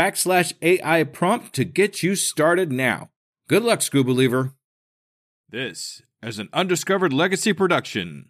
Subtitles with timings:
[0.00, 3.10] backslash AI prompt to get you started now.
[3.48, 4.54] Good luck, Scoob Believer.
[5.50, 8.29] This is an undiscovered legacy production.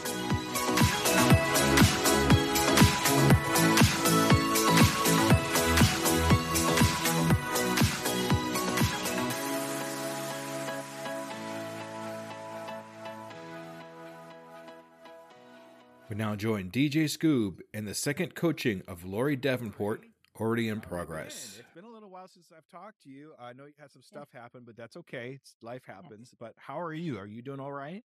[16.11, 20.03] We now join DJ Scoob in the second coaching of Lori Davenport,
[20.37, 21.55] already in progress.
[21.57, 23.31] It's been a little while since I've talked to you.
[23.39, 25.39] I know you had some stuff happen, but that's okay.
[25.41, 26.33] It's life happens.
[26.37, 27.17] But how are you?
[27.17, 28.03] Are you doing all right?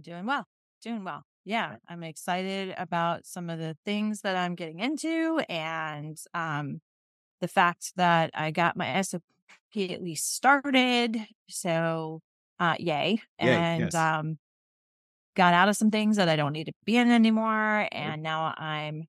[0.00, 0.46] Doing well.
[0.80, 1.24] Doing well.
[1.44, 1.74] Yeah.
[1.88, 6.80] I'm excited about some of the things that I'm getting into and um
[7.40, 9.22] the fact that I got my SOP
[9.76, 11.18] at least started.
[11.48, 12.20] So
[12.60, 13.22] uh yay.
[13.40, 13.94] Yay, and yes.
[13.96, 14.38] um
[15.36, 17.88] got out of some things that I don't need to be in anymore.
[17.92, 19.06] And now I'm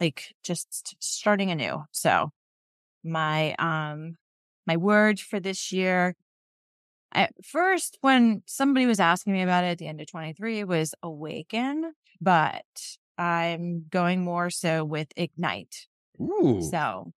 [0.00, 1.84] like just starting anew.
[1.92, 2.30] So
[3.04, 4.16] my um
[4.66, 6.14] my word for this year
[7.12, 10.94] at first when somebody was asking me about it at the end of 23 was
[11.02, 12.64] awaken but
[13.18, 15.86] i'm going more so with ignite
[16.20, 16.62] Ooh.
[16.70, 17.12] so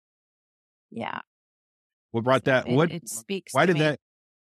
[0.90, 1.19] yeah
[2.12, 2.68] what brought that?
[2.68, 2.91] it, what?
[2.91, 3.85] it speaks why to did me.
[3.85, 4.00] that?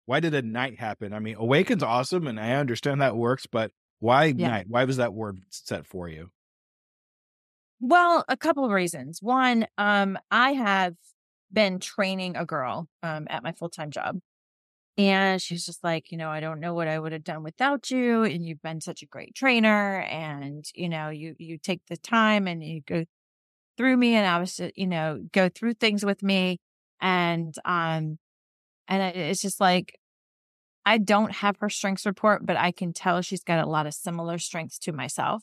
[0.08, 1.12] Why did ignite happen?
[1.12, 4.48] I mean, awaken's awesome, and I understand that works, but why Yeah.
[4.48, 4.66] night?
[4.69, 6.30] Why was that word set for you?
[7.80, 10.94] well a couple of reasons one um i have
[11.52, 14.19] been training a girl um at my full-time job
[14.98, 17.90] and she's just like you know i don't know what i would have done without
[17.90, 21.96] you and you've been such a great trainer and you know you you take the
[21.98, 23.04] time and you go
[23.78, 26.58] through me and i was you know go through things with me
[27.00, 28.19] and um
[28.88, 29.99] and it's just like
[30.84, 33.94] i don't have her strengths report but i can tell she's got a lot of
[33.94, 35.43] similar strengths to myself.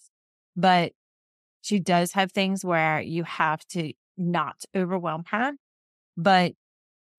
[0.58, 0.94] But
[1.62, 5.54] she does have things where you have to not overwhelm her
[6.18, 6.54] but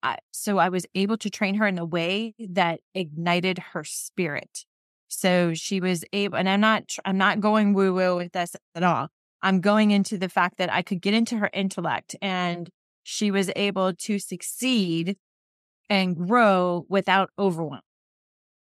[0.02, 4.64] I, so i was able to train her in a way that ignited her spirit.
[5.08, 8.82] So she was able and i'm not i'm not going woo woo with this at
[8.82, 9.08] all.
[9.42, 12.70] I'm going into the fact that i could get into her intellect and
[13.02, 15.16] she was able to succeed
[15.88, 17.80] and grow without overwhelm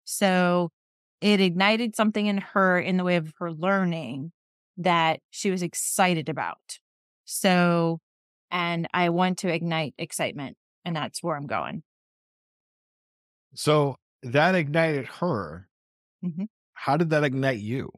[0.05, 0.69] so
[1.21, 4.31] it ignited something in her in the way of her learning
[4.77, 6.79] that she was excited about.
[7.25, 7.99] So,
[8.51, 11.83] and I want to ignite excitement, and that's where I'm going.
[13.55, 15.67] So that ignited her.
[16.21, 16.47] Mhm.
[16.73, 17.89] How did that ignite you?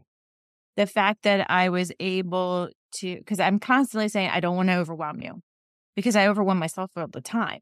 [0.76, 4.76] The fact that I was able to, because I'm constantly saying, I don't want to
[4.78, 5.42] overwhelm you
[5.96, 7.62] because I overwhelm myself all the time.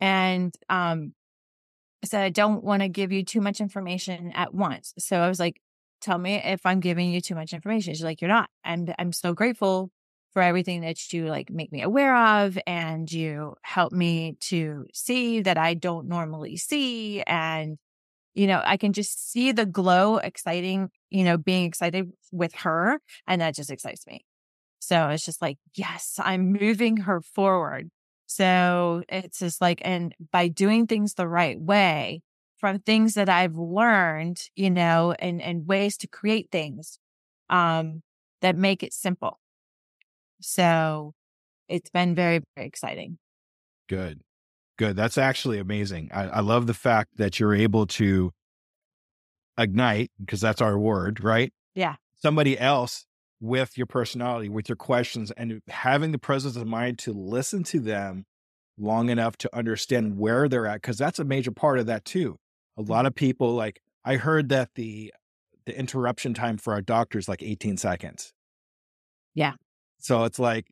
[0.00, 1.12] And, um,
[2.02, 4.92] I said, I don't want to give you too much information at once.
[4.98, 5.60] So I was like,
[6.00, 7.94] tell me if I'm giving you too much information.
[7.94, 8.50] She's like, you're not.
[8.64, 9.90] I'm, I'm so grateful
[10.32, 15.40] for everything that you like make me aware of and you help me to see
[15.40, 17.22] that I don't normally see.
[17.22, 17.78] And,
[18.34, 23.00] you know, I can just see the glow exciting, you know, being excited with her.
[23.26, 24.26] And that just excites me.
[24.78, 27.88] So it's just like, yes, I'm moving her forward.
[28.26, 32.22] So it's just like, and by doing things the right way
[32.58, 36.98] from things that I've learned, you know, and, and ways to create things,
[37.48, 38.02] um,
[38.42, 39.38] that make it simple.
[40.40, 41.14] So
[41.68, 43.18] it's been very, very exciting.
[43.88, 44.20] Good.
[44.78, 44.96] Good.
[44.96, 46.10] That's actually amazing.
[46.12, 48.32] I, I love the fact that you're able to
[49.58, 51.52] ignite, because that's our word, right?
[51.74, 51.94] Yeah.
[52.16, 53.06] Somebody else
[53.40, 57.80] with your personality, with your questions, and having the presence of mind to listen to
[57.80, 58.24] them
[58.78, 62.36] long enough to understand where they're at, because that's a major part of that too.
[62.76, 63.06] A lot mm-hmm.
[63.06, 65.12] of people, like I heard that the
[65.66, 68.32] the interruption time for our doctor is like 18 seconds.
[69.34, 69.54] Yeah.
[69.98, 70.66] So it's like,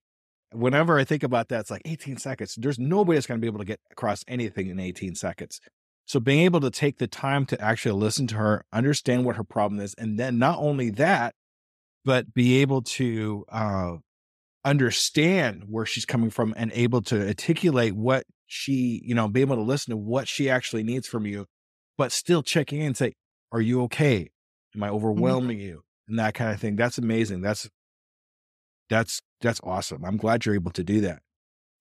[0.52, 2.54] whenever I think about that, it's like 18 seconds.
[2.56, 5.60] There's nobody that's going to be able to get across anything in 18 seconds.
[6.06, 9.44] So being able to take the time to actually listen to her, understand what her
[9.44, 11.34] problem is, and then not only that,
[12.04, 13.96] but be able to uh,
[14.64, 19.56] understand where she's coming from and able to articulate what she, you know, be able
[19.56, 21.46] to listen to what she actually needs from you,
[21.96, 23.14] but still checking in and say,
[23.52, 24.30] Are you okay?
[24.74, 25.66] Am I overwhelming mm-hmm.
[25.66, 25.82] you?
[26.08, 26.76] And that kind of thing.
[26.76, 27.40] That's amazing.
[27.40, 27.68] That's
[28.90, 30.04] that's that's awesome.
[30.04, 31.22] I'm glad you're able to do that.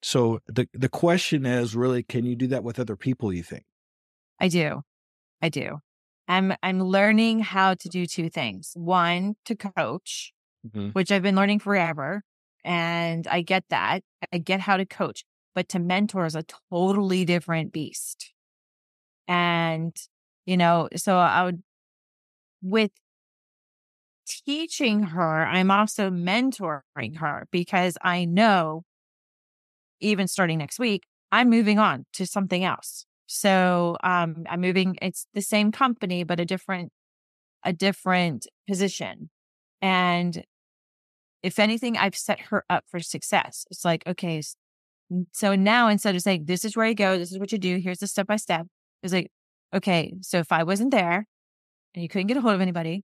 [0.02, 3.64] So the the question is really, can you do that with other people, you think?
[4.40, 4.82] I do.
[5.42, 5.80] I do.
[6.28, 8.72] I'm I'm learning how to do two things.
[8.76, 10.34] One, to coach,
[10.66, 10.90] mm-hmm.
[10.90, 12.24] which I've been learning forever.
[12.64, 14.02] And I get that.
[14.32, 18.32] I get how to coach, but to mentor is a totally different beast.
[19.28, 19.96] And,
[20.46, 21.64] you know, so I would,
[22.62, 22.92] with
[24.26, 28.84] teaching her, I'm also mentoring her because I know
[30.00, 33.06] even starting next week, I'm moving on to something else.
[33.26, 34.98] So um, I'm moving.
[35.02, 36.92] It's the same company, but a different,
[37.64, 39.30] a different position.
[39.82, 40.44] And
[41.42, 43.66] if anything, I've set her up for success.
[43.70, 44.42] It's like, okay,
[45.32, 47.78] so now instead of saying, this is where you go, this is what you do,
[47.78, 48.66] here's the step by step,
[49.04, 49.30] it's like,
[49.74, 51.28] okay, so if I wasn't there
[51.94, 53.04] and you couldn't get a hold of anybody,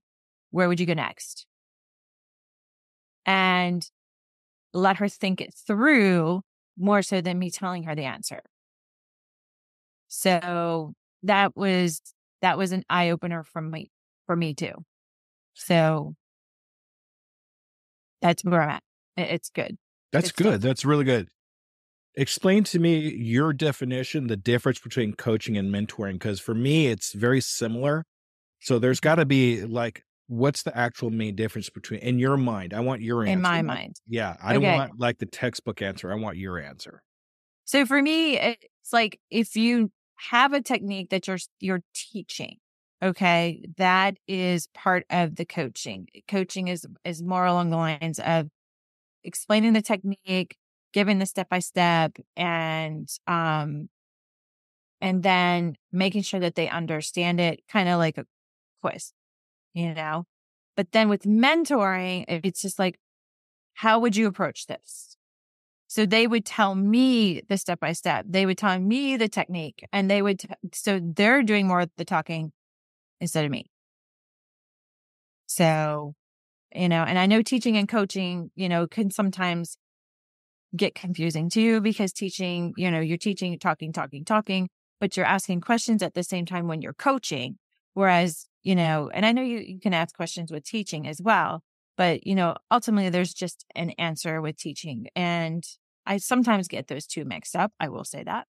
[0.50, 1.46] where would you go next?
[3.26, 3.86] And
[4.72, 6.42] let her think it through
[6.78, 8.40] more so than me telling her the answer.
[10.12, 10.92] So
[11.22, 12.02] that was
[12.42, 13.90] that was an eye opener for me
[14.26, 14.74] for me too.
[15.54, 16.14] So
[18.20, 18.82] that's where I'm at.
[19.16, 19.78] It's good.
[20.12, 20.60] That's it's good.
[20.60, 21.28] That's really good.
[22.16, 27.12] Explain to me your definition, the difference between coaching and mentoring, because for me, it's
[27.12, 28.04] very similar.
[28.58, 29.08] So there's mm-hmm.
[29.08, 32.74] got to be like, what's the actual main difference between, in your mind?
[32.74, 33.32] I want your answer.
[33.32, 33.96] In my mind.
[34.08, 34.36] Yeah.
[34.42, 36.10] I don't want like the textbook answer.
[36.10, 37.00] I want your answer.
[37.64, 39.92] So for me, it's like if you
[40.30, 42.56] have a technique that you're, you're teaching,
[43.02, 46.08] okay, that is part of the coaching.
[46.28, 48.48] Coaching is, is more along the lines of
[49.24, 50.56] explaining the technique,
[50.92, 53.88] giving the step by step and, um,
[55.00, 58.26] and then making sure that they understand it, kind of like a
[58.82, 59.12] quiz,
[59.72, 60.24] you know?
[60.76, 62.98] But then with mentoring, it's just like,
[63.74, 65.16] how would you approach this?
[65.90, 68.24] So they would tell me the step by step.
[68.28, 71.90] They would tell me the technique and they would, t- so they're doing more of
[71.96, 72.52] the talking
[73.20, 73.66] instead of me.
[75.46, 76.14] So,
[76.72, 79.78] you know, and I know teaching and coaching, you know, can sometimes
[80.76, 84.68] get confusing too because teaching, you know, you're teaching, talking, talking, talking,
[85.00, 87.58] but you're asking questions at the same time when you're coaching.
[87.94, 91.64] Whereas, you know, and I know you, you can ask questions with teaching as well,
[92.00, 95.08] but, you know, ultimately there's just an answer with teaching.
[95.14, 95.62] And
[96.06, 97.72] I sometimes get those two mixed up.
[97.78, 98.46] I will say that.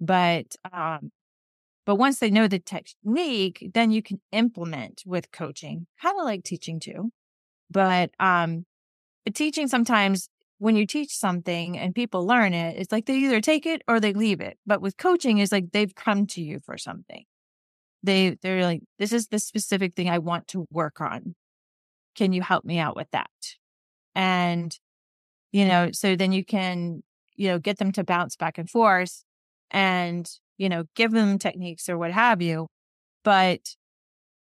[0.00, 1.10] But, um,
[1.84, 6.44] but once they know the technique, then you can implement with coaching, kind of like
[6.44, 7.10] teaching too.
[7.72, 8.66] But, um,
[9.24, 10.28] but teaching sometimes
[10.58, 13.98] when you teach something and people learn it, it's like they either take it or
[13.98, 14.58] they leave it.
[14.64, 17.24] But with coaching, it's like they've come to you for something.
[18.04, 21.34] They they're like, this is the specific thing I want to work on.
[22.16, 23.30] Can you help me out with that?
[24.14, 24.76] And,
[25.52, 27.02] you know, so then you can,
[27.34, 29.22] you know, get them to bounce back and forth
[29.70, 32.68] and, you know, give them techniques or what have you.
[33.22, 33.60] But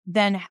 [0.06, 0.42] then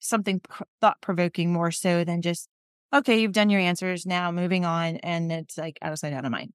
[0.00, 0.40] something
[0.80, 2.48] thought provoking more so than just
[2.92, 4.96] okay, you've done your answers now, moving on.
[4.96, 6.52] And it's like out of sight, out of mind.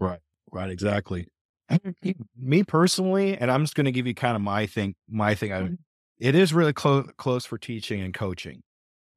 [0.00, 0.20] Right.
[0.50, 0.70] Right.
[0.70, 1.28] Exactly.
[2.36, 5.52] Me personally, and I'm just going to give you kind of my thing, my thing.
[5.52, 5.74] I, mm-hmm.
[6.18, 8.62] it is really close, close for teaching and coaching.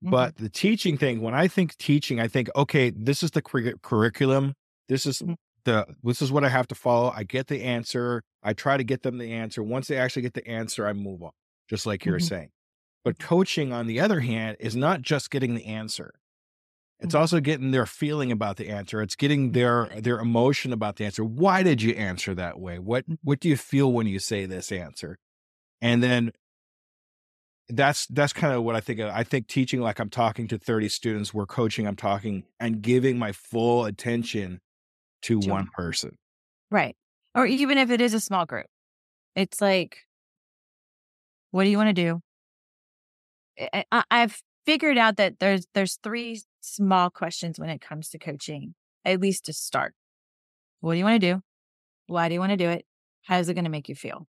[0.03, 0.11] Mm-hmm.
[0.11, 3.75] But the teaching thing, when I think teaching, I think, okay, this is the cur-
[3.81, 4.53] curriculum.
[4.89, 5.33] This is mm-hmm.
[5.65, 7.13] the, this is what I have to follow.
[7.15, 8.23] I get the answer.
[8.43, 9.61] I try to get them the answer.
[9.61, 11.31] Once they actually get the answer, I move on,
[11.69, 12.25] just like you're mm-hmm.
[12.25, 12.49] saying.
[13.03, 16.13] But coaching, on the other hand, is not just getting the answer.
[16.99, 19.01] It's also getting their feeling about the answer.
[19.01, 21.23] It's getting their their emotion about the answer.
[21.23, 22.77] Why did you answer that way?
[22.77, 25.17] What what do you feel when you say this answer?
[25.81, 26.31] And then
[27.71, 29.09] that's that's kind of what I think of.
[29.09, 33.17] I think teaching like I'm talking to 30 students, we're coaching, I'm talking and giving
[33.17, 34.61] my full attention
[35.23, 36.17] to one person.
[36.69, 36.95] Right.
[37.35, 38.67] Or even if it is a small group.
[39.35, 39.99] It's like
[41.51, 42.21] what do you want to do?
[43.57, 48.09] Eh, eh, I, I've figured out that there's there's three small questions when it comes
[48.09, 48.73] to coaching,
[49.05, 49.93] at least to start.
[50.79, 51.41] What do you want to do?
[52.07, 52.85] Why do you want to do it?
[53.23, 54.27] How is it going to make you feel?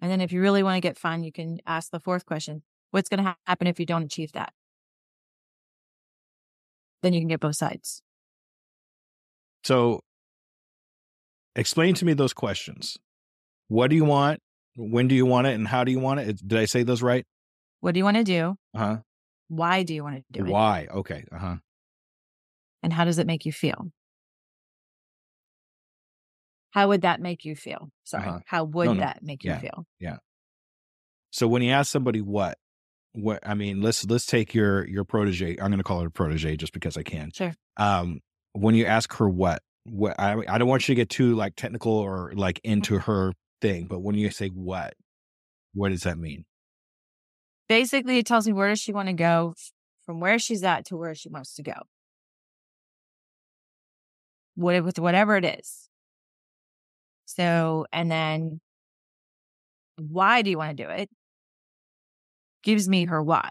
[0.00, 2.62] And then if you really want to get fun, you can ask the fourth question
[2.90, 4.52] What's going to happen if you don't achieve that?
[7.02, 8.02] Then you can get both sides.
[9.64, 10.00] So
[11.54, 12.96] explain to me those questions.
[13.68, 14.40] What do you want?
[14.76, 15.54] When do you want it?
[15.54, 16.46] And how do you want it?
[16.46, 17.24] Did I say those right?
[17.80, 18.56] What do you want to do?
[18.74, 18.96] Uh huh.
[19.48, 20.50] Why do you want to do it?
[20.50, 20.86] Why?
[20.90, 21.24] Okay.
[21.32, 21.56] Uh huh.
[22.82, 23.90] And how does it make you feel?
[26.76, 27.90] How would that make you feel?
[28.04, 28.28] Sorry.
[28.28, 28.40] Uh-huh.
[28.44, 29.00] How would No, no.
[29.00, 29.86] that make you feel?
[29.98, 30.18] Yeah.
[31.30, 32.58] So when you ask somebody what,
[33.14, 35.52] what I mean, let's let's take your your protege.
[35.52, 37.30] I'm going to call her a protege just because I can.
[37.32, 37.54] Sure.
[37.78, 38.20] Um,
[38.52, 41.56] when you ask her what, what I I don't want you to get too like
[41.56, 44.92] technical or like into her thing, but when you say what,
[45.72, 46.44] what does that mean?
[47.70, 49.54] Basically, it tells me where does she want to go
[50.04, 51.72] from where she's at to where she wants to go.
[54.56, 55.85] What, with whatever it is.
[57.26, 58.60] So, and then
[59.98, 61.10] why do you want to do it?
[62.62, 63.50] Gives me her why.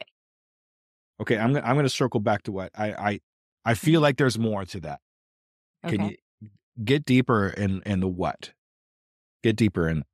[1.21, 3.19] Okay, I'm gonna I'm gonna circle back to what I I
[3.63, 5.01] I feel like there's more to that.
[5.87, 6.09] Can Okay.
[6.09, 6.17] you
[6.83, 8.53] get deeper in in the what?
[9.43, 10.05] Get deeper in.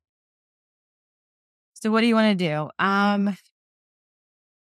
[1.74, 2.70] So what do you want to do?
[2.78, 3.34] Um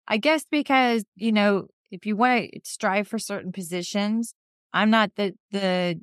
[0.09, 4.35] I guess because, you know, if you want to strive for certain positions,
[4.73, 6.01] I'm not the the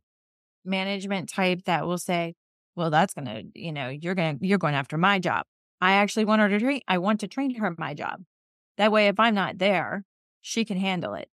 [0.65, 2.35] management type that will say,
[2.77, 5.45] well, that's going to, you know, you're going to you're going after my job.
[5.81, 8.21] I actually want her to train I want to train her my job.
[8.77, 10.05] That way if I'm not there,
[10.41, 11.27] she can handle it.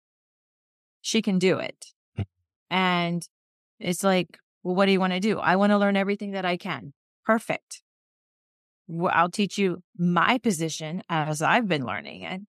[1.03, 1.87] She can do it.
[2.17, 2.25] Mm.
[2.71, 3.29] and
[3.81, 5.41] it's like, well, what do you want to do?
[5.41, 6.93] I want to learn everything that I can.
[7.27, 7.83] Perfect.
[8.87, 12.43] Well, I'll teach you my position as I've been learning it.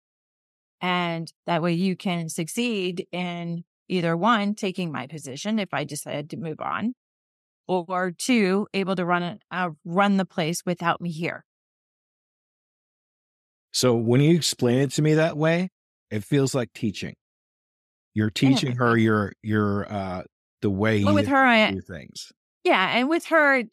[0.82, 6.30] And that way you can succeed in either one, taking my position if I decide
[6.32, 6.96] to move on,
[7.68, 11.46] or two, able to run it, uh, run the place without me here.
[13.72, 15.70] So when you explain it to me that way,
[16.10, 17.16] it feels like teaching.
[18.14, 20.24] You're teaching her your your uh
[20.62, 22.32] the way you with her, I, do things.
[22.64, 22.98] yeah.
[22.98, 23.64] And with her,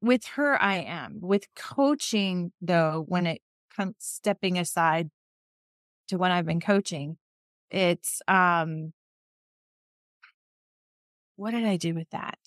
[0.00, 1.18] with her, I am.
[1.20, 3.42] With coaching, though, when it
[3.76, 5.10] comes stepping aside
[6.08, 7.18] to when I've been coaching,
[7.70, 8.92] it's, um,
[11.36, 12.38] what did I do with that?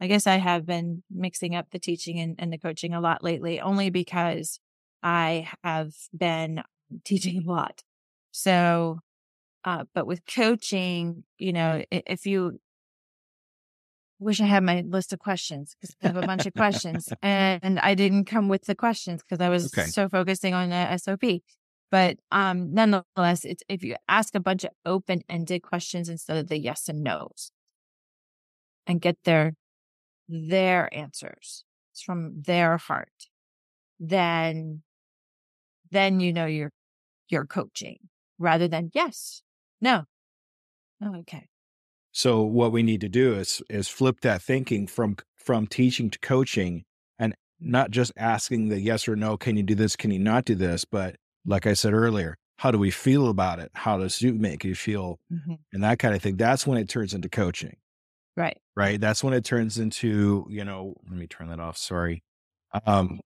[0.00, 3.22] I guess I have been mixing up the teaching and, and the coaching a lot
[3.22, 4.58] lately, only because
[5.02, 6.62] I have been
[7.04, 7.82] teaching a lot.
[8.32, 9.00] So,
[9.64, 12.60] uh, but with coaching, you know, if you
[14.18, 17.78] wish I had my list of questions because I have a bunch of questions and
[17.78, 19.86] I didn't come with the questions because I was Okay.
[19.86, 21.42] so focusing on the SOP.
[21.90, 26.48] But um, nonetheless, it's if you ask a bunch of open ended questions instead of
[26.48, 27.52] the yes and no's
[28.86, 29.54] and get their
[30.28, 33.28] their answers it's from their heart,
[34.00, 34.82] then
[35.90, 36.72] then you know you're
[37.28, 37.98] you're coaching
[38.38, 39.42] rather than yes,
[39.80, 40.04] no.
[41.02, 41.48] Oh, okay.
[42.12, 46.18] So what we need to do is is flip that thinking from from teaching to
[46.20, 46.84] coaching
[47.18, 50.44] and not just asking the yes or no, can you do this, can you not
[50.44, 53.70] do this, but like I said earlier, how do we feel about it?
[53.74, 55.18] How does it make you feel?
[55.30, 55.56] Mhm.
[55.72, 56.36] And that kind of thing.
[56.36, 57.76] That's when it turns into coaching.
[58.36, 58.58] Right.
[58.74, 59.00] right?
[59.00, 61.76] That's when it turns into, you know, let me turn that off.
[61.76, 62.24] Sorry.
[62.86, 63.20] Um,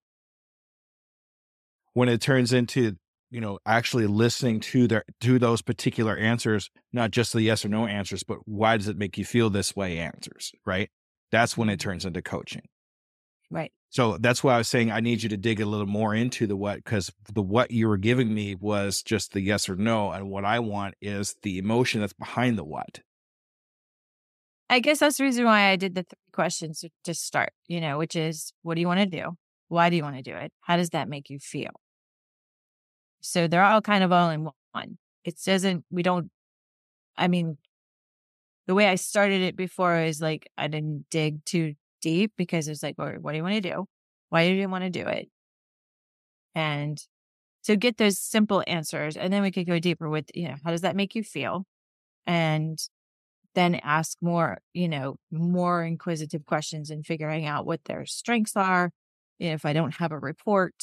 [1.94, 2.96] when it turns into,
[3.30, 7.68] you know, actually listening to their to those particular answers, not just the yes or
[7.68, 10.90] no answers, but why does it make you feel this way answers, right?
[11.30, 12.62] That's when it turns into coaching.
[13.50, 13.72] Right.
[13.90, 16.46] So that's why I was saying I need you to dig a little more into
[16.46, 20.12] the what, because the what you were giving me was just the yes or no.
[20.12, 23.00] And what I want is the emotion that's behind the what.
[24.70, 27.98] I guess that's the reason why I did the three questions to- start, you know,
[27.98, 29.36] which is what do you want to do?
[29.68, 30.52] Why do you want to do it?
[30.60, 31.80] How does that make you feel?
[33.20, 34.98] So they're all kind of all in one.
[35.24, 36.30] It doesn't, we don't,
[37.16, 37.58] I mean,
[38.66, 42.82] the way I started it before is like, I didn't dig too deep because it's
[42.82, 43.86] like, well, what do you want to do?
[44.28, 45.28] Why do you want to do it?
[46.54, 47.02] And
[47.62, 50.70] so get those simple answers, and then we could go deeper with, you know, how
[50.70, 51.64] does that make you feel?
[52.26, 52.78] And
[53.54, 58.90] then ask more, you know, more inquisitive questions and figuring out what their strengths are.
[59.38, 60.74] If I don't have a report,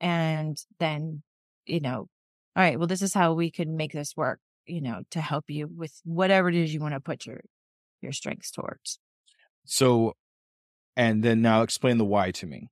[0.00, 1.22] and then,
[1.66, 2.08] you know, all
[2.56, 5.68] right, well, this is how we could make this work, you know, to help you
[5.68, 7.40] with whatever it is you want to put your
[8.00, 8.98] your strengths towards.
[9.64, 10.14] So,
[10.96, 12.68] and then now explain the why to me.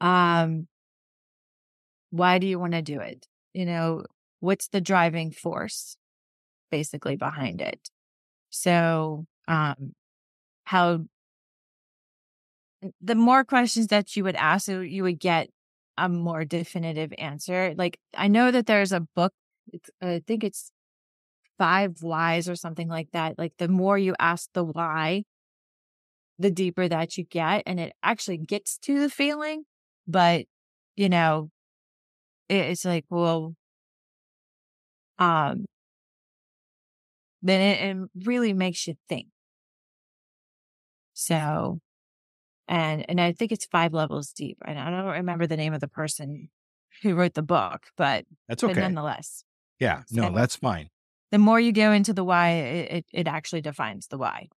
[0.00, 0.68] Um,
[2.10, 3.26] why do you want to do it?
[3.54, 4.04] You know,
[4.40, 5.96] what's the driving force
[6.70, 7.90] basically behind it?
[8.50, 9.94] So, um,
[10.64, 11.04] how
[13.00, 15.48] the more questions that you would ask, you would get
[15.98, 17.74] a more definitive answer.
[17.76, 19.32] Like I know that there's a book,
[20.02, 20.70] I think it's
[21.58, 23.38] five whys or something like that.
[23.38, 25.24] Like the more you ask the why,
[26.38, 29.64] the deeper that you get and it actually gets to the feeling.
[30.06, 30.46] But,
[30.96, 31.50] you know,
[32.48, 33.54] it's like, well,
[35.18, 35.64] um,
[37.42, 39.28] then it, it really makes you think.
[41.14, 41.80] So,
[42.68, 44.58] and and I think it's five levels deep.
[44.64, 46.48] And I don't remember the name of the person
[47.02, 48.74] who wrote the book, but that's okay.
[48.74, 49.44] But nonetheless,
[49.78, 50.88] yeah, no, that's fine.
[51.32, 54.48] The more you go into the why, it, it, it actually defines the why.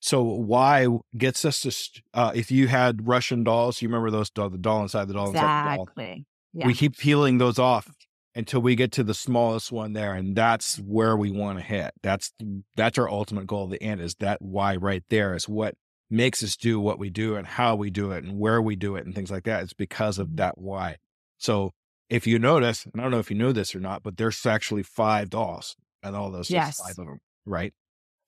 [0.00, 0.86] So why
[1.16, 4.82] gets us to uh, if you had Russian dolls, you remember those doll, the doll
[4.82, 5.76] inside the doll exactly.
[5.76, 6.24] inside the doll.
[6.52, 6.66] Yeah.
[6.66, 7.90] We keep peeling those off
[8.38, 11.90] until we get to the smallest one there, and that's where we want to hit.
[12.04, 12.32] That's
[12.76, 13.66] that's our ultimate goal.
[13.66, 15.74] The end is that why right there is what
[16.08, 18.94] makes us do what we do and how we do it and where we do
[18.94, 19.64] it and things like that.
[19.64, 20.98] It's because of that why.
[21.38, 21.72] So
[22.08, 24.46] if you notice, and I don't know if you know this or not, but there's
[24.46, 26.80] actually five dolls and all those yes.
[26.80, 27.74] five of them, right?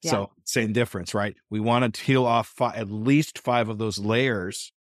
[0.03, 0.11] Yeah.
[0.11, 1.37] So same difference, right?
[1.49, 4.73] We want to peel off five, at least five of those layers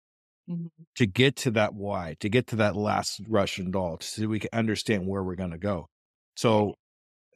[0.48, 0.66] mm-hmm.
[0.96, 4.50] to get to that why, to get to that last Russian doll, so we can
[4.52, 5.88] understand where we're going to go.
[6.36, 6.74] So,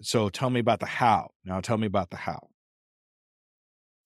[0.01, 1.31] so tell me about the how.
[1.45, 2.49] Now, tell me about the how.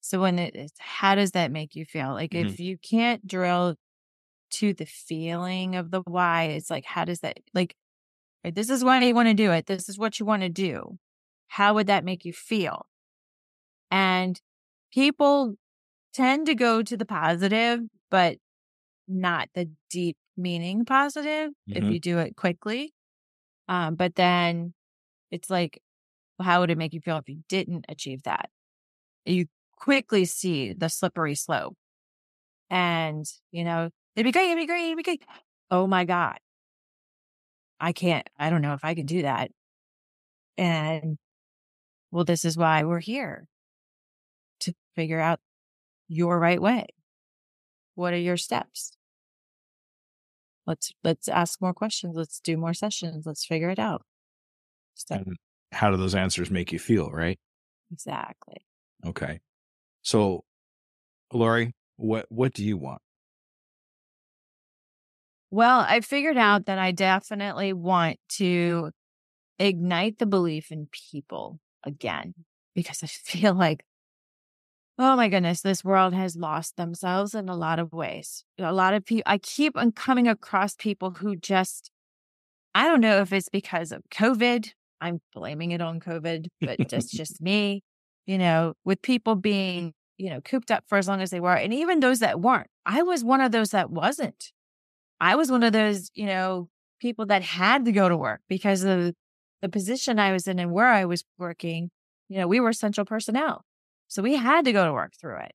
[0.01, 2.13] So when it, how does that make you feel?
[2.13, 2.49] Like mm-hmm.
[2.49, 3.75] if you can't drill
[4.53, 7.75] to the feeling of the why, it's like how does that like?
[8.45, 9.67] This is why you want to do it.
[9.67, 10.97] This is what you want to do.
[11.49, 12.87] How would that make you feel?
[13.91, 14.41] And
[14.93, 15.57] people
[16.15, 18.39] tend to go to the positive, but
[19.09, 21.77] not the deep meaning positive mm-hmm.
[21.77, 22.93] if you do it quickly.
[23.69, 24.75] Um, but then
[25.31, 25.81] it's like,
[26.41, 28.51] how would it make you feel if you didn't achieve that?
[29.25, 29.47] You
[29.77, 31.77] quickly see the slippery slope.
[32.69, 35.23] And, you know, it'd be great, it'd be great, it'd be great.
[35.71, 36.39] Oh my God.
[37.79, 39.51] I can't, I don't know if I can do that.
[40.57, 41.19] And
[42.11, 43.47] well, this is why we're here
[44.61, 45.41] to figure out
[46.09, 46.87] your right way.
[47.95, 48.96] What are your steps?
[50.67, 52.17] Let's, let's ask more questions.
[52.17, 53.27] Let's do more sessions.
[53.27, 54.03] Let's figure it out.
[54.95, 55.27] Step.
[55.27, 55.37] And
[55.73, 57.11] how do those answers make you feel?
[57.11, 57.39] Right.
[57.93, 58.67] Exactly.
[59.05, 59.41] Okay.
[60.03, 60.45] So,
[61.33, 63.01] Lori, what what do you want?
[65.51, 68.91] Well, I figured out that I definitely want to
[69.59, 72.35] ignite the belief in people again
[72.75, 73.85] because I feel like
[74.99, 78.45] oh my goodness, this world has lost themselves in a lot of ways.
[78.59, 81.91] A lot of people, I keep on coming across people who just,
[82.75, 84.71] I don't know if it's because of COVID.
[85.01, 87.83] I'm blaming it on COVID, but that's just me,
[88.27, 91.55] you know, with people being you know, cooped up for as long as they were.
[91.55, 94.53] And even those that weren't, I was one of those that wasn't.
[95.21, 96.69] I was one of those, you know,
[97.01, 99.15] people that had to go to work because of
[99.63, 101.91] the position I was in and where I was working.
[102.29, 103.63] You know, we were central personnel.
[104.09, 105.53] So we had to go to work through it,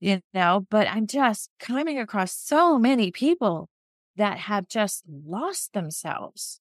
[0.00, 3.68] you know, but I'm just coming across so many people
[4.16, 6.60] that have just lost themselves.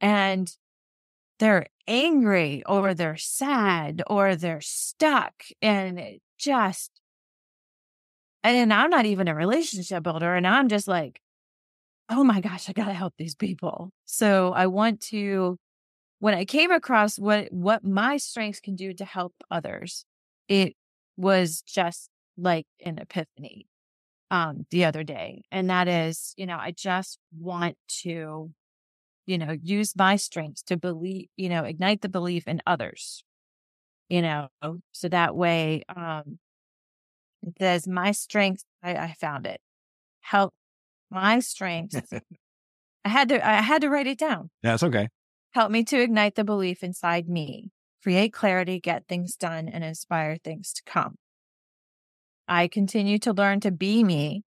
[0.00, 0.54] And
[1.38, 7.00] they're angry or they're sad or they're stuck and it just
[8.44, 11.20] and I'm not even a relationship builder and I'm just like
[12.08, 13.92] oh my gosh I got to help these people.
[14.04, 15.58] So I want to
[16.18, 20.04] when I came across what what my strengths can do to help others
[20.50, 20.74] it
[21.16, 23.66] was just like an epiphany
[24.30, 28.52] um the other day and that is you know I just want to
[29.30, 33.22] you know, use my strengths to believe, you know, ignite the belief in others,
[34.08, 34.48] you know,
[34.90, 36.40] so that way, um,
[37.42, 39.60] it says my strength, I, I found it.
[40.20, 40.52] Help
[41.12, 42.12] my strengths.
[43.04, 44.50] I had to, I had to write it down.
[44.64, 45.08] Yeah, That's okay.
[45.52, 47.70] Help me to ignite the belief inside me,
[48.02, 51.16] create clarity, get things done, and inspire things to come.
[52.48, 54.42] I continue to learn to be me,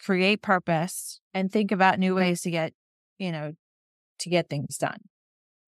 [0.00, 2.72] create purpose, and think about new ways to get,
[3.18, 3.52] you know,
[4.20, 5.00] to get things done.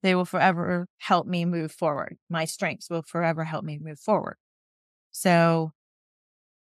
[0.03, 2.16] They will forever help me move forward.
[2.31, 4.37] My strengths will forever help me move forward.
[5.11, 5.73] So,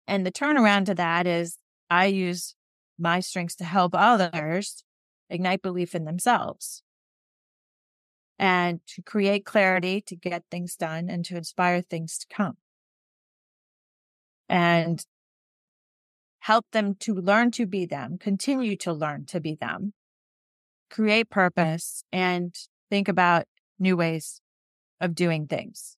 [0.09, 2.57] and the turnaround to that is I use
[2.98, 4.83] my strengths to help others
[5.29, 6.83] ignite belief in themselves
[8.40, 12.57] and to create clarity to get things done and to inspire things to come
[14.48, 15.05] and
[16.40, 19.92] help them to learn to be them, continue to learn to be them
[20.90, 22.55] create purpose and
[22.90, 23.44] think about
[23.79, 24.42] new ways
[25.00, 25.96] of doing things.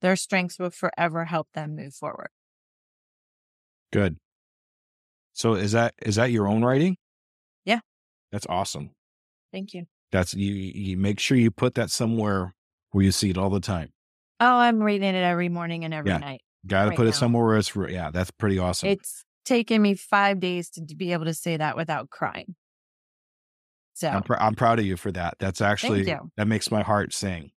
[0.00, 2.30] Their strengths will forever help them move forward.
[3.92, 4.16] Good.
[5.32, 6.96] So is that is that your own writing?
[7.64, 7.80] Yeah.
[8.30, 8.90] That's awesome.
[9.52, 9.86] Thank you.
[10.12, 12.54] That's you you make sure you put that somewhere
[12.90, 13.90] where you see it all the time.
[14.40, 16.18] Oh, I'm reading it every morning and every Yeah.
[16.18, 16.42] night.
[16.66, 17.16] Got to Right put it now.
[17.16, 18.88] somewhere where it's yeah, that's pretty awesome.
[18.90, 22.56] It's taken me five days to be able to say that without crying.
[23.94, 25.34] So I'm pr- I'm proud of you for that.
[25.38, 26.04] That's actually
[26.36, 27.52] that makes my heart sing.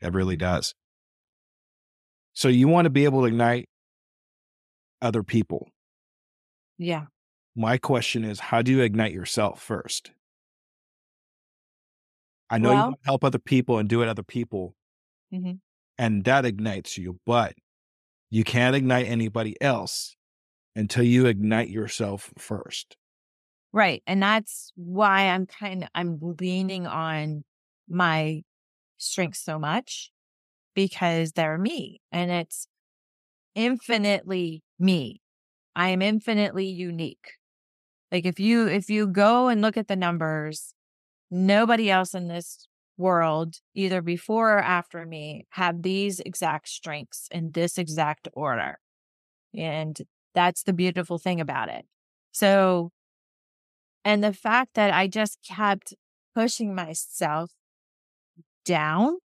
[0.00, 0.74] It really does.
[2.32, 3.68] So you want to be able to ignite
[5.02, 5.68] other people.
[6.78, 7.06] yeah.
[7.56, 10.12] My question is, how do you ignite yourself first?
[12.50, 14.76] I know you Well- want to help other people and do it other people,
[15.30, 15.60] Mhm.
[15.98, 17.54] and that ignites you, but
[18.30, 20.16] you can't ignite anybody else
[20.76, 22.96] until you ignite yourself first.
[23.72, 24.02] Right.
[24.06, 27.44] And that's why I'm kind of I'm leaning on
[27.88, 28.42] my
[28.98, 30.10] strengths so much
[30.74, 32.68] because they're me and it's
[33.54, 35.22] infinitely me.
[35.76, 37.32] I am infinitely unique.
[38.12, 40.74] Like if you if you go and look at the numbers,
[41.30, 42.66] nobody else in this
[42.96, 48.78] world, either before or after me, have these exact strengths in this exact order.
[49.56, 49.98] And
[50.34, 51.86] that's the beautiful thing about it.
[52.32, 52.92] So
[54.04, 55.94] and the fact that I just kept
[56.34, 57.52] pushing myself
[58.64, 59.18] down.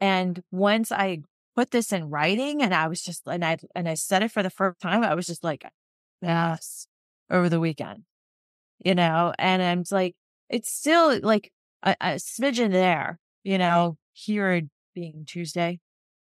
[0.00, 1.18] And once I
[1.54, 4.42] put this in writing and I was just, and I, and I said it for
[4.42, 5.64] the first time, I was just like,
[6.20, 6.86] yes,
[7.30, 8.04] over the weekend,
[8.84, 10.16] you know, and I'm like,
[10.52, 11.50] it's still like
[11.82, 14.62] a, a smidgen there, you know, here
[14.94, 15.80] being Tuesday.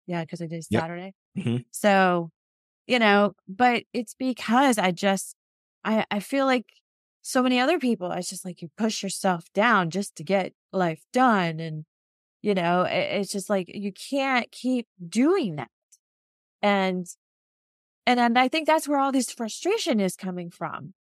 [0.08, 0.26] Yeah.
[0.26, 0.82] Cause I did Yep.
[0.82, 1.14] Saturday.
[1.38, 1.66] Mhm.
[1.72, 2.32] So,
[2.88, 5.36] you know, but it's because I just,
[5.86, 6.66] I, I feel like
[7.22, 11.04] so many other people, it's just like you push yourself down just to get life
[11.14, 11.60] done.
[11.60, 11.86] And,
[12.42, 15.70] you know, it, it's just like you can't keep doing that.
[16.62, 17.06] And,
[18.08, 20.94] and, and I think that's where all this frustration is coming from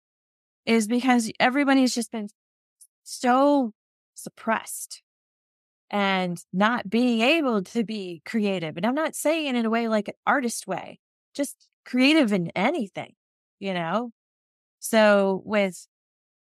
[0.67, 2.29] is because everybody's just been
[3.05, 3.73] so
[4.15, 5.03] suppressed
[5.91, 8.77] and not being able to be creative.
[8.77, 10.99] And I'm not saying in a way like an artist way,
[11.35, 13.15] just creative in anything,
[13.61, 14.11] you know?
[14.81, 15.87] So with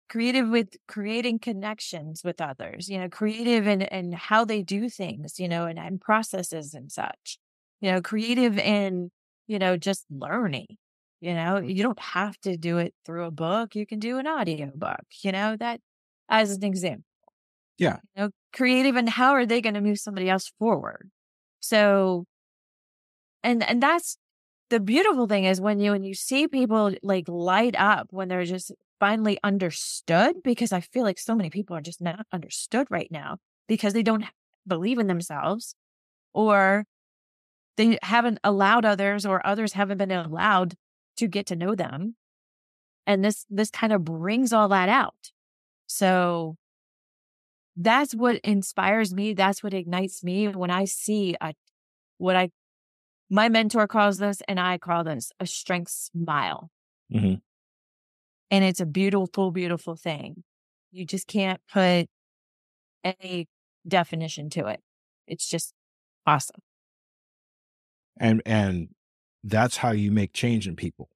[0.10, 5.40] creative with creating connections with others, you know, creative in, in how they do things,
[5.40, 7.38] you know, and, and processes and such,
[7.80, 9.12] you know, creative in,
[9.48, 10.78] you know, just learning,
[11.22, 13.76] you know, you don't have to do it through a book.
[13.76, 15.80] You can do an audio book, you know, that
[16.30, 17.04] as an example.
[17.78, 17.98] Yeah.
[18.16, 21.10] You know, creative and how are they going to move somebody else forward?
[21.60, 22.26] So,
[23.44, 24.18] and, and that's
[24.70, 28.46] the beautiful thing is when you, when you see people like light up when they're
[28.46, 33.08] just finally understood, because I feel like so many people are just not understood right
[33.10, 33.38] now
[33.68, 34.26] because they don't
[34.68, 35.74] believe in themselves
[36.34, 36.86] or
[37.78, 40.76] they haven't allowed others or others haven't been allowed
[41.18, 42.16] to get to know them.
[43.08, 45.32] And this, this kind of brings all that out.
[45.90, 46.56] So
[47.76, 49.34] that's what inspires me.
[49.34, 51.54] That's what ignites me when I see a,
[52.18, 52.50] what I,
[53.30, 56.70] my mentor calls this and I call this a strength smile.
[57.14, 57.42] Mhm.
[58.52, 60.44] And it's a beautiful, beautiful thing.
[60.92, 62.08] You just can't put
[63.04, 63.48] any
[63.88, 64.82] definition to it.
[65.28, 65.74] It's just
[66.26, 66.62] awesome.
[68.20, 68.90] And and
[69.44, 71.10] that's how you make change in people.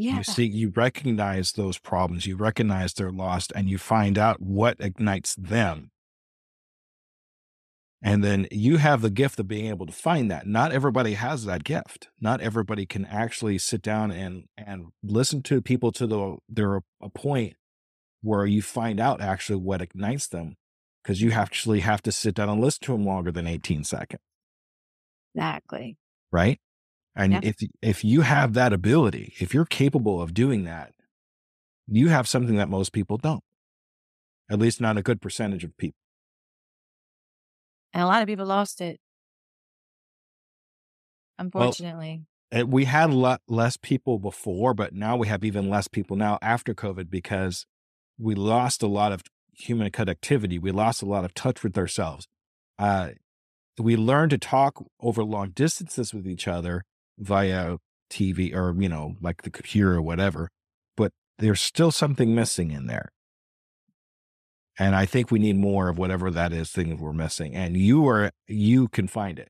[0.00, 0.18] Yeah.
[0.18, 4.76] You see, you recognize those problems, you recognize they're lost, and you find out what
[4.78, 5.90] ignites them.
[8.00, 10.46] And then you have the gift of being able to find that.
[10.46, 12.10] Not everybody has that gift.
[12.20, 17.08] Not everybody can actually sit down and and listen to people to the their a
[17.12, 17.54] point
[18.22, 20.54] where you find out actually what ignites them,
[21.02, 24.22] because you actually have to sit down and listen to them longer than 18 seconds
[25.34, 25.96] Exactly.
[26.30, 26.60] right?
[27.18, 27.40] And Yeah.
[27.42, 30.94] if if you have that ability, if you're capable of doing that,
[31.88, 33.42] you have something that most people don't.
[34.48, 35.98] At least not a good percentage of people.
[37.92, 39.00] And a lot of people lost it.
[41.38, 42.22] Unfortunately.
[42.50, 46.16] And we had a lot less people before, but now we have even less people
[46.16, 47.66] now after COVID because
[48.18, 50.60] we lost a lot of human connectivity.
[50.60, 52.26] We lost a lot of touch with ourselves.
[52.78, 53.10] Uh,
[53.78, 56.84] we learned to talk over long distances with each other
[57.18, 57.76] via
[58.10, 60.48] TV or, you know, like the computer or whatever,
[60.96, 63.10] but there's still something missing in there.
[64.78, 67.54] And I think we need more of whatever that is thing we're missing.
[67.54, 69.48] And you are, you can find it.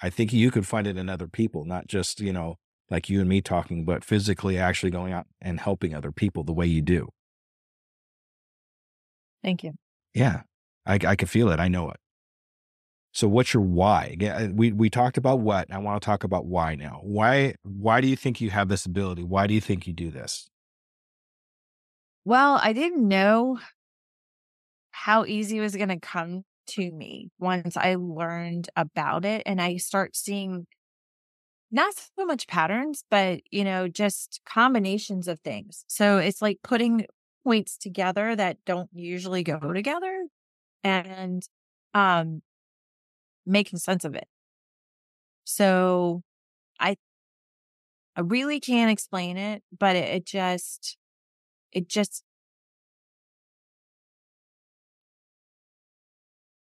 [0.00, 2.56] I think you could find it in other people, not just, you know,
[2.88, 6.52] like you and me talking, but physically actually going out and helping other people the
[6.52, 7.08] way you do.
[9.42, 9.72] Thank you.
[10.14, 10.42] Yeah.
[10.86, 11.60] I, I can feel it.
[11.60, 11.98] I know it.
[13.12, 14.16] So what's your why?
[14.54, 15.72] We we talked about what.
[15.72, 17.00] I want to talk about why now.
[17.02, 19.24] Why why do you think you have this ability?
[19.24, 20.48] Why do you think you do this?
[22.24, 23.58] Well, I didn't know
[24.90, 29.60] how easy it was going to come to me once I learned about it and
[29.60, 30.66] I start seeing
[31.70, 35.84] not so much patterns, but you know, just combinations of things.
[35.88, 37.06] So it's like putting
[37.44, 40.26] points together that don't usually go together
[40.84, 41.42] and
[41.94, 42.42] um
[43.46, 44.28] making sense of it.
[45.44, 46.22] So
[46.80, 46.96] I
[48.16, 50.96] I really can't explain it, but it, it just
[51.72, 52.24] it just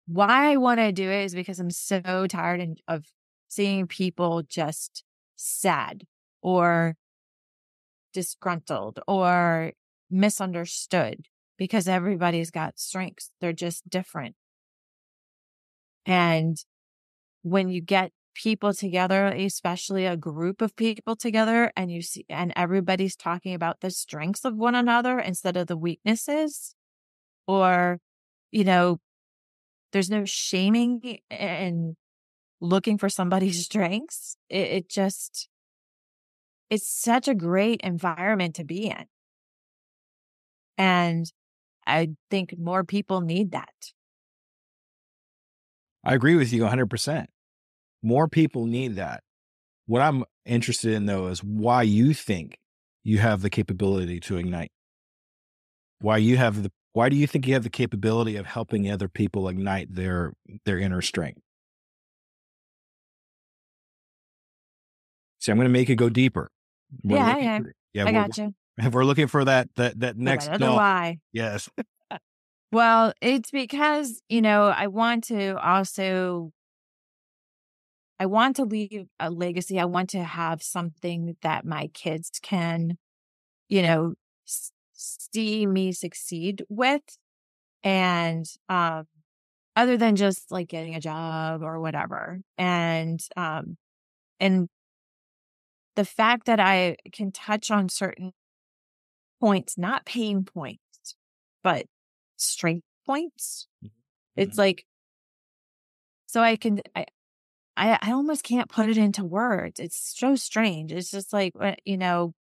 [0.08, 3.06] why I want to do it is because I'm so tired and, of
[3.48, 5.04] seeing people just
[5.36, 6.06] sad
[6.42, 6.96] or
[8.14, 9.74] disgruntled or
[10.10, 11.26] misunderstood
[11.58, 13.32] because everybody's got strengths.
[13.40, 14.36] They're just different.
[16.06, 16.58] And
[17.44, 22.54] when you get people together, especially a group of people together, and you see, and
[22.56, 26.76] everybody's talking about the strengths of one another instead of the weaknesses,
[27.48, 28.00] or,
[28.52, 29.00] you know,
[29.92, 31.96] there's no shaming and
[32.62, 34.38] looking for somebody's strengths.
[34.50, 35.50] It, it just,
[36.70, 39.06] it's such a great environment to be in.
[40.78, 41.32] And
[41.88, 43.94] I think more people need that.
[46.04, 47.26] I agree with you 100%.
[48.02, 49.22] More people need that.
[49.86, 52.58] What I'm interested in, though, is why you think
[53.04, 54.72] you have the capability to ignite.
[56.00, 59.08] Why you have the why do you think you have the capability of helping other
[59.08, 60.34] people ignite their
[60.66, 61.42] their inner strength?
[65.40, 66.50] See, I'm going to make it go deeper.
[67.04, 68.06] We're yeah, yeah, for, yeah.
[68.06, 68.54] I got you.
[68.78, 70.50] If We're looking for that that that next.
[70.60, 71.20] No, why?
[71.32, 71.70] Yes.
[72.72, 76.52] Well, it's because you know I want to also.
[78.20, 79.80] I want to leave a legacy.
[79.80, 82.98] I want to have something that my kids can,
[83.70, 84.16] you know,
[84.94, 87.04] see me succeed with,
[87.84, 89.08] and um,
[89.76, 93.78] other than just like getting a job or whatever, and um,
[94.40, 94.70] and
[95.96, 98.34] the fact that I can touch on certain
[99.40, 101.16] points, not pain points,
[101.64, 101.86] but
[102.42, 103.68] strength points.
[103.84, 104.42] Mm-hmm.
[104.42, 104.86] It's like,
[106.28, 107.06] so I can, I,
[107.76, 109.80] I, I almost can't put it into words.
[109.80, 110.92] It's so strange.
[110.92, 111.54] It's just like,
[111.86, 112.34] you know,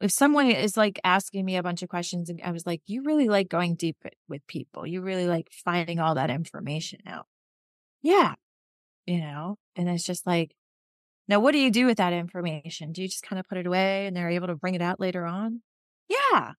[0.00, 3.02] if someone is like asking me a bunch of questions and I was like, you
[3.04, 4.86] really like going deep with people.
[4.86, 7.26] You really like finding all that information out.
[8.02, 8.34] Yeah.
[9.06, 10.54] You know, and it's just like,
[11.28, 12.92] now, what do you do with that information?
[12.92, 14.98] Do you just kind of put it away and they're able to bring it out
[14.98, 15.62] later on?
[16.08, 16.52] Yeah.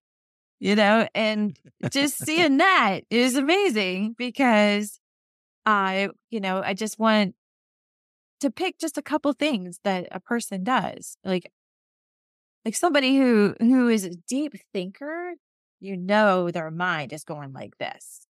[0.61, 1.57] You know, and
[1.89, 4.99] just seeing that is amazing because
[5.65, 7.33] I, you know, I just want
[8.41, 11.17] to pick just a couple things that a person does.
[11.23, 11.51] Like
[12.63, 15.33] like somebody who who is a deep thinker,
[15.79, 18.27] you know their mind is going like this.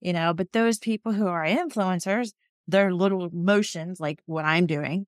[0.00, 2.32] You know, but those people who are influencers,
[2.68, 5.06] their little motions like what I'm doing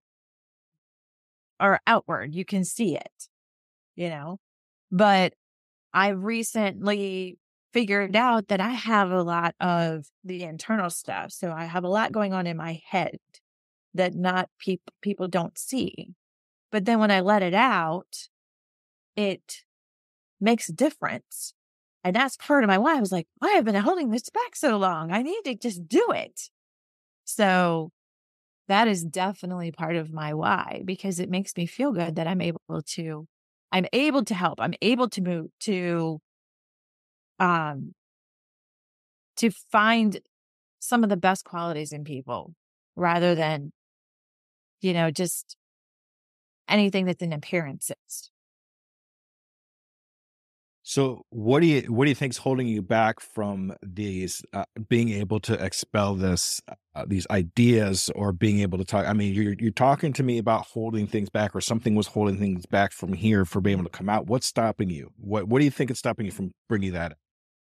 [1.61, 2.35] are outward.
[2.35, 3.29] You can see it,
[3.95, 4.41] you know,
[4.91, 5.35] but
[5.95, 7.39] I recently
[7.73, 11.33] figured out that I have a lot of the internal stuff.
[11.33, 13.19] So I have a lot going on in my head
[13.95, 16.15] that not people people don't see.
[16.73, 18.29] But then when I let it out,
[19.17, 19.63] it
[20.41, 21.55] makes a difference.
[22.05, 22.97] And that's part of my why.
[22.97, 25.13] I was like, why have been holding this back so long?
[25.13, 26.51] I need to just do it.
[27.25, 27.91] So
[28.69, 32.41] that is definitely part of my why because it makes me feel good that I'm
[32.41, 33.27] able to
[33.75, 34.61] I'm able to help.
[34.61, 36.21] I'm able to move to
[37.41, 37.95] um
[39.37, 40.21] to find
[40.81, 42.55] some of the best qualities in people
[42.97, 43.73] rather than
[44.81, 45.57] you know just
[46.69, 48.31] anything that's in appearances.
[50.95, 55.09] So, what do you what do you think's holding you back from these uh, being
[55.09, 56.61] able to expel this
[56.95, 59.05] uh, these ideas or being able to talk?
[59.05, 62.39] I mean, you're you're talking to me about holding things back, or something was holding
[62.39, 64.29] things back from here for being able to come out.
[64.29, 65.11] What's stopping you?
[65.17, 67.17] What what do you think is stopping you from bringing that?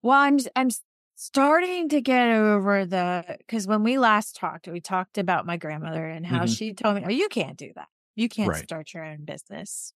[0.01, 0.71] Well, I'm I'm
[1.15, 6.05] starting to get over the because when we last talked, we talked about my grandmother
[6.05, 6.47] and how mm-hmm.
[6.47, 7.88] she told me, "Oh, you can't do that.
[8.17, 8.63] You can't right.
[8.65, 9.93] start your own business."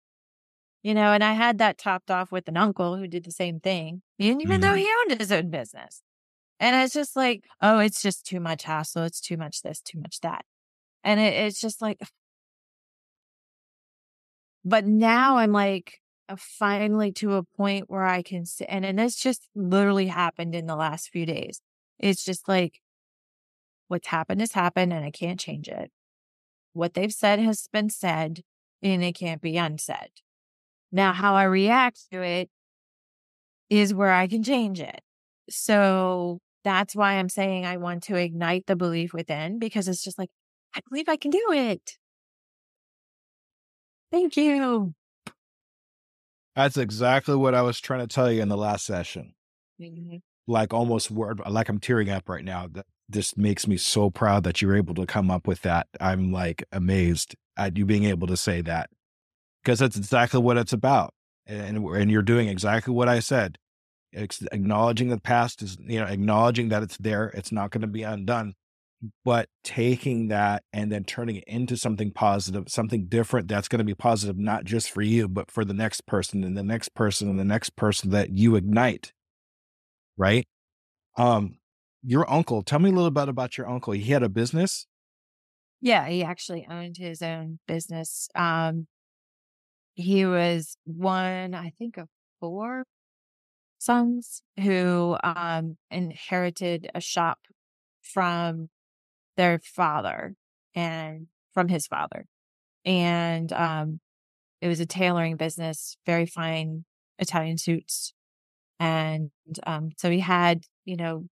[0.87, 3.59] You know, and I had that topped off with an uncle who did the same
[3.59, 4.61] thing, even mm-hmm.
[4.61, 6.01] though he owned his own business.
[6.61, 9.03] And it's just like, oh, it's just too much hassle.
[9.03, 10.45] It's too much this, too much that.
[11.03, 11.99] And it, it's just like,
[14.65, 18.97] but now I'm like, uh, finally to a point where I can sit, and, and
[18.97, 21.63] this just literally happened in the last few days.
[21.99, 22.81] It's just like,
[23.89, 25.91] What's happened has happened and I can't change it.
[26.75, 28.43] What they've said has been said
[28.83, 30.11] and it can't be unsaid.
[30.97, 32.49] Now, how I react to it
[33.69, 35.03] is where I can change it.
[35.51, 40.19] So that's why I'm saying I want to ignite the belief within because it's just
[40.19, 40.31] like,
[40.75, 41.99] I believe I can do it.
[44.11, 44.95] Thank you.
[46.55, 49.35] That's exactly what I was trying to tell you in the last session.
[49.79, 50.23] Mhm.
[50.47, 52.69] Like almost word, like I'm tearing up right now.
[52.69, 55.89] That this makes me so proud that you're able to come up with that.
[56.01, 58.89] I'm like amazed at you being able to say that
[59.67, 61.13] because that's exactly what it's about.
[61.45, 63.59] And, and you're doing exactly what I said.
[64.13, 67.33] It's acknowledging the past is, you know, acknowledging that it's there.
[67.35, 68.55] It's not going to be undone,
[69.25, 73.85] but taking that and then turning it into something positive, something different that's going to
[73.85, 77.29] be positive, not just for you, but for the next person and the next person
[77.29, 79.13] and the next person that you ignite.
[80.17, 80.47] Right.
[81.19, 81.59] Um,
[82.05, 83.95] your uncle, tell me a little bit about your uncle.
[83.95, 84.87] He had a business.
[85.81, 88.29] Yeah, he actually owned his own business.
[88.37, 88.87] Um,
[89.97, 92.85] he was one, I think, of four
[93.79, 97.39] sons who um, inherited a shop
[98.03, 98.69] from
[99.37, 100.35] their father
[100.75, 102.27] and from his father.
[102.85, 104.01] And um,
[104.61, 106.85] it was a tailoring business, very fine
[107.19, 108.13] Italian suits.
[108.79, 109.31] And
[109.67, 111.25] um, so he had, you know,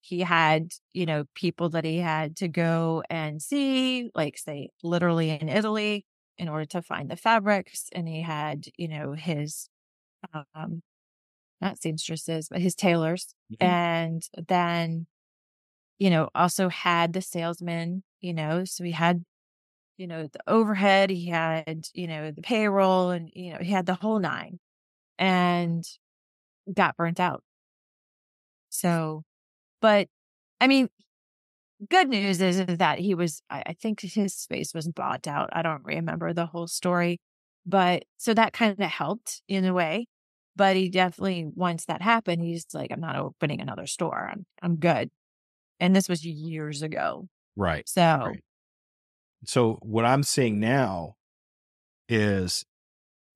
[0.00, 5.30] he had, you know, people that he had to go and see, like, say, literally
[5.30, 6.04] in Italy
[6.38, 7.88] in order to find the fabrics.
[7.92, 9.68] And he had, you know, his,
[10.54, 10.82] um,
[11.60, 13.34] not seamstresses, but his tailors.
[13.50, 13.58] Mhm.
[13.60, 15.06] And then,
[15.98, 19.24] you know, also had the salesman, you know, so he had,
[19.98, 23.86] you know, the overhead, he had, you know, the payroll and, you know, he had
[23.86, 24.60] the whole nine
[25.18, 25.84] and
[26.74, 27.44] got burnt out.
[28.70, 29.24] So,
[29.80, 30.08] but
[30.60, 30.90] I mean,
[31.90, 35.50] good news is, that he was, I, I think his space was bought out.
[35.52, 37.20] I don't remember the whole story,
[37.66, 40.06] but so that kind of helped in a way.
[40.56, 44.30] But he definitely, once that happened, he's like, I'm not opening another store.
[44.32, 45.10] I'm, I'm good.
[45.80, 47.26] And this was years ago.
[47.56, 47.88] Right.
[47.88, 48.44] So, Right.
[49.46, 51.16] So what I'm seeing now
[52.08, 52.64] is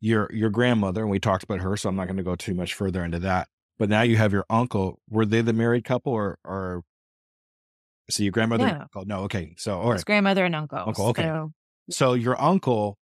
[0.00, 2.54] your your grandmother, and we talked about her, so I'm not going to go too
[2.54, 3.48] much further into that.
[3.78, 5.00] But now you have your uncle.
[5.08, 6.82] Were they the married couple, or or
[8.11, 8.64] so your grandmother?
[8.66, 8.83] and No.
[8.83, 9.05] uncle?
[9.07, 9.18] no.
[9.25, 9.55] Okay.
[9.59, 10.79] So all his grandmother and uncle.
[10.79, 11.23] Uncle, okay.
[11.25, 11.53] So,
[11.90, 12.99] So your uncle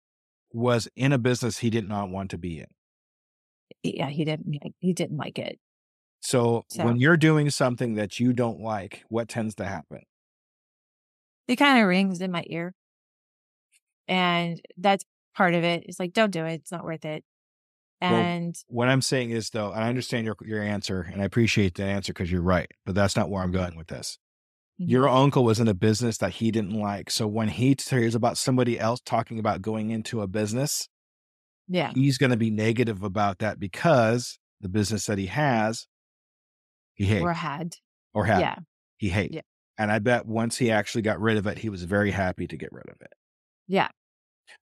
[0.53, 2.67] was in a business he did not want to be in.
[3.83, 5.59] yeah, he didn't, like- he didn't like it.
[6.21, 10.03] So, So- when you're doing something that you don't like, what tends to happen?
[11.49, 12.75] It kind of rings in my ear.
[14.07, 15.85] And that's part of it.
[15.87, 16.55] It's like, don't do it.
[16.55, 17.25] It's not worth it.
[18.03, 21.25] Well, And What I'm saying is, though, and I understand your your answer, and I
[21.27, 24.19] appreciate the answer because you're right, but that's not where I'm going with this.
[24.81, 24.89] Mhm.
[24.89, 28.39] Your uncle was in a business that he didn't like, so when he hears about
[28.39, 30.89] somebody else talking about going into a business,
[31.69, 35.87] yeah, he's going to be negative about that because the business that he has,
[36.95, 37.75] he hates or had.
[38.15, 38.57] or had, Yeah.
[38.97, 39.35] he hates.
[39.35, 39.43] Yeah.
[39.79, 42.57] And I bet once he actually got rid of it, he was very happy to
[42.57, 43.13] get rid of it.
[43.67, 43.89] Yeah.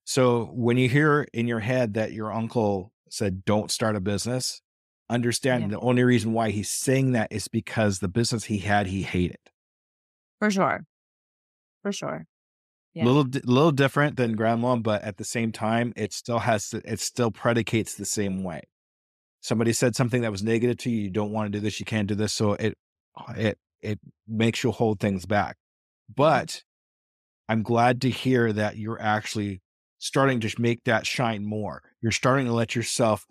[0.05, 4.61] So when you hear in your head that your uncle said, don't start a business,
[5.09, 5.67] understand Yeah.
[5.69, 9.48] the only reason why he's saying that is because the business he had, he hated.
[10.39, 10.85] For sure.
[11.81, 12.25] For sure.
[12.93, 13.05] Yeah.
[13.05, 16.99] Little, little different than grandma, but at the same time, it still has to, it
[16.99, 18.63] still predicates the same way.
[19.41, 21.03] Somebody said something that was negative to you.
[21.03, 21.79] You don't want to do this.
[21.79, 22.33] You can't do this.
[22.33, 22.77] So it,
[23.37, 25.55] it, it makes you hold things back.
[25.55, 26.13] Mm-hmm.
[26.15, 26.63] But
[27.47, 29.61] I'm glad to hear that you're actually
[29.99, 31.83] starting to make that shine more.
[32.01, 33.25] You're starting to let yourself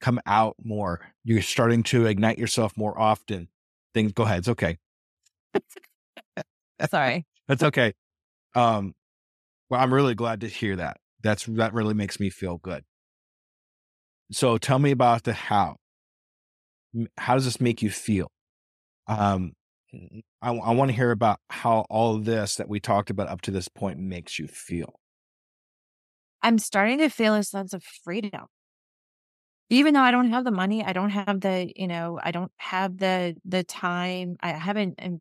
[0.00, 1.00] come out more.
[1.24, 3.48] You're starting to ignite yourself more often.
[3.94, 4.38] Things go ahead.
[4.38, 4.78] It's okay.
[6.90, 7.26] Sorry.
[7.48, 7.92] That's okay.
[8.54, 8.94] Um,
[9.70, 10.98] well, I'm really glad to hear that.
[11.22, 12.84] That's that really makes me feel good.
[14.30, 15.76] So tell me about the how.
[17.16, 18.30] How does this make you feel?
[19.06, 19.52] Um,
[20.40, 23.40] I, I want to hear about how all of this that we talked about up
[23.42, 24.94] to this point makes you feel.
[26.42, 28.46] I'm starting to feel a sense of freedom.
[29.70, 32.52] Even though I don't have the money, I don't have the, you know, I don't
[32.58, 34.36] have the the time.
[34.40, 35.20] I haven't, um,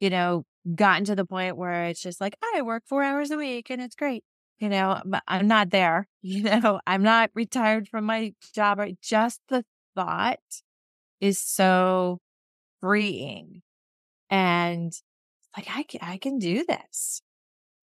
[0.00, 3.36] you know, gotten to the point where it's just like I work four hours a
[3.36, 4.24] week and it's great.
[4.58, 6.08] You know, I'm not there.
[6.26, 8.80] You know, I'm not retired from my job.
[8.80, 9.62] Or just the
[9.94, 10.38] thought
[11.20, 12.18] is so
[12.80, 13.60] freeing,
[14.30, 14.90] and
[15.54, 17.20] like I can, I can do this.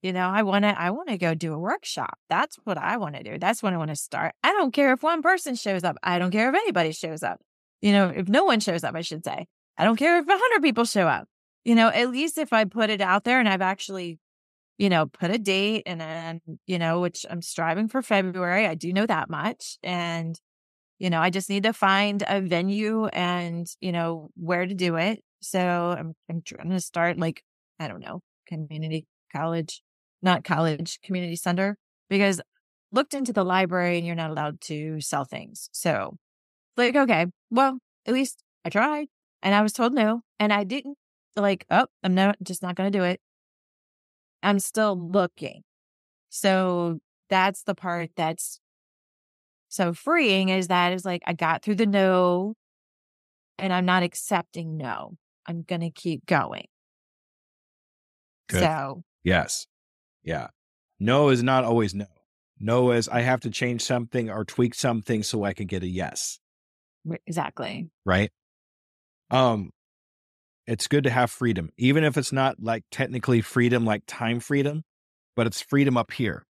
[0.01, 2.17] You know, I want to, I want to go do a workshop.
[2.29, 3.37] That's what I want to do.
[3.37, 4.33] That's when I want to start.
[4.43, 5.97] I don't care if one person shows up.
[6.01, 7.39] I don't care if anybody shows up.
[7.81, 9.45] You know, if no one shows up, I should say.
[9.77, 11.27] I don't care if a hundred people show up.
[11.63, 14.19] You know, at least if I put it out there and I've actually,
[14.77, 18.65] you know, put a date and then, you know, which I'm striving for February.
[18.65, 19.77] I do know that much.
[19.83, 20.39] And,
[20.99, 24.95] you know, I just need to find a venue and, you know, where to do
[24.95, 25.23] it.
[25.41, 25.59] So
[25.97, 27.43] I'm, I'm trying to start like,
[27.79, 29.81] I don't know, community college,
[30.21, 31.77] not college, community center,
[32.09, 32.41] because
[32.91, 35.69] looked into the library and you're not allowed to sell things.
[35.71, 36.17] So
[36.77, 39.07] like, okay, well, at least I tried
[39.41, 40.97] and I was told no and I didn't
[41.35, 43.19] like, oh, I'm not just not going to do it.
[44.43, 45.63] I'm still looking.
[46.29, 48.59] So that's the part that's
[49.69, 52.55] so freeing is that is like I got through the no
[53.57, 55.17] and I'm not accepting no.
[55.45, 56.67] I'm going to keep going.
[58.49, 58.61] Good.
[58.61, 59.67] So, Yes.
[60.23, 60.47] Yeah.
[60.99, 62.05] No is not always no.
[62.59, 65.87] No is I have to change something or tweak something so I can get a
[65.87, 66.39] yes.
[67.25, 67.89] exactly.
[68.05, 68.31] Right.
[69.31, 69.71] Um,
[70.71, 74.83] it's good to have freedom, even if it's not like technically freedom, like time freedom,
[75.35, 76.45] but it's freedom up here.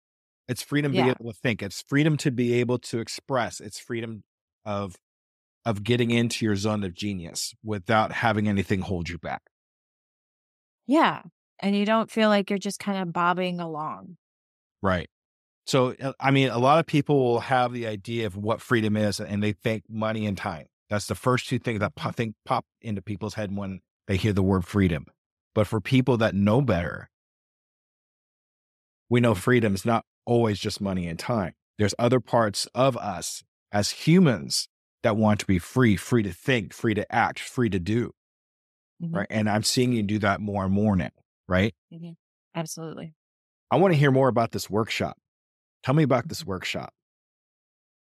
[0.47, 1.61] It's freedom to be able to think.
[1.61, 3.59] It's freedom to be able to express.
[3.59, 4.23] It's freedom
[4.65, 4.95] of
[5.65, 9.43] of getting into your zone of genius without having anything hold you back.
[10.87, 11.21] Yeah.
[11.59, 14.17] And you don't feel like you're just kind of bobbing along.
[14.81, 15.09] Right.
[15.67, 18.97] So, uh, I mean, a lot of people will have the idea of what freedom
[18.97, 20.65] is and they think money and time.
[20.89, 24.33] That's the first two things that pop, think pop into people's head when they hear
[24.33, 25.05] the word freedom.
[25.53, 27.09] But for people that know better,
[29.09, 31.53] we know freedom is not always just money and time.
[31.77, 34.67] There's other parts of us as humans
[35.03, 38.11] that want to be free, free to think, free to act, free to do.
[39.01, 39.15] Mhm.
[39.15, 39.27] Right.
[39.29, 41.11] And I'm seeing you do that more and more now.
[41.47, 41.75] Right.
[42.55, 43.13] Absolutely.
[43.71, 45.17] I want to hear more about this workshop.
[45.83, 46.93] Tell me about this workshop.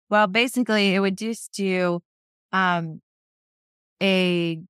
[0.09, 2.01] Well, basically, it would just do
[2.51, 3.01] um,
[4.01, 4.61] a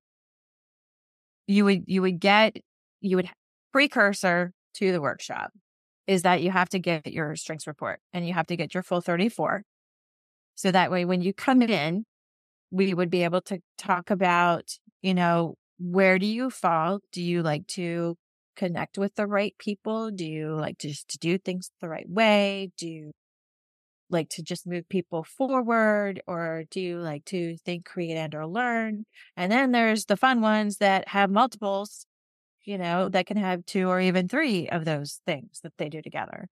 [1.52, 2.58] you would you would get
[3.02, 3.30] you would
[3.72, 5.52] precursor to the workshop
[6.08, 8.84] is that you have to get your strengths report and you have to get your
[8.84, 9.64] full 34
[10.56, 12.06] so that way when you come in
[12.72, 17.00] we would be able to talk about you know where do you fall?
[17.12, 18.16] Do you like to
[18.56, 20.12] connect with the right people?
[20.12, 22.72] Do you like to just to do things the right way?
[22.78, 23.12] Do you
[24.12, 28.46] like to just move people forward or do you like to think create and or
[28.48, 29.06] learn.
[29.38, 32.06] And then there's the fun ones that have multiples
[32.64, 36.02] you know that can have two or even three of those things that they do
[36.02, 36.48] together.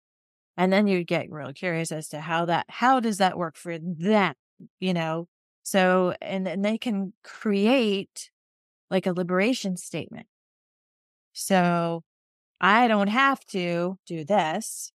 [0.56, 3.78] And then you get real curious as to how that how does that work for
[3.78, 4.34] them
[4.80, 5.28] you know?
[5.64, 8.30] So and then they can create
[8.90, 10.26] like a liberation statement.
[11.34, 12.02] So
[12.60, 14.92] i don't have to do this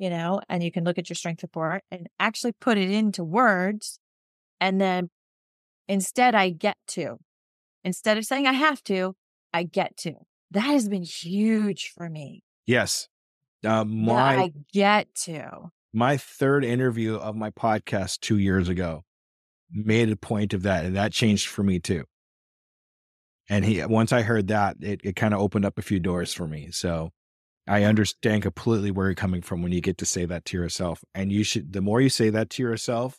[0.00, 3.22] you know, and you can look at your strength report and actually put it into
[3.22, 4.00] words.
[4.58, 5.10] And then
[5.88, 7.18] instead, I get to,
[7.84, 9.14] instead of saying I have to,
[9.52, 10.14] I get to.
[10.52, 12.42] That has been huge for me.
[12.66, 13.08] Yes.
[13.62, 15.70] Uh, my I get to.
[15.92, 19.02] my third interview of my podcast two years ago
[19.70, 22.04] made a point of that, and that changed for me too.
[23.50, 26.32] And he once I heard that, it, it kind of opened up a few doors
[26.32, 26.70] for me.
[26.70, 27.10] So
[27.66, 31.04] I understand completely where you're coming from when you get to say that to yourself.
[31.14, 33.18] And you should the more you say that to yourself,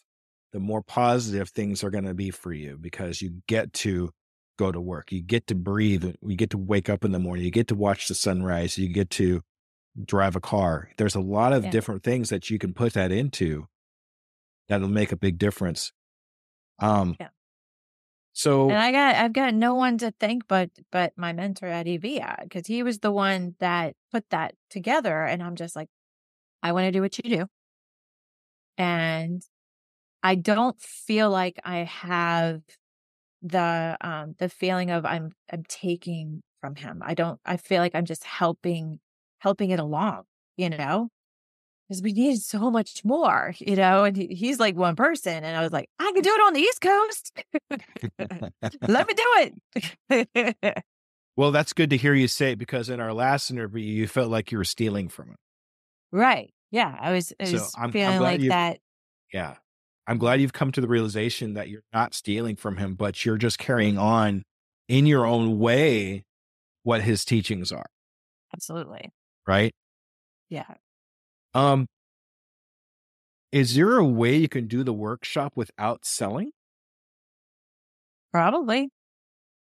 [0.51, 4.11] the more positive things are going to be for you because you get to
[4.57, 5.11] go to work.
[5.11, 6.05] You get to breathe.
[6.21, 7.45] You get to wake up in the morning.
[7.45, 8.77] You get to watch the sunrise.
[8.77, 9.41] You get to
[10.05, 10.91] drive a car.
[10.97, 11.71] There's a lot of Yeah.
[11.71, 13.67] different things that you can put that into
[14.67, 15.91] that'll make a big difference.
[16.79, 17.29] Um Yeah.
[18.33, 21.87] So And I got, I've got no one to thank but, but my mentor at
[21.87, 25.23] EVIA because he was the one that put that together.
[25.23, 25.89] And I'm just like,
[26.63, 27.47] I want to do what you do.
[28.77, 29.41] And
[30.23, 32.61] I don't feel like I have
[33.41, 37.01] the, um, the feeling of I'm, I'm taking from him.
[37.05, 38.99] I don't, I feel like I'm just helping,
[39.39, 40.23] helping it along,
[40.57, 41.09] you know?
[41.91, 45.43] Because we need so much more, you know, and he, he's like one person.
[45.43, 47.43] And I was like, I can do it on the East Coast.
[48.87, 49.51] Let me do
[50.09, 50.83] it.
[51.35, 54.31] well, that's good to hear you say it because in our last interview you felt
[54.31, 55.35] like you were stealing from him.
[56.13, 56.53] right.
[56.71, 56.95] Yeah.
[56.97, 58.77] I was, I So was I'm- I'm feeling like that.
[59.33, 59.55] Yeah.
[60.07, 63.35] I'm glad you've come to the realization that you're not stealing from him, but you're
[63.35, 64.43] just carrying on
[64.87, 66.23] in your own way
[66.83, 67.87] what his teachings are,
[68.53, 69.09] Absolutely.
[69.45, 69.73] right?
[70.49, 70.63] Yeah.
[71.53, 71.87] Um
[73.51, 76.51] is there a way you can do the workshop without selling?
[78.31, 78.89] Probably.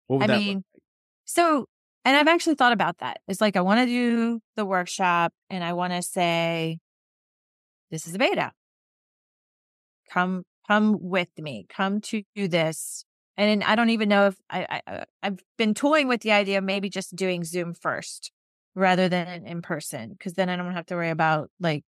[0.06, 0.64] What would I mean,
[1.24, 1.66] so,
[2.04, 3.20] and I've actually thought about that.
[3.28, 6.78] It's like, I want to do the workshop and I want to say,
[7.90, 8.52] this is a beta.
[10.10, 11.66] Come, come with me.
[11.68, 13.04] Come to do this
[13.36, 16.58] And I don't even know if I, I uh, I've been toying with the idea
[16.58, 18.30] of maybe just doing Zoom first
[18.74, 21.84] rather than in person because then I don't have to worry about like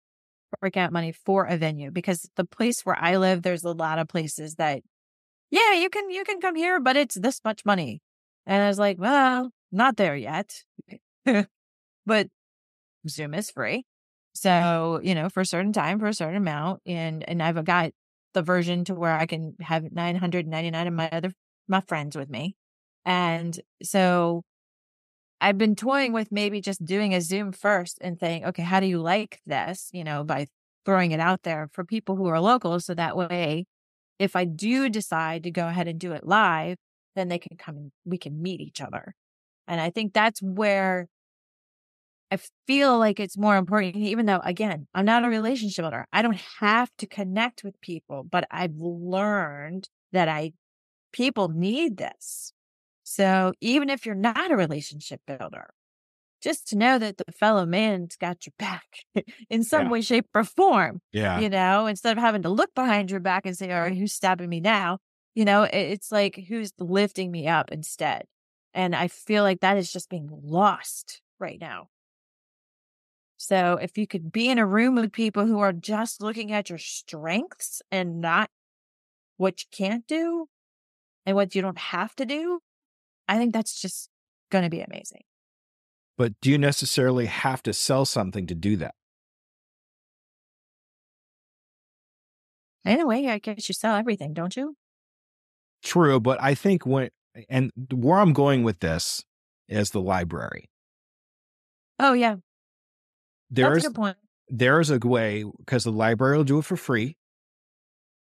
[0.59, 3.99] break out money for a venue because the place where I live, there's a lot
[3.99, 4.81] of places that,
[5.49, 8.01] yeah, you can you can come here, but it's this much money.
[8.45, 10.63] And I was like, well, not there yet,
[12.05, 12.27] but
[13.07, 13.85] Zoom is free.
[14.33, 16.81] So, you know, for a certain time, for a certain amount.
[16.85, 17.91] And and I've got
[18.33, 21.31] the version to where I can have 999 of my other
[21.67, 22.55] my friends with me.
[23.05, 24.43] And so
[25.41, 28.85] I've been toying with maybe just doing a Zoom first and saying, okay, how do
[28.85, 29.89] you like this?
[29.91, 30.45] You know, by
[30.85, 32.79] throwing it out there for people who are local.
[32.79, 33.65] So that way,
[34.19, 36.77] if I do decide to go ahead and do it live,
[37.15, 39.15] then they can come and we can meet each other.
[39.67, 41.07] And I think that's where
[42.29, 42.37] I
[42.67, 46.05] feel like it's more important, even though, again, I'm not a relationship builder.
[46.13, 50.53] I don't have to connect with people, but I've learned that I,
[51.11, 52.53] people need this.
[53.11, 55.71] So even if you're not a relationship builder,
[56.41, 59.05] just to know that the fellow man's got your back
[59.49, 59.89] in some Yeah.
[59.89, 61.43] way, shape, or form, Yeah.
[61.43, 64.13] you know, instead of having to look behind your back and say, all right, who's
[64.13, 64.99] stabbing me now?
[65.35, 68.25] You know, it's like who's lifting me up instead.
[68.73, 71.89] And I feel like that is just being lost right now.
[73.37, 76.69] So if you could be in a room with people who are just looking at
[76.69, 78.49] your strengths and not
[79.37, 80.47] what you can't do
[81.25, 82.61] and what you don't have to do,
[83.31, 84.09] I think that's just
[84.51, 85.21] going to be amazing.
[86.17, 88.93] But do you necessarily have to sell something to do that?
[92.85, 94.75] Anyway, I guess you sell everything, don't you?
[95.83, 97.09] True, but I think when
[97.49, 99.23] and where I'm going with this
[99.69, 100.69] is the library.
[101.99, 102.35] Oh, yeah.
[103.49, 104.17] That's a There's good point.
[104.49, 107.15] there's a way because the library will do it for free,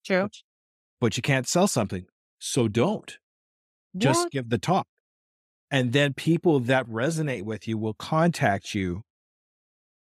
[0.05, 0.29] True.
[1.01, 2.05] but you can't sell something.
[2.39, 3.17] So don't.
[3.95, 4.87] Just give the talk.
[5.73, 9.01] And then people that resonate with you will contact you.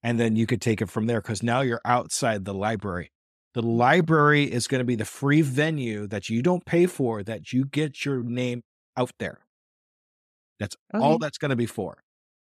[0.02, 3.12] And then you could take it from there because now you're outside the library.
[3.54, 7.52] The library is going to be the free venue that you don't pay for, that
[7.52, 8.62] you get your name
[8.96, 9.46] out there.
[10.58, 12.02] That's all that's going to be for.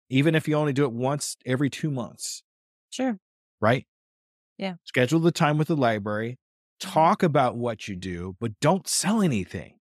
[0.09, 2.43] Even if you only do it once every two months,
[2.91, 3.17] Sure.
[3.59, 3.85] right?
[4.59, 4.75] Yeah.
[4.83, 6.37] Schedule the time with the library,
[6.81, 6.91] mm-hmm.
[6.91, 9.76] talk about what you do, but don't sell anything.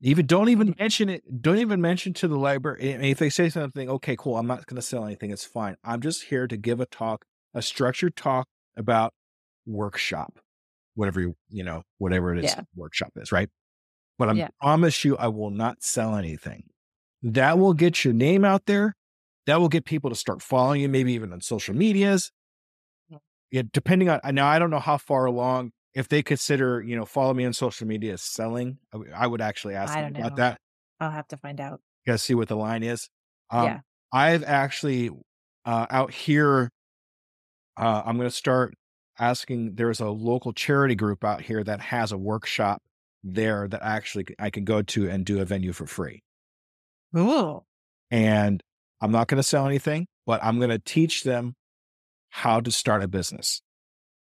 [0.00, 1.42] Even don't even mention it.
[1.42, 2.94] Don't even mention to the library.
[2.94, 4.36] I mean, if they say something, okay, cool.
[4.36, 5.30] I'm not going to sell anything.
[5.30, 5.76] It's fine.
[5.82, 8.46] I'm just here to give a talk, a structured talk
[8.76, 9.12] about
[9.66, 10.38] workshop,
[10.94, 12.62] whatever you, you know, whatever it is Yeah.
[12.76, 13.50] workshop is, right?
[14.18, 14.48] But I Yeah.
[14.60, 16.70] promise you, I will not sell anything.
[17.22, 18.94] That will get your name out there.
[19.46, 22.30] That will get people to start following you, maybe even on social medias.
[23.50, 23.62] Yeah.
[23.72, 25.72] Depending on now, I don't know how far along.
[25.98, 28.78] If they consider, you know, follow me on social media as selling,
[29.12, 30.36] I would actually ask them about know.
[30.36, 30.60] that.
[31.00, 31.80] I'll have to find out.
[32.06, 33.08] You guys see what the line is.
[33.50, 33.80] Um, Yeah.
[34.12, 35.10] I've actually
[35.64, 36.70] uh, out here.
[37.76, 38.74] Uh, I'm going to start
[39.18, 39.74] asking.
[39.74, 42.80] There's a local charity group out here that has a workshop
[43.24, 46.22] there that actually I can go to and do a venue for free.
[47.16, 47.64] Ooh.
[48.12, 48.62] And
[49.00, 51.56] I'm not going to sell anything, but I'm going to teach them
[52.28, 53.62] how to start a business.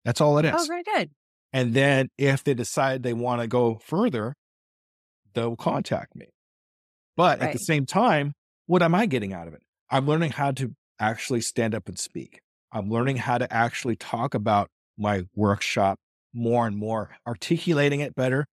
[0.05, 0.55] That's all it is.
[0.55, 1.11] Oh, very good.
[1.53, 4.35] And then if they decide they want to go further,
[5.35, 6.29] they'll contact me.
[7.17, 8.35] But at the same time,
[8.67, 9.63] what am I getting out of it?
[9.91, 12.41] I'm learning how to actually stand up and speak.
[12.73, 15.99] I'm learning how to actually talk about my workshop
[16.35, 18.47] more and more, articulating it better,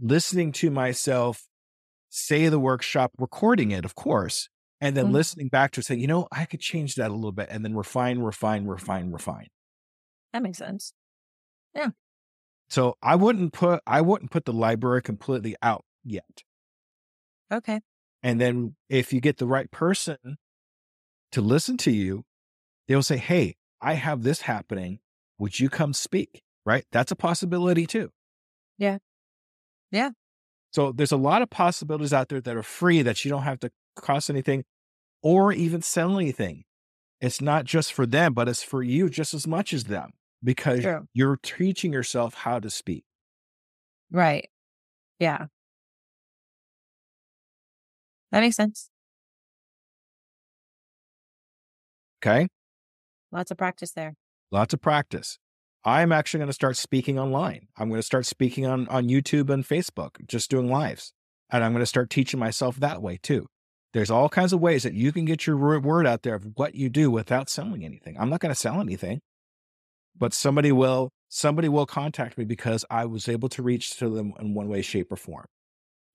[0.00, 1.44] listening to myself
[2.10, 4.48] say the workshop, recording it, of course,
[4.80, 5.12] and then Mhm.
[5.12, 7.74] listening back to say, you know, I could change that a little bit, and then
[7.74, 9.48] refine, refine, refine, refine.
[10.32, 10.92] That makes sense.
[12.72, 16.42] So I wouldn't put I wouldn't put the library completely out yet.
[17.52, 17.82] Okay.
[18.22, 20.38] And then if you get the right person
[21.32, 22.24] to listen to you,
[22.88, 25.00] they'll say, "Hey, I have this happening.
[25.38, 26.86] Would you come speak?" Right?
[26.92, 28.10] That's a possibility too.
[28.78, 28.98] Yeah.
[29.90, 30.12] Yeah.
[30.72, 33.60] So there's a lot of possibilities out there that are free that you don't have
[33.60, 34.64] to cost anything
[35.22, 36.64] or even sell anything.
[37.20, 40.82] It's not just for them, but it's for you just as much as them because
[40.82, 41.06] True.
[41.14, 43.04] you're teaching yourself how to speak.
[44.10, 44.48] Right.
[45.18, 45.46] Yeah.
[48.30, 48.88] That makes sense.
[52.24, 52.48] Okay?
[53.30, 54.14] Lots of practice there.
[54.50, 55.38] lots of practice.
[55.84, 57.66] I'm actually going to start speaking online.
[57.76, 61.12] I'm going to start speaking on, on YouTube and Facebook, just doing lives.
[61.50, 63.46] And I'm going to start teaching myself that way too.
[63.92, 66.74] There's all kinds of ways that you can get your word out there of what
[66.74, 68.16] you do without selling anything.
[68.18, 69.20] I'm not going to sell anything,
[70.22, 74.32] but somebody will somebody will contact me because I was able to reach to them
[74.38, 75.46] in one way, shape, or form.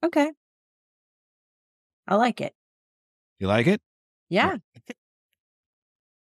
[0.02, 0.32] Okay.
[2.08, 2.54] I like it.
[3.38, 3.82] You like it?
[4.30, 4.56] Yeah.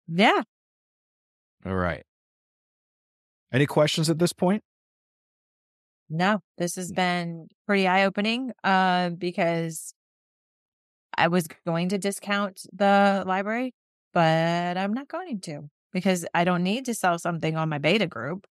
[0.08, 0.42] Yeah.
[1.64, 2.02] All right.
[3.54, 4.64] Any questions at this point?
[6.10, 9.94] No, this has been pretty eye opening uh, because
[11.16, 13.76] I was going to discount the library,
[14.12, 18.06] but I'm not going to because I don't need to sell something on my beta
[18.06, 18.46] group.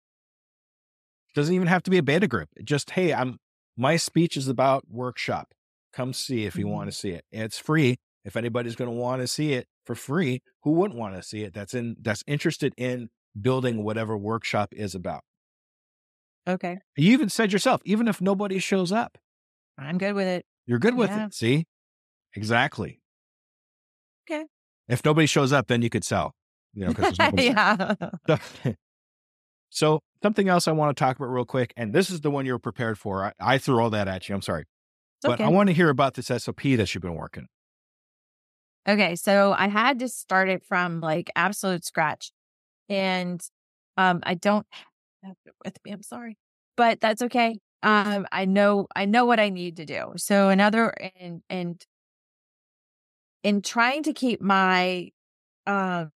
[1.34, 2.48] Doesn't even have to be a beta group.
[2.64, 3.38] Just, hey, I'm
[3.76, 5.52] my speech is about workshop.
[5.92, 6.70] Come see if you Mhm.
[6.70, 7.24] want to see it.
[7.30, 7.96] It's free.
[8.24, 11.42] If anybody's going to want to see it for free, who wouldn't want to see
[11.42, 11.52] it?
[11.52, 15.22] That's in that's interested in building whatever workshop is about.
[16.48, 16.78] Okay.
[16.96, 19.18] You even said yourself, even if nobody shows up,
[19.76, 20.46] I'm good with it.
[20.66, 21.26] you're good with Yeah.
[21.26, 21.34] it.
[21.34, 21.66] See?
[22.34, 23.00] Exactly.
[24.30, 24.46] Okay.
[24.88, 26.34] If nobody shows up, then you could sell.
[26.74, 27.56] You know, 'cause there's nobody there.
[27.56, 27.94] yeah.
[28.26, 28.38] So,
[29.70, 32.46] so something else I want to talk about real quick, and this is the one
[32.46, 33.24] you're prepared for.
[33.26, 34.34] I, I threw all that at you.
[34.34, 34.64] I'm sorry,
[35.18, 35.44] It's but okay.
[35.44, 37.48] I want to hear about this SOP that you've been working.
[38.86, 42.32] Okay, so I had to start it from like absolute scratch.
[42.88, 43.40] And
[43.96, 44.66] um I don't
[45.22, 46.36] have it with me, I'm sorry.
[46.76, 47.58] But that's okay.
[47.82, 50.12] Um I know I know what I need to do.
[50.16, 51.84] So another and and
[53.42, 55.10] in trying to keep my
[55.66, 56.10] um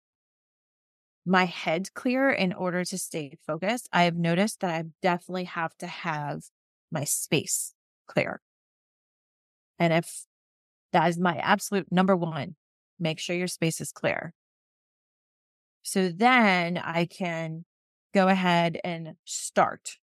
[1.27, 5.77] my head clear in order to stay focused, I have noticed that I definitely have
[5.79, 6.45] to have
[6.91, 7.75] my space
[8.07, 8.41] clear.
[9.79, 10.25] And if
[10.93, 12.55] that is my absolute number one,
[12.99, 14.33] make sure your space is clear.
[15.83, 17.65] So then I can
[18.15, 19.99] go ahead and start.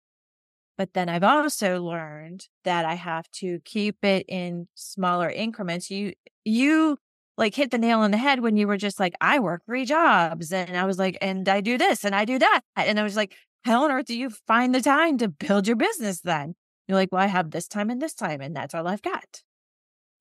[0.78, 5.92] But then I've also learned that I have to keep it in smaller increments.
[5.92, 6.14] You,
[6.46, 6.98] you
[7.40, 9.86] like hit the nail on the head when you were just like, I work three
[9.86, 12.62] jobs and I was like, and I do this and I do that.
[12.76, 13.34] And I was like,
[13.64, 16.56] how on earth do you find the time to build your business then?
[16.88, 19.42] You're like, well, I have this time and this time and that's all I've got.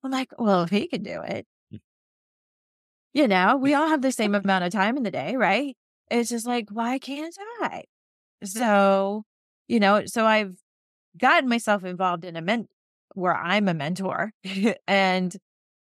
[0.01, 1.79] I'm like, well, if he could do it, mm.
[3.13, 5.75] you know, we all have the same amount of time in the day, right?
[6.09, 7.83] It's just like, why can't I?
[8.45, 9.23] So,
[9.67, 10.55] you know, so I've
[11.17, 12.67] gotten myself involved in a ment
[13.13, 14.31] where I'm a mentor
[14.87, 15.35] and,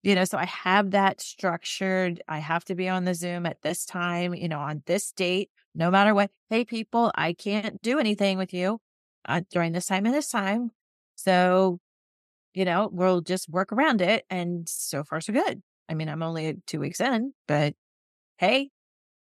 [0.02, 2.22] you know, so I have that structured.
[2.28, 5.50] I have to be on the Zoom at this time, you know, on this date,
[5.74, 6.30] no matter what.
[6.50, 8.80] Hey, people, I can't do anything with you
[9.26, 10.70] uh, during this time and this time.
[11.16, 11.80] So,
[12.54, 14.24] you know, we'll just work around it.
[14.30, 15.62] And so far, so good.
[15.88, 17.74] I mean, I'm only two weeks in, but
[18.38, 18.70] hey,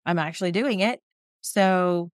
[0.05, 1.01] I'm actually doing it.
[1.41, 2.11] So,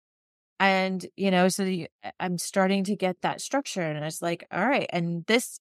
[0.60, 1.88] and, you know, so the,
[2.20, 4.86] I'm starting to get that structure and it's like, all right.
[4.90, 5.58] And this,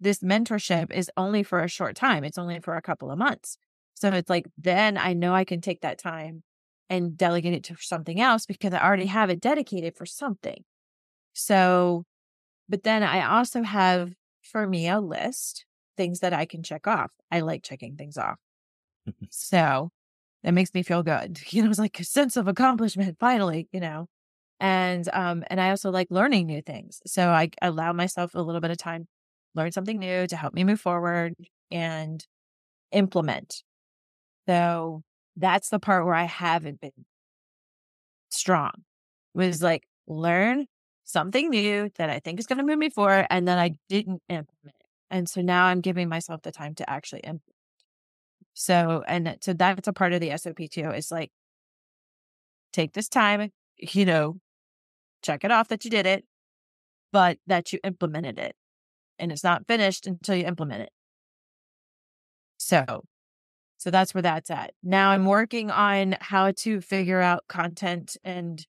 [0.00, 2.24] this mentorship is only for a short time.
[2.24, 3.56] It's only for a couple of months.
[3.94, 6.42] So it's like, then I know I can take that time
[6.90, 10.64] and delegate it to something else because I already have it dedicated for something.
[11.32, 12.04] So,
[12.68, 15.66] but then I also have for me a list
[15.96, 17.10] things that I can check off.
[17.30, 18.38] I like checking things off.
[19.30, 19.90] so
[20.42, 21.40] that makes me feel good.
[21.52, 24.08] You know, it's like a sense of accomplishment finally, you know.
[24.60, 27.00] And um and I also like learning new things.
[27.06, 29.08] So I allow myself a little bit of time
[29.54, 31.34] learn something new to help me move forward
[31.70, 32.24] and
[32.92, 33.62] implement.
[34.48, 35.02] So
[35.36, 36.92] that's the part where I haven't been
[38.30, 38.72] strong.
[39.34, 40.66] Was like learn
[41.04, 44.22] something new that I think is going to move me forward and then I didn't
[44.28, 44.76] implement.
[45.10, 47.54] And so now I'm giving myself the time to actually implement.
[48.54, 50.90] So, and so that's a part of the SOP too.
[50.90, 51.30] It's like,
[52.72, 54.38] take this time, you know,
[55.22, 56.24] check it off that you did it,
[57.12, 58.54] but that you implemented it.
[59.18, 60.90] And it's not finished until you implement it.
[62.58, 63.04] So,
[63.78, 64.72] so that's where that's at.
[64.82, 68.64] Now I'm working on how to figure out content and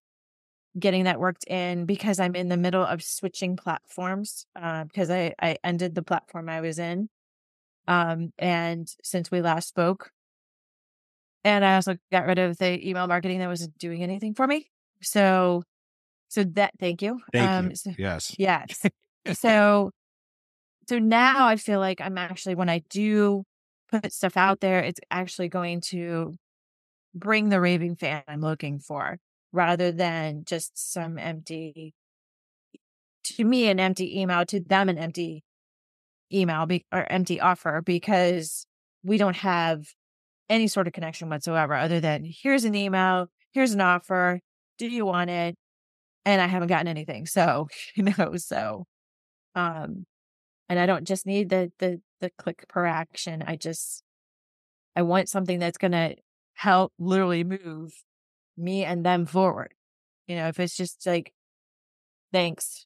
[0.78, 5.34] getting that worked in because I'm in the middle of switching platforms uh, because I,
[5.42, 7.10] I ended the platform I was in.
[7.88, 10.12] Um, and since we last spoke,
[11.44, 14.72] and I also got rid of the email marketing that wasn't doing anything for me.
[15.02, 15.64] So,
[16.28, 17.22] so that, thank you.
[17.32, 17.76] Thank um, you.
[17.76, 18.36] so- Yes.
[18.38, 18.82] Yes.
[19.34, 19.92] so,
[20.88, 23.44] so now I feel like I'm actually, when I do
[23.92, 26.36] put stuff out there, it's actually going to
[27.16, 29.20] bring the raving fan I'm looking for
[29.54, 31.94] rather than just some empty,
[33.24, 35.44] to me, an empty email, to them, an empty
[36.34, 38.68] email be, or empty offer because
[39.04, 39.86] we don't have
[40.50, 44.40] any sort of connection whatsoever other than here's an email, here's an offer.
[44.80, 45.56] Do you want it?
[46.26, 47.26] And I haven't gotten anything.
[47.28, 48.86] So, you know, so,
[49.56, 50.06] um,
[50.70, 53.44] and I don't just need the, the, the click per action.
[53.46, 54.04] I just,
[54.96, 56.16] I want something that's going to
[56.54, 57.94] help literally move
[58.58, 59.74] me and them forward.
[60.28, 61.34] You know, if it's just like,
[62.32, 62.86] thanks,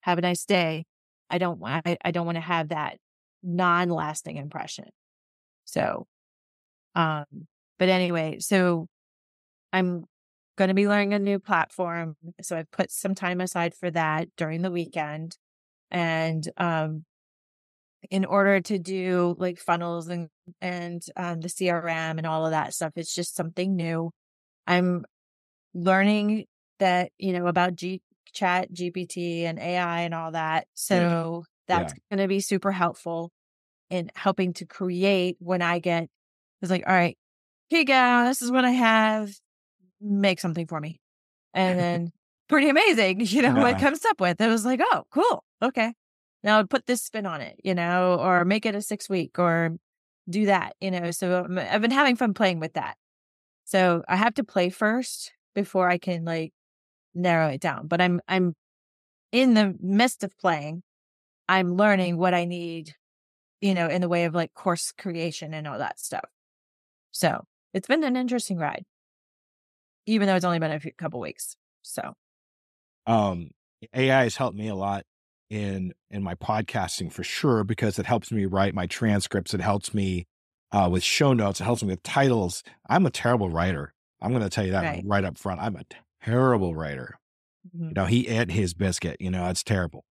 [0.00, 0.86] have a nice day.
[1.30, 2.98] I don't want I, I don't want to have that
[3.42, 4.86] non-lasting impression.
[5.64, 6.06] So
[6.94, 7.24] um
[7.78, 8.86] but anyway, so
[9.72, 10.04] I'm
[10.56, 12.16] going to be learning a new platform.
[12.42, 15.36] So I've put some time aside for that during the weekend.
[15.92, 17.04] And um,
[18.10, 20.28] in order to do like funnels and
[20.60, 24.10] and um, the CRM and all of that stuff, it's just something new.
[24.66, 25.04] I'm
[25.74, 26.46] learning
[26.80, 28.00] that you know about G
[28.32, 30.66] chat GPT and AI and all that.
[30.74, 31.76] So yeah.
[31.76, 32.16] that's yeah.
[32.16, 33.30] going to be super helpful
[33.90, 36.08] in helping to create when I get
[36.62, 37.18] it's like, all right,
[37.68, 39.30] hey gal, this is what I have
[40.00, 41.00] make something for me.
[41.54, 42.12] And then
[42.52, 43.62] pretty amazing, you know, yeah.
[43.62, 44.40] what comes up with.
[44.40, 45.44] It was like, oh, cool.
[45.62, 45.94] Okay.
[46.44, 49.38] Now I'd put this spin on it, you know, or make it a six week
[49.38, 49.76] or
[50.28, 51.10] do that, you know.
[51.10, 52.96] So um, I've been having fun playing with that.
[53.64, 56.52] So I have to play first before I can like
[57.14, 57.86] narrow it down.
[57.86, 58.54] But I'm I'm
[59.30, 60.82] in the midst of playing.
[61.48, 62.94] I'm learning what I need,
[63.60, 66.24] you know, in the way of like course creation and all that stuff.
[67.12, 68.84] So it's been an interesting ride
[70.06, 71.56] even though it's only been a few, couple weeks.
[71.82, 72.14] So,
[73.06, 73.50] um,
[73.94, 75.04] AI has helped me a lot
[75.50, 79.54] in in my podcasting for sure because it helps me write my transcripts.
[79.54, 80.26] It helps me
[80.72, 81.60] uh, with show notes.
[81.60, 82.62] It helps me with titles.
[82.88, 83.92] I'm a terrible writer.
[84.20, 85.02] I'm going to tell you that right.
[85.04, 85.60] right up front.
[85.60, 85.84] I'm a
[86.24, 87.18] terrible writer.
[87.68, 87.88] Mm-hmm.
[87.88, 89.16] You know, he ate his biscuit.
[89.20, 90.04] You know, it's terrible.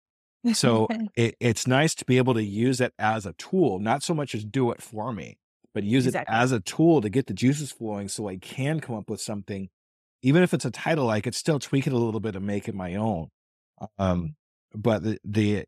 [0.54, 4.14] So it, it's nice to be able to use it as a tool, not so
[4.14, 5.38] much as do it for me,
[5.74, 6.34] but use exactly.
[6.34, 9.20] it as a tool to get the juices flowing so I can come up with
[9.20, 9.68] something
[10.22, 12.68] even if it's a title, I could still tweak it a little bit and make
[12.68, 13.28] it my own.
[13.98, 14.34] Um,
[14.74, 15.64] but the, the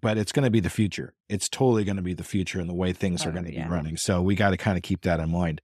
[0.00, 1.14] but it's going to be the future.
[1.28, 3.54] It's totally going to be the future and the way things oh, are going to
[3.54, 3.64] yeah.
[3.64, 3.96] be running.
[3.96, 5.60] So we got to kind of keep that in mind.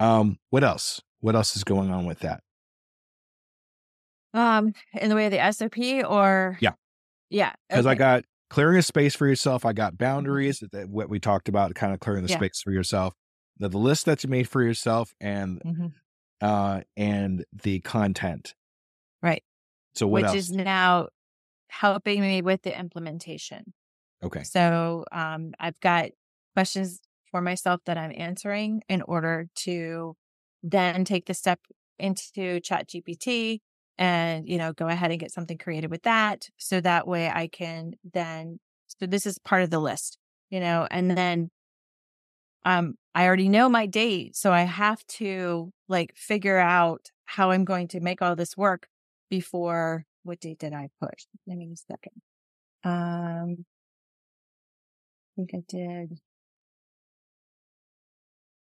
[0.00, 1.00] Um, what else?
[1.20, 2.40] What else is going on with that?
[4.34, 5.78] Um, in the way of the SOP
[6.10, 6.72] or yeah,
[7.30, 7.92] yeah, because okay.
[7.92, 9.64] I got clearing a space for yourself.
[9.64, 10.04] I got mm-hmm.
[10.04, 12.38] boundaries that what we talked about, kind of clearing the yeah.
[12.38, 13.14] space for yourself.
[13.58, 15.86] The, the list that you made for yourself and mm-hmm
[16.40, 18.54] uh, and the content.
[19.22, 19.42] Right.
[19.94, 20.36] So what Which else?
[20.36, 21.08] is now
[21.68, 23.72] helping me with the implementation.
[24.22, 24.42] Okay.
[24.42, 26.10] So um, I've got
[26.54, 30.16] questions for myself that I'm answering in order to
[30.62, 31.60] then take the step
[31.98, 33.60] into chat gpt
[33.98, 37.46] and you know go ahead and get something created with that so that way i
[37.46, 38.58] can then
[38.88, 40.18] so this is part of the list
[40.50, 41.50] you know and then
[42.64, 44.36] um I already know my date.
[44.36, 48.88] So I have to like figure out how I'm going to make all this work
[49.30, 51.24] before what date did I push?
[51.46, 52.22] Let me a second.
[52.84, 53.64] Um,
[55.26, 56.18] I think I did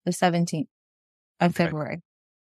[0.05, 0.67] the 17th
[1.39, 1.65] of okay.
[1.65, 2.01] February.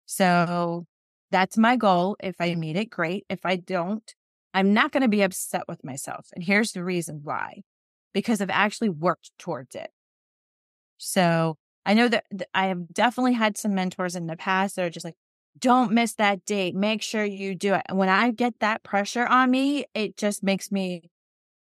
[0.05, 0.85] So
[1.31, 2.17] that's my goal.
[2.19, 3.25] If I meet it, great.
[3.29, 4.13] If I don't,
[4.53, 6.27] I'm not going to be upset with myself.
[6.33, 7.61] And here's the reason why
[8.13, 9.91] because I've actually worked towards it.
[10.97, 14.89] So I know that I have definitely had some mentors in the past that are
[14.89, 15.15] just like,
[15.57, 16.75] don't miss that date.
[16.75, 17.83] Make sure you do it.
[17.87, 21.09] And when I get that pressure on me, it just makes me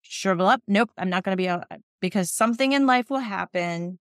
[0.01, 0.61] shrivel up.
[0.67, 3.99] Nope, I'm not going to be able uh, because something in life will happen.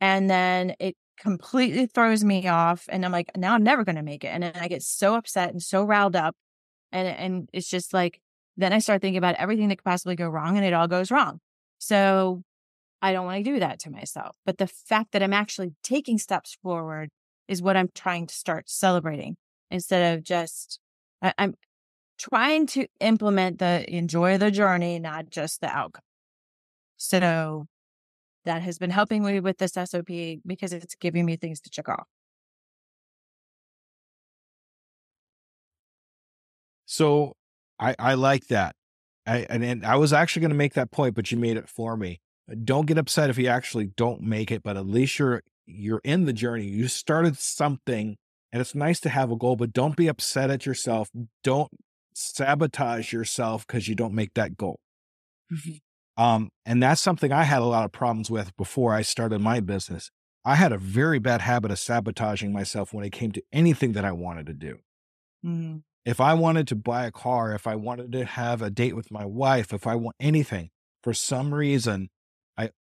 [0.00, 2.86] And then it completely throws me off.
[2.88, 4.28] And I'm like, now I'm never going to make it.
[4.28, 6.34] And then I get so upset and so riled up.
[6.92, 8.20] And, and it's just like,
[8.56, 11.10] then I start thinking about everything that could possibly go wrong and it all goes
[11.10, 11.40] wrong.
[11.78, 12.42] So
[13.02, 14.36] I don't want to do that to myself.
[14.44, 17.10] But the fact that I'm actually taking steps forward
[17.48, 19.36] is what I'm trying to start celebrating
[19.70, 20.78] instead of just,
[21.22, 21.54] I, am
[22.18, 26.02] trying to implement the enjoy the journey, not just the outcome.
[26.96, 27.66] So
[28.44, 30.08] that has been helping me with this SOP
[30.46, 32.06] because it's giving me things to check off.
[36.84, 37.34] So
[37.78, 38.74] I, I like that.
[39.26, 41.68] I, and, and I was actually going to make that point, but you made it
[41.68, 42.20] for me
[42.64, 46.24] don't get upset if you actually don't make it, but at least you're you're in
[46.24, 46.66] the journey.
[46.66, 48.16] You started something
[48.52, 51.10] and it's nice to have a goal, but don't be upset at yourself.
[51.44, 51.70] Don't
[52.14, 54.80] sabotage yourself because you don't make that goal.
[55.52, 56.22] Mm-hmm.
[56.22, 59.60] Um, and that's something I had a lot of problems with before I started my
[59.60, 60.10] business.
[60.44, 64.04] I had a very bad habit of sabotaging myself when it came to anything that
[64.04, 64.78] I wanted to do.
[65.44, 65.78] Mm-hmm.
[66.04, 69.10] If I wanted to buy a car, if I wanted to have a date with
[69.10, 70.70] my wife, if I want anything,
[71.02, 72.08] for some reason,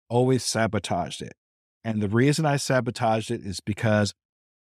[0.10, 1.34] always sabotaged it.
[1.84, 4.14] And the reason I sabotaged it is because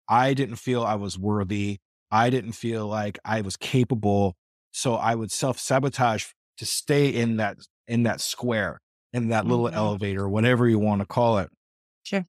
[0.09, 1.78] I didn't feel I was worthy.
[2.11, 4.36] I didn't feel like I was capable.
[4.72, 6.26] So I would self sabotage
[6.59, 8.80] to stay in that in that square,
[9.12, 9.76] in that little mm-hmm.
[9.76, 11.51] elevator, whatever you want to call it.
[12.05, 12.26] Sure.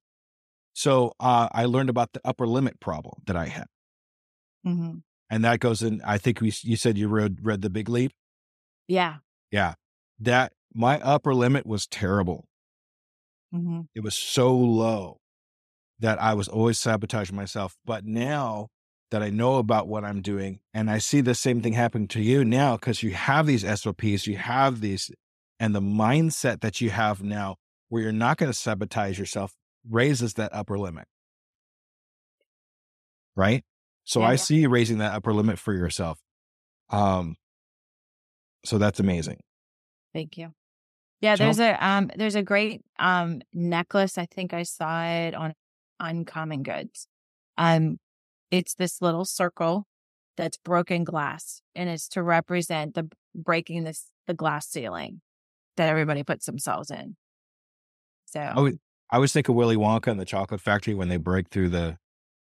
[0.73, 3.67] So uh, I learned about the upper limit problem that I had,
[4.65, 4.97] mm-hmm.
[5.29, 6.01] and that goes in.
[6.05, 8.11] I think we you said you read read the Big Leap.
[8.87, 9.17] Yeah.
[9.51, 9.75] Yeah
[10.21, 12.45] that my upper limit was terrible.
[13.53, 13.81] Mm-hmm.
[13.95, 15.17] It was so low
[15.99, 17.75] that I was always sabotaging myself.
[17.85, 18.67] But now
[19.11, 22.21] that I know about what I'm doing, and I see the same thing happening to
[22.21, 25.11] you now because you have these SOPs, you have these,
[25.59, 27.57] and the mindset that you have now
[27.89, 29.53] where you're not going to sabotage yourself
[29.89, 31.05] raises that upper limit.
[33.35, 33.63] Right.
[34.03, 34.35] So Yeah, I yeah.
[34.37, 36.19] see you raising that upper limit for yourself.
[36.89, 37.35] Um,
[38.65, 39.39] so that's amazing.
[40.13, 40.53] Thank you.
[41.21, 44.17] Yeah, there's a um there's a great um necklace.
[44.17, 45.53] I think I saw it on
[45.99, 47.07] Uncommon Goods.
[47.57, 47.97] Um
[48.49, 49.85] it's this little circle
[50.35, 55.21] that's broken glass and it's to represent the breaking this the glass ceiling
[55.77, 57.15] that everybody puts themselves in.
[58.25, 58.79] So I would,
[59.11, 61.97] I always think of Willy Wonka and the Chocolate Factory when they break through the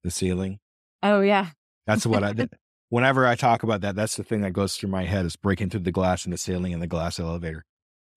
[0.03, 0.59] the ceiling.
[1.03, 1.51] oh yeah.
[1.87, 2.51] That's what I did.
[2.89, 5.71] Whenever I talk about that, that's the thing that goes through my head is breaking
[5.71, 7.65] through the glass in the ceiling and the glass elevator.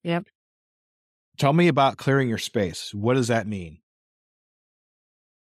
[0.03, 0.27] Yep.
[1.38, 2.93] Tell me about clearing your space.
[2.93, 3.79] What does that mean?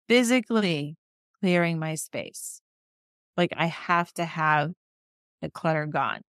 [0.09, 0.97] Physically
[1.41, 2.61] clearing my space.
[3.37, 4.73] Like I have to have
[5.41, 6.21] the clutter gone.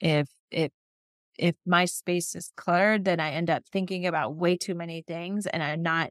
[0.00, 0.70] If if
[1.38, 5.46] if my space is cluttered, then I end up thinking about way too many things
[5.46, 6.10] and I'm not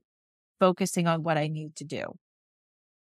[0.60, 2.16] focusing on what I need to do.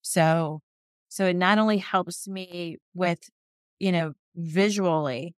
[0.01, 0.61] So,
[1.09, 3.29] so it not only helps me with,
[3.79, 5.35] you know, visually,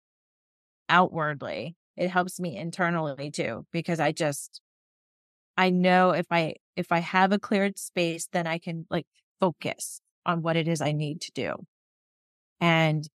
[0.89, 4.61] outwardly, it helps me internally too, because I just,
[5.57, 9.07] I know if I, if I have a cleared space, then I can like
[9.41, 11.55] focus on what it is I need to do.
[12.61, 13.07] And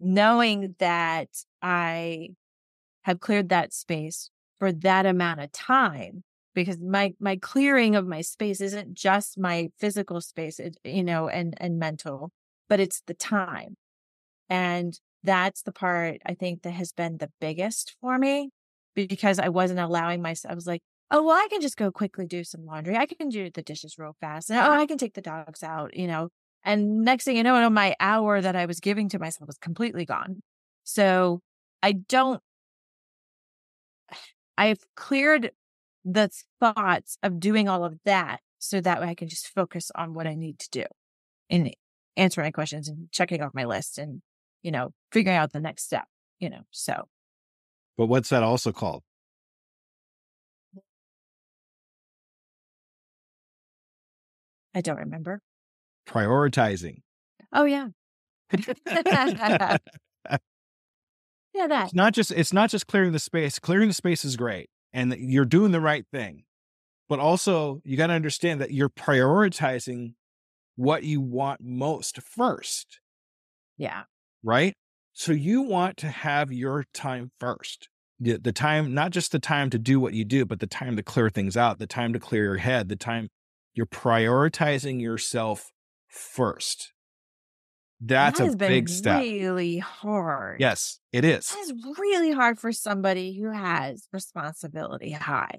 [0.00, 1.28] knowing that
[1.62, 2.30] I
[3.02, 6.24] have cleared that space for that amount of time
[6.54, 11.54] because my my clearing of my space isn't just my physical space you know and
[11.58, 12.30] and mental
[12.68, 13.76] but it's the time
[14.48, 18.50] and that's the part i think that has been the biggest for me
[18.94, 22.26] because i wasn't allowing myself i was like oh well i can just go quickly
[22.26, 22.96] do some laundry.
[22.96, 24.50] I can do the dishes real fast.
[24.50, 26.28] And oh i can take the dogs out you know?
[26.64, 30.04] And next thing you know my hour that i was giving to myself was completely
[30.04, 30.42] gone.
[30.84, 31.40] So
[31.82, 32.40] i don't
[34.58, 35.50] I've cleared
[36.04, 40.14] the thoughts of doing all of that so that way I can just focus on
[40.14, 40.84] what I need to do
[41.50, 41.74] and
[42.16, 44.22] answer my questions and checking off my list and,
[44.64, 46.06] you know, figuring out the next step,
[46.40, 46.62] you know.
[46.72, 47.04] So
[47.96, 49.04] But what's that also called?
[54.74, 55.40] I don't remember.
[56.08, 57.02] Prioritizing.
[57.52, 57.88] Oh, yeah.
[61.54, 61.84] Yeah, that.
[61.84, 63.60] It's not just it's not just clearing the space.
[63.60, 66.42] Clearing the space is great and you're doing the right thing.
[67.08, 70.14] But also you got to understand that you're prioritizing
[70.74, 72.98] what you want most first,
[73.78, 74.02] Yeah.
[74.44, 74.74] Right?
[75.14, 77.88] So you want to have your time first.
[78.20, 80.96] The, the time not just the time to do what you do, but the time
[80.96, 83.28] to clear things out, the time to clear your head, the time
[83.74, 85.72] you're prioritizing yourself
[86.08, 86.92] first.
[88.00, 89.20] That's that a big step.
[89.20, 90.60] really hard.
[90.60, 91.52] Yes, it is.
[91.52, 95.58] Is really hard for somebody who has responsibility high.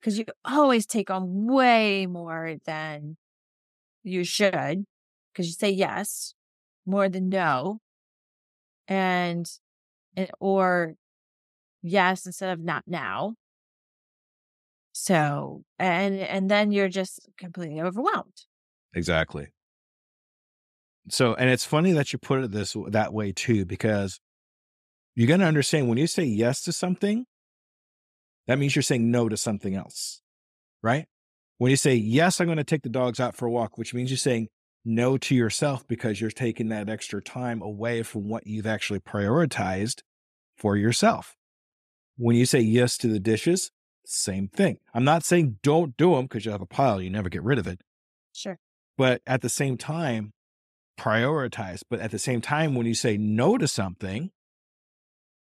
[0.00, 3.16] Because you always take on way more than
[4.04, 4.84] you should.
[5.32, 6.34] Because you say yes
[6.88, 7.78] more than no.
[8.88, 9.48] And,
[10.16, 10.94] and, or
[11.82, 13.34] yes instead of not now.
[14.92, 18.46] So, and, and then you're just completely overwhelmed.
[18.94, 19.48] Exactly.
[21.10, 24.18] So, and it's funny that you put it this that way too, because
[25.14, 27.26] you got to understand when you say yes to something,
[28.46, 30.20] that means you're saying no to something else,
[30.82, 31.06] right?
[31.58, 33.94] When you say yes, I'm going to take the dogs out for a walk, which
[33.94, 34.48] means you're saying
[34.88, 40.00] no to yourself because you're taking that extra time away from what you've actually prioritized
[40.56, 41.36] for yourself.
[42.16, 43.70] When you say yes to the dishes,
[44.06, 44.78] same thing.
[44.94, 47.58] I'm not saying don't do them because you have a pile, you never get rid
[47.58, 47.80] of it
[48.32, 48.58] Sure.
[48.96, 50.32] but at the same time
[50.98, 54.30] prioritize but at the same time when you say no to something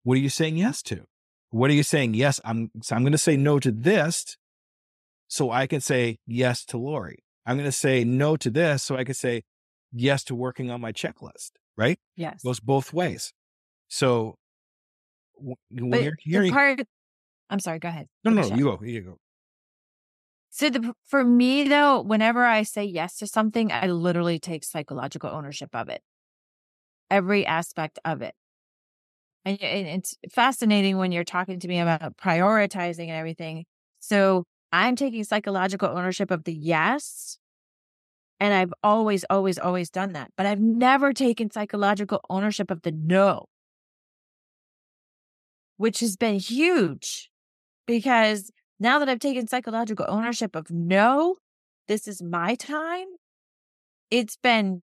[0.04, 1.06] what are you saying yes to
[1.52, 4.36] what are you saying yes i'm so i'm going to say no to this
[5.30, 7.20] so i can say yes to lori
[7.50, 9.44] i'm going to say no to this so i can say
[9.92, 12.44] yes to working on my checklist right Yes.
[12.46, 13.34] goes both ways
[13.90, 14.36] so
[15.72, 16.82] when But you're hearing part,
[17.50, 18.08] I'm sorry, go ahead.
[18.24, 19.18] no no no you go you go
[20.52, 25.30] So the, for me though, whenever I say yes to something, I literally take psychological
[25.30, 26.02] ownership of it.
[27.12, 28.36] Every aspect of it.
[29.46, 33.66] And, and it's fascinating when you're talking to me about prioritizing and everything.
[34.00, 37.38] So I'm taking psychological ownership of the yes.
[38.40, 40.32] And I've always, always, always done that.
[40.38, 43.48] But I've never taken psychological ownership of the no.
[45.80, 47.32] which has been huge
[47.88, 48.52] because
[48.82, 51.38] now that I've taken psychological ownership of no,
[51.88, 53.08] this is my time,
[54.12, 54.82] it's been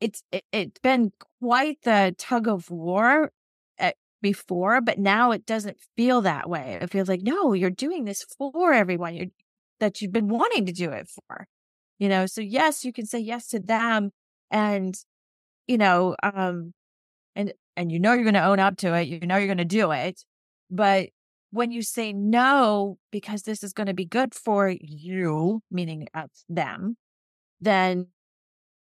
[0.00, 3.30] it's it, it's been quite the tug of war
[4.22, 6.78] before, but now it doesn't feel that way.
[6.80, 9.26] It feels like no, you're doing this for everyone you're,
[9.80, 11.46] that you've been wanting to do it for.
[11.98, 14.10] You know, so yes, you can say yes to them,
[14.50, 14.94] and
[15.66, 16.72] you know, um,
[17.36, 19.08] and and you know you're going to own up to it.
[19.08, 20.24] You know you're going to do it,
[20.70, 21.10] but
[21.52, 26.30] when you say no because this is going to be good for you, meaning of
[26.48, 26.96] them,
[27.60, 28.06] then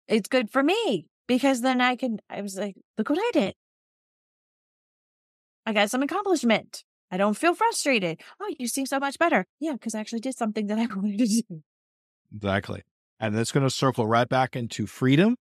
[0.07, 3.55] it's good for me because then I can, I was like, look what I did.
[5.65, 6.83] I got some accomplishment.
[7.11, 8.21] I don't feel frustrated.
[8.41, 9.45] Oh, you seem so much better.
[9.59, 11.63] Yeah, because I actually did something that I wanted to do.
[12.35, 12.83] Exactly.
[13.19, 15.35] And it's going to circle right back into freedom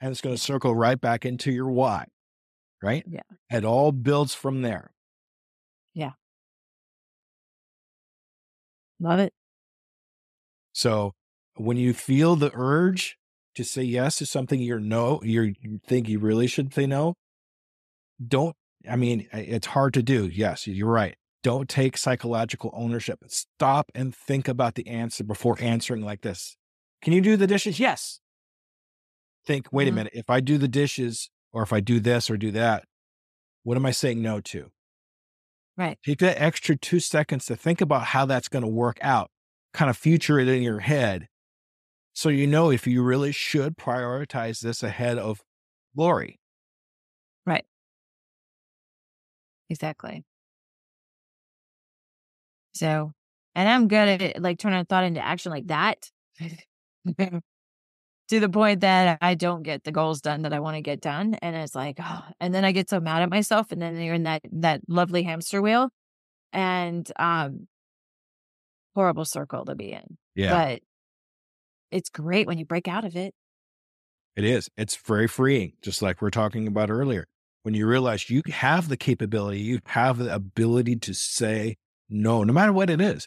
[0.00, 2.06] and it's going to circle right back into your why,
[2.82, 3.04] right?
[3.08, 3.22] Yeah.
[3.50, 4.92] It all builds from there.
[5.94, 6.12] Yeah.
[9.00, 9.32] Love it.
[10.72, 11.12] So
[11.56, 13.16] when you feel the urge
[13.54, 17.14] to say yes to something you're no, you're, you think you really should say no,
[18.26, 18.54] don't,
[18.88, 20.26] I mean, it's hard to do.
[20.28, 21.16] Yes, you're right.
[21.42, 23.18] Don't take psychological ownership.
[23.28, 26.56] Stop and think about the answer before answering like this.
[27.02, 27.78] Can you do the dishes?
[27.78, 28.20] Yes.
[29.46, 29.90] Think, wait Mhm.
[29.90, 30.12] a minute.
[30.14, 32.84] If I do the dishes or if I do this or do that,
[33.62, 34.70] what am I saying no to?
[35.76, 35.98] Right.
[36.04, 39.30] Take that extra two seconds to think about how that's going to work out,
[39.72, 41.28] kind of future it in your head.
[42.14, 45.42] So you know if you really should prioritize this ahead of
[45.96, 46.38] Lori.
[49.70, 50.24] Exactly.
[52.74, 53.12] So,
[53.54, 56.10] and I'm good at it, like turning a thought into action like that.
[58.28, 61.00] to the point that I don't get the goals done that I want to get
[61.00, 61.34] done.
[61.34, 63.70] And it's like, oh, and then I get so mad at myself.
[63.70, 65.90] And then you're in that, that lovely hamster wheel
[66.52, 67.68] and, um,
[68.94, 70.16] horrible circle to be in.
[70.34, 70.50] Yeah.
[70.50, 70.82] But
[71.90, 73.34] it's great when you break out of it.
[74.36, 74.68] It is.
[74.76, 77.26] It's very freeing, just like we are talking about earlier.
[77.64, 81.76] When you realize you have the capability, you have the ability to say
[82.08, 83.26] no, no matter what it is,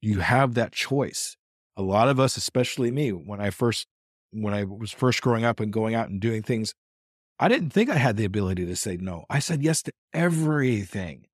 [0.00, 1.36] you have that choice.
[1.76, 3.86] A lot of us, especially me, when I first
[4.32, 6.74] when I was first growing up and going out and doing things,
[7.40, 9.24] I didn't think I had the ability to say no.
[9.28, 11.26] I said yes to everything.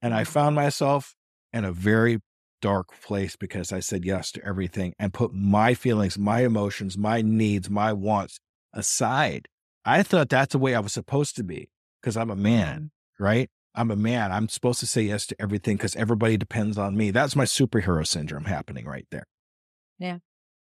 [0.00, 0.32] And I mm-hmm.
[0.32, 1.16] found myself
[1.52, 2.20] in a very
[2.60, 7.22] dark place because I said yes to everything and put my feelings, my emotions, my
[7.22, 8.38] needs, my wants
[8.72, 9.48] aside.
[9.88, 11.70] I thought that's the way I was supposed to be
[12.00, 13.48] because I'm a man, right?
[13.74, 14.32] I'm a man.
[14.32, 17.10] I'm supposed to say yes to everything because everybody depends on me.
[17.10, 19.26] That's my superhero syndrome happening right there.
[19.98, 20.18] Yeah.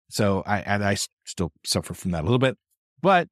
[0.08, 2.56] So I, and I still suffer from that a little bit,
[3.02, 3.28] but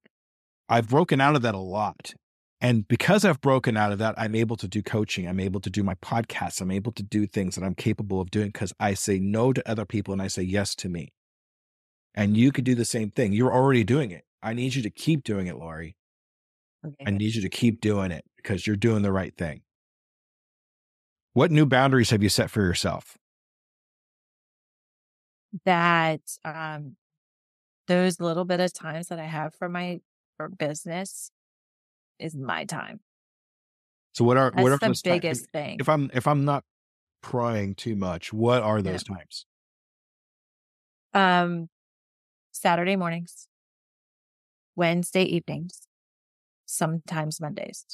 [0.69, 2.15] I've broken out of that a lot.
[2.61, 5.29] And because I've broken out of that, I'm able to do coaching.
[5.29, 6.61] I'm able to do my podcasts.
[6.61, 9.71] I'm able to do things that I'm capable of doing because I say no to
[9.71, 11.13] other people and I say yes to me.
[12.17, 13.33] And you could do the same thing.
[13.33, 14.25] You're already doing it.
[14.45, 15.97] I need you to keep doing it, Lori.
[16.87, 17.05] Okay.
[17.07, 19.63] I need you to keep doing it because you're doing the right thing.
[21.33, 23.17] What new boundaries have you set for yourself?
[25.65, 26.97] that um
[27.87, 30.01] those little bit of times that I have for my
[30.37, 31.31] for business
[32.19, 32.99] is my time.
[34.15, 35.77] So what are That's what are the those ti- if- biggest thing.
[35.79, 36.65] If I'm if I'm not
[37.23, 39.47] prying too much, what are those times?
[41.15, 41.69] Um
[42.51, 43.47] Saturday mornings,
[44.77, 45.89] Wednesday evenings,
[46.67, 47.87] sometimes Mondays.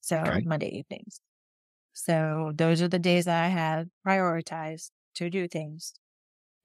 [0.00, 0.42] So Okay.
[0.44, 1.20] Monday evenings.
[1.94, 5.94] So those are the days that I have prioritized to do things.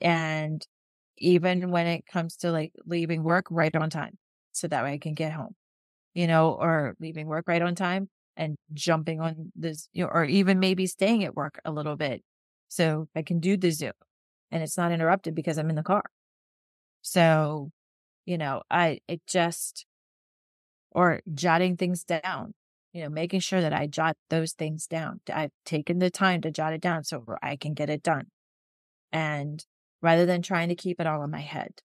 [0.01, 0.65] And
[1.19, 4.17] even when it comes to like leaving work right on time,
[4.53, 5.55] so that way I can get home,
[6.15, 10.25] you know, or leaving work right on time and jumping on this, you know, or
[10.25, 12.23] even maybe staying at work a little bit
[12.69, 13.93] so I can do the Zoom
[14.51, 16.03] and it's not interrupted because I'm in the car.
[17.01, 17.71] So,
[18.25, 19.85] you know, I, it just,
[20.91, 22.53] or jotting things down,
[22.93, 25.21] you know, making sure that I jot those things down.
[25.31, 28.27] I've taken the time to jot it down so I can get it done.
[29.11, 29.63] And
[30.01, 31.81] rather than trying to keep it all in my head.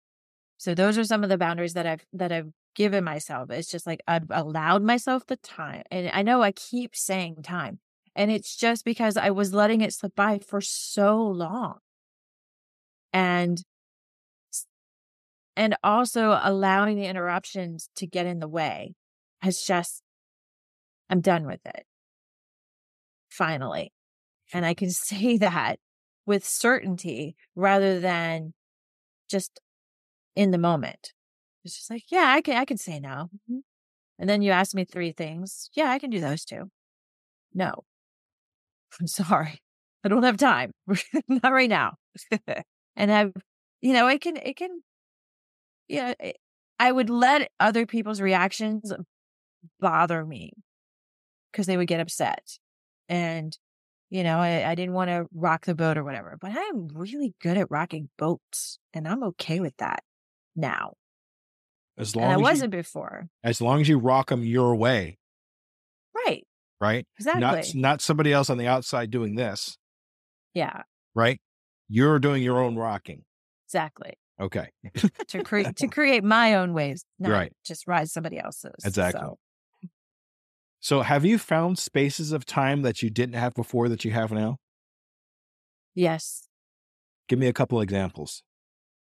[0.59, 3.51] So those are some of the boundaries that I've, that I've given myself.
[3.51, 5.85] It's just like I've allowed myself the time.
[5.91, 7.79] And I know I keep saying time
[8.15, 11.79] and it's just because I was letting it slip by for so long.
[13.13, 13.63] And
[15.57, 18.95] and also allowing the interruptions to get in the way
[19.43, 20.03] has just
[21.09, 21.85] I'm done with it.
[23.31, 23.93] Finally.
[24.53, 25.79] And I can say that
[26.27, 28.55] with certainty rather than
[29.29, 29.61] just
[30.37, 31.13] in the moment.
[31.65, 33.31] It's just like, yeah, I can I can say no.
[33.51, 33.61] Mhm.
[34.19, 35.71] And then you ask me three things.
[35.75, 36.71] Yeah, I can do those too.
[37.55, 37.85] No.
[39.01, 39.61] I'm sorry.
[40.05, 40.73] I don't have time.
[41.29, 41.95] Not right now.
[42.97, 43.33] and I've,
[43.81, 44.83] you know, it can, it can,
[45.91, 46.33] yeah, eh,
[46.79, 48.93] I would let other people's reactions
[49.81, 50.53] bother me
[51.53, 52.59] because they would get upset.
[53.09, 53.57] And,
[54.09, 57.35] you know, I, I didn't want to rock the boat or whatever, but I'm really
[57.43, 60.03] good at rocking boats and I'm okay with that
[60.57, 60.95] now.
[61.99, 63.29] As long and I as wasn't you, before.
[63.45, 65.19] as long as you rock them your way,
[66.15, 66.47] Right.
[66.81, 67.07] right?
[67.19, 67.41] Exactly.
[67.41, 69.77] Not not somebody else on the outside doing this,
[70.55, 70.83] yeah,
[71.15, 71.41] right?
[71.89, 73.25] You're doing your own rocking.
[73.67, 74.15] exactly.
[74.41, 74.69] Okay.
[75.29, 77.53] To create to create my own ways, not Right.
[77.65, 78.73] just ride somebody else's.
[78.85, 79.21] Exactly.
[79.21, 79.39] So,
[80.81, 84.33] So have you found spaces of time that you didn't have before that you have
[84.33, 84.57] now?
[85.95, 86.47] yes,
[87.29, 88.43] Give me a couple examples.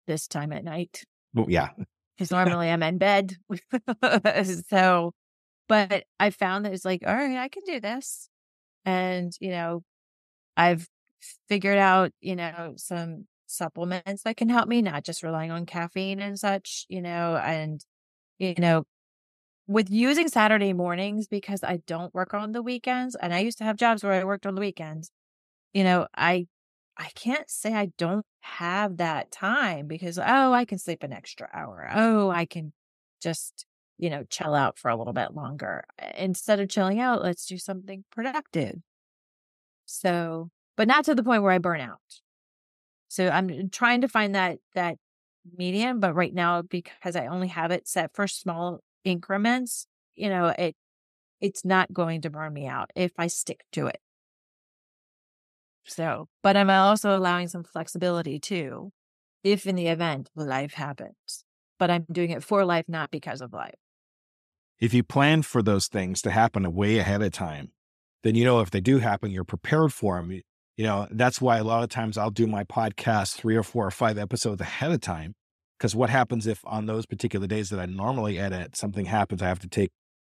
[0.07, 1.03] this time at night.
[1.33, 1.69] Well, yeah.
[2.17, 3.35] because normally I'm in bed.
[4.69, 5.13] so,
[5.67, 8.27] but I found that it's like, all right, I can do this.
[8.85, 9.83] And, you know,
[10.57, 10.87] I've
[11.47, 16.19] figured out, you know, some supplements that can help me, not just relying on caffeine
[16.21, 17.83] and such, you know, and,
[18.39, 18.85] you know,
[19.67, 23.63] with using Saturday mornings because I don't work on the weekends and I used to
[23.65, 25.11] have jobs where I worked on the weekends,
[25.73, 26.47] you know, I
[26.97, 31.49] I can't say I don't have that time because oh, I can sleep an extra
[31.53, 31.89] hour.
[31.93, 32.73] Oh, I can
[33.21, 33.65] just,
[33.97, 35.85] you know, chill out for a little bit longer.
[36.17, 38.79] Instead of chilling out, let's do something productive.
[39.85, 41.99] So, but not to the point where I burn out.
[43.09, 44.97] So I'm trying to find that that
[45.57, 50.47] medium, but right now because I only have it set for small increments, you know,
[50.57, 50.75] it
[51.41, 53.99] it's not going to burn me out if I stick to it.
[55.85, 58.91] So, but I'm also allowing some flexibility too,
[59.43, 61.45] if in the event life happens.
[61.79, 63.75] But I'm doing it for life, not because of life.
[64.79, 67.71] If you plan for those things to happen way ahead of time,
[68.23, 70.41] then you know if they do happen, you're prepared for them.
[70.79, 73.85] You, know, that's why a lot of times I'll do my podcast three or four
[73.85, 75.35] or five episodes ahead of time.
[75.77, 79.49] Because what happens if on those particular days that I normally edit, something happens, I
[79.49, 79.89] have to take,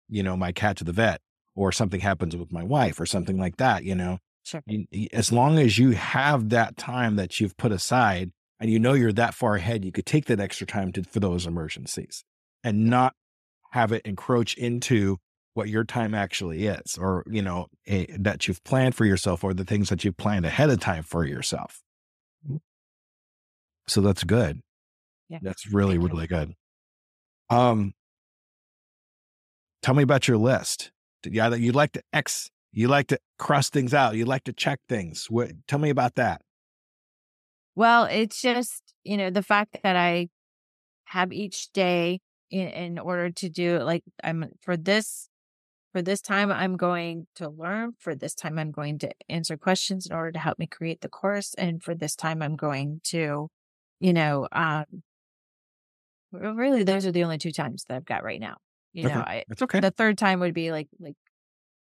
[0.08, 1.20] you know, my cat to the vet
[1.56, 4.18] or something happens with my wife or something like that, you know?
[4.44, 4.62] Sure.
[5.12, 8.30] As long as you have that time that you've put aside
[8.60, 11.18] and you know you're that far ahead, you could take that extra time to, for
[11.18, 12.22] those emergencies
[12.62, 13.14] and not
[13.72, 15.18] have it encroach into
[15.56, 19.54] what your time actually is or, you know, a, that you've planned for yourself or
[19.54, 21.82] the things that you've planned ahead of time for yourself.
[23.88, 24.60] So that's good.
[25.28, 25.38] Yeah.
[25.42, 26.54] That's really, really good.
[27.48, 27.94] Um,
[29.82, 30.90] tell me about your list.
[31.24, 34.14] Yeah, you like to X, you like to cross things out.
[34.14, 35.26] You like to check things.
[35.30, 36.42] What, tell me about that.
[37.74, 40.28] Well, it's just, you know, the fact that I
[41.06, 45.28] have each day in, in order to do like I'm for this
[45.96, 50.06] for this time I'm going to learn, for this time I'm going to answer questions
[50.06, 53.48] in order to help me create the course and for this time I'm going to,
[53.98, 54.84] you know, um
[56.32, 58.58] really those are the only two times that I've got right now.
[58.92, 59.20] You know, Okay.
[59.20, 59.80] I That's okay.
[59.80, 61.16] the third time would be like like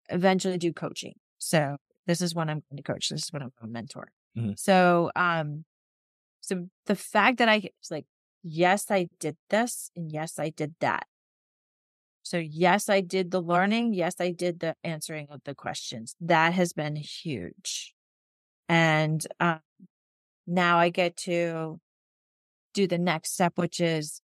[0.09, 1.15] eventually do coaching.
[1.39, 3.09] So this is when I'm going to coach.
[3.09, 4.09] This is when I'm going to mentor.
[4.37, 4.59] Mhm.
[4.59, 5.65] So um
[6.41, 8.05] so the fact that I it's like,
[8.43, 11.07] yes, I did this and yes, I did that.
[12.27, 13.93] So yes, I did the learning.
[13.93, 16.13] Yes, I did the answering of the questions.
[16.19, 17.93] That has been huge.
[18.67, 19.59] And um
[20.47, 21.79] now I get to
[22.73, 24.21] do the next step, which is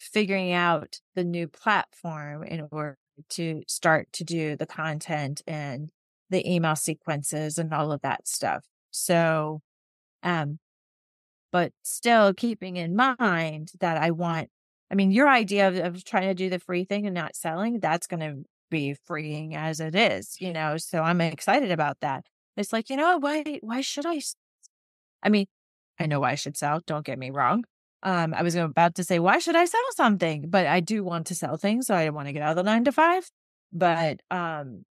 [0.00, 2.98] figuring out the new platform in order
[3.30, 5.90] to start to do the content and
[6.30, 8.64] the email sequences and all of that stuff.
[8.90, 9.62] So,
[10.22, 10.58] um,
[11.52, 14.50] but still keeping in mind that I want,
[14.90, 17.80] I mean, your idea of, of trying to do the free thing and not selling,
[17.80, 20.76] that's going to be freeing as it is, you know?
[20.76, 22.26] So I'm excited about that.
[22.56, 24.20] It's like, you know, why, why should I
[25.22, 25.46] I mean,
[25.98, 26.80] I know why I should sell.
[26.86, 27.64] Don't get me wrong.
[28.02, 30.48] Um, I was about to say, why should I sell something?
[30.48, 32.62] But I do want to sell things, so I want to get out of the
[32.62, 33.28] nine to five.
[33.72, 34.84] But um,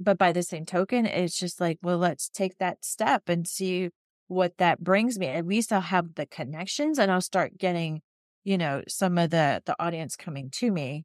[0.00, 3.90] but by the same token, it's just like, well, let's take that step and see
[4.28, 5.26] what that brings me.
[5.28, 8.02] At least I'll have the connections, and I'll start getting,
[8.44, 11.04] you know, some of the the audience coming to me,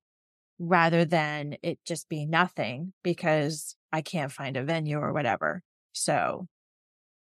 [0.60, 5.62] rather than it just be nothing because I can't find a venue or whatever.
[5.94, 6.48] So,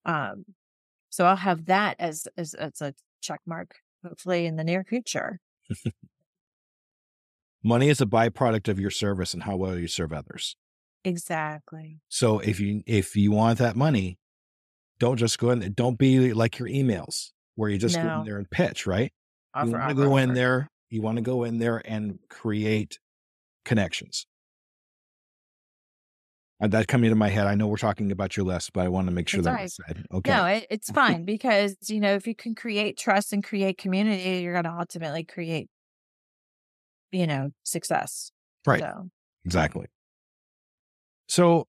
[0.05, 0.45] um,
[1.11, 3.77] so I'll have that as as as a check mark
[4.07, 5.41] hopefully in the near future.
[7.63, 10.57] Money is a byproduct of your service and how well you serve others.
[11.05, 12.01] Exactly.
[12.09, 14.19] So if you if you want that money,
[14.99, 15.61] don't just go in.
[15.61, 15.69] there.
[15.71, 18.87] Don't be like your emails where you just go in there and pitch.
[18.87, 19.13] Right?
[19.61, 20.69] You want to offer, go in there.
[20.91, 22.99] You want to go in there and create
[23.65, 24.27] connections.
[26.61, 27.47] Uh, that coming into my head.
[27.47, 29.61] I know we're talking about your list, but I want to make sure That's that
[29.61, 29.71] right.
[29.71, 30.07] said.
[30.13, 30.33] Okay.
[30.33, 34.43] No, it, it's fine because, you know, if you can create trust and create community,
[34.43, 35.69] you're going to ultimately create,
[37.13, 38.31] you know, success.
[38.67, 38.81] Right.
[38.81, 39.11] So,
[39.45, 39.87] Exactly.
[41.29, 41.67] So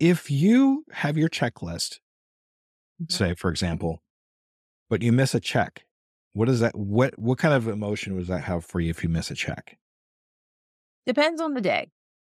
[0.00, 2.00] if you have your checklist,
[2.98, 3.06] Mhm.
[3.10, 4.02] say for example,
[4.90, 5.86] but you miss a check,
[6.34, 9.08] what is that what what kind of emotion would that have for you if you
[9.08, 9.78] miss a check?
[11.06, 11.90] depends on the day.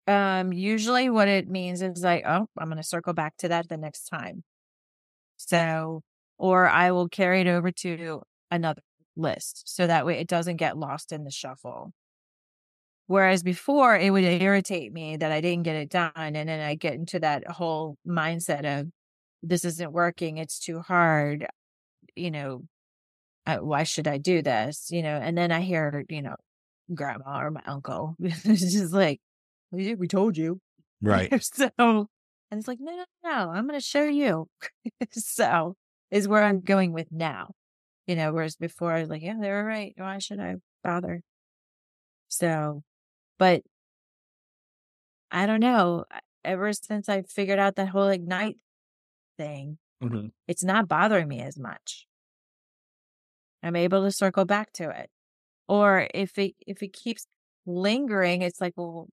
[0.06, 3.68] Um, usually what it means is like, oh, I'm going to circle back to that
[3.68, 4.44] the next time.
[5.36, 6.02] So,
[6.38, 8.82] or I will carry it over to another
[9.16, 11.92] list so that way it doesn't get lost in the shuffle.
[13.06, 16.12] Whereas before it would irritate me that I didn't get it done.
[16.16, 18.88] And then I get into that whole mindset of
[19.42, 20.38] this isn't working.
[20.38, 21.46] It's too hard.
[22.16, 22.62] You know,
[23.46, 24.90] why should I do this?
[24.90, 26.36] You know, and then I hear, you know,
[26.94, 28.16] grandma or my uncle.
[28.20, 28.42] it's
[28.72, 29.20] just like,
[29.70, 30.60] "Well, yeah, we told you.
[31.02, 31.32] Right.
[31.44, 32.08] so, and
[32.58, 34.48] it's like, no, no, no, I'm going to show you.
[35.12, 35.76] so,
[36.10, 37.52] is where I'm going with now.
[38.06, 39.94] You know, whereas before I was like, yeah, they were right.
[39.96, 41.22] Why should I bother?
[42.28, 42.82] So,
[43.38, 43.62] but
[45.30, 46.04] I don't know.
[46.44, 48.58] Ever since I figured out that whole Ignite
[49.38, 50.32] thing, Mhm.
[50.48, 52.06] it's not bothering me as much.
[53.64, 55.08] I'm able to circle back to it.
[55.66, 57.26] Or if it if it keeps
[57.66, 59.08] lingering, it's like, well,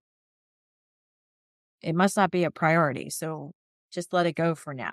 [1.82, 3.10] it must not be a priority.
[3.10, 3.53] So
[3.91, 4.91] just let it go for now.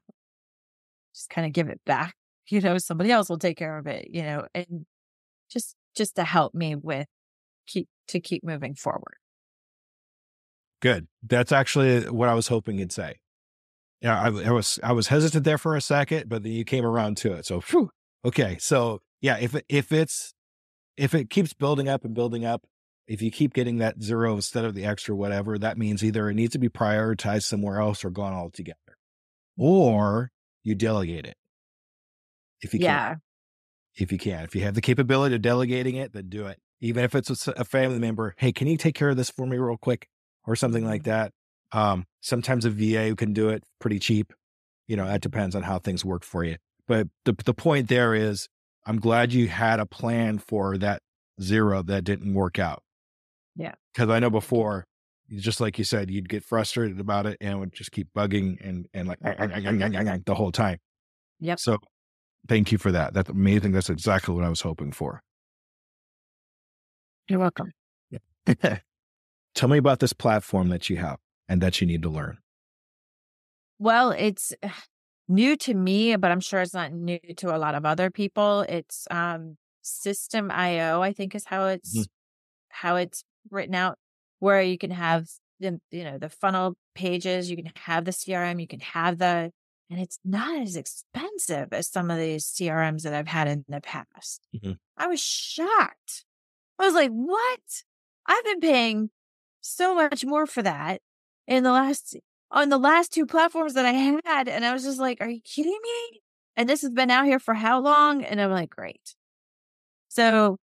[1.14, 2.14] Just kind of give it back.
[2.50, 4.86] You know, somebody else will take care of it, you know, and
[5.50, 7.06] just just to help me with
[7.66, 9.16] keep to keep moving forward.
[10.80, 11.08] Good.
[11.22, 13.16] That's actually what I was hoping you'd say.
[14.00, 16.86] Yeah, I, I was I was hesitant there for a second, but then you came
[16.86, 17.44] around to it.
[17.44, 17.90] So, phew.
[18.24, 18.56] okay.
[18.58, 20.34] So, yeah, if it, if it's
[20.96, 22.64] if it keeps building up and building up,
[23.06, 26.34] if you keep getting that zero instead of the extra whatever, that means either it
[26.34, 28.78] needs to be prioritized somewhere else or gone altogether,
[29.56, 30.30] or
[30.62, 31.36] you delegate it.
[32.60, 33.14] If you can, yeah.
[33.96, 36.58] if you can, if you have the capability of delegating it, then do it.
[36.80, 39.56] Even if it's a family member, hey, can you take care of this for me
[39.56, 40.08] real quick,
[40.48, 41.32] or something like that.
[41.72, 44.32] Um, sometimes a VA can do it pretty cheap.
[44.88, 46.56] You know, that depends on how things work for you.
[46.88, 48.48] But the the point there is,
[48.88, 51.02] I'm glad you had a plan for that
[51.40, 52.82] zero that didn't work out.
[53.54, 53.74] Yeah.
[53.92, 54.84] because I know before,
[55.30, 58.56] just like you said, you'd get frustrated about it and it would just keep bugging
[58.66, 60.78] and and like the whole time.
[61.40, 61.58] Yep.
[61.60, 61.78] So,
[62.48, 63.14] thank you for that.
[63.14, 63.72] That's amazing.
[63.72, 65.20] That's exactly what I was hoping for.
[67.28, 67.72] You're welcome.
[68.10, 68.78] Yeah.
[69.54, 72.38] Tell me about this platform that you have and that you need to learn.
[73.78, 74.54] Well, it's
[75.28, 78.62] new to me, but I'm sure it's not new to a lot of other people.
[78.68, 82.08] It's um Systeme IO, I think is how it's Mhm.
[82.70, 83.98] how it's written out,
[84.40, 85.28] where you can have
[85.60, 89.52] the you know the funnel pages, you can have the CRM, you can have the
[89.90, 93.80] and it's not as expensive as some of these CRMs that I've had in the
[93.80, 94.46] past.
[94.52, 94.78] Mhm.
[94.96, 96.26] I was shocked.
[96.78, 97.84] I was like, what?
[98.26, 99.10] I've been paying
[99.60, 101.02] so much more for that
[101.46, 102.16] in the last
[102.50, 104.48] on the last two platforms that I had.
[104.48, 106.20] And I was just like, are you kidding me?
[106.56, 108.24] And this has been out here for how long?
[108.24, 109.14] And I'm like, great.
[110.08, 110.56] So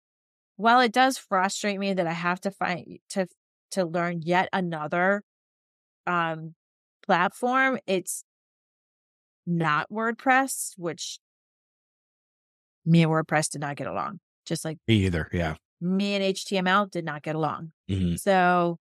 [0.57, 3.27] while it does frustrate me that I have to find to
[3.71, 5.23] to learn yet another
[6.07, 6.55] um
[7.05, 8.23] platform, it's
[9.45, 11.19] not WordPress, which
[12.85, 14.19] me and WordPress did not get along.
[14.45, 15.29] Just like Me either.
[15.31, 15.55] Yeah.
[15.81, 17.71] me and HTML did not get along.
[17.89, 18.19] Mhm.
[18.19, 18.77] So,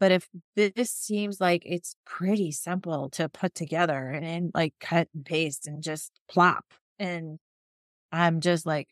[0.00, 5.08] but if this seems like it's pretty simple to put together and, and like cut
[5.14, 6.64] and paste and just plop,
[6.98, 7.38] and
[8.12, 8.88] I'm just like,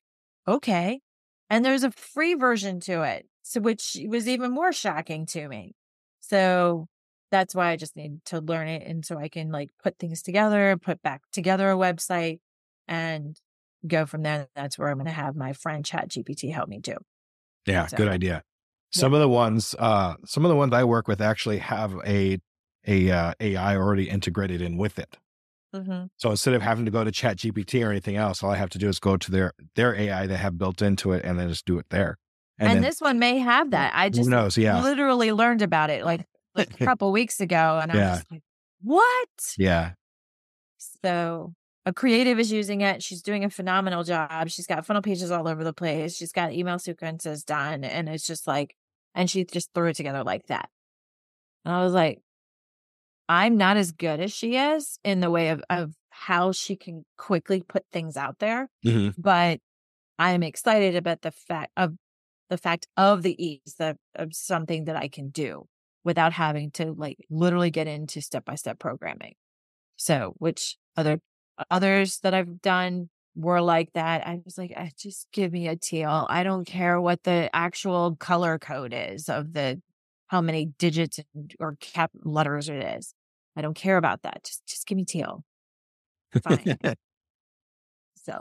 [0.47, 1.01] okay.
[1.49, 5.75] And there's a free version to it, so which was even more shocking to me.
[6.21, 6.89] So
[7.31, 10.23] that's why I just need to learn it, and so I can like put things
[10.23, 12.41] together, put back together a website,
[12.89, 13.37] and
[13.87, 14.49] go from there.
[14.57, 16.97] That's where I'm going to have my friend ChatGPT help me do.
[17.67, 18.43] Yeah, So- good idea.
[18.93, 22.39] Some of the ones, uh, some of the ones I work with actually have a
[22.87, 25.17] a uh, AI already integrated in with it.
[25.75, 26.07] Mm-hmm.
[26.17, 28.79] So instead of having to go to ChatGPT or anything else, all I have to
[28.79, 31.67] do is go to their their AI they have built into it, and then just
[31.67, 32.17] do it there.
[32.59, 33.93] And, then this one may have that.
[33.95, 34.57] I who just knows?
[34.57, 38.11] Yeah, literally learned about it like, like a couple weeks ago, and I Yeah.
[38.13, 38.43] was like,
[38.83, 39.93] "What?" yeah,
[40.79, 41.53] So
[41.87, 43.03] a creative is using it.
[43.03, 44.51] She's doing a phenomenal job.
[44.51, 46.17] She's got funnel pages all over the place.
[46.17, 48.77] She's got email sequences done, and it's just like,
[49.15, 50.69] and she just threw it together like that.
[51.65, 52.21] And I was like,
[53.29, 57.05] I'm not as good as she is in the way of of how she can
[57.19, 59.15] quickly put things out there Mhm.
[59.19, 59.61] but
[60.19, 61.97] I'm excited about the fact of
[62.51, 65.67] the fact of the ease of, of something that I can do
[66.05, 69.35] without having to like literally get into step by step programming.
[69.97, 71.21] So, which other
[71.71, 74.27] others that I've done were like that.
[74.27, 76.27] I was like, I just give me a teal.
[76.29, 79.81] I don't care what the actual color code is of the
[80.29, 81.21] how many digits
[81.61, 83.15] or cap letters it is.
[83.57, 84.45] I don't care about that.
[84.45, 85.45] Just just give me teal.
[86.43, 86.79] Fine.
[88.17, 88.41] so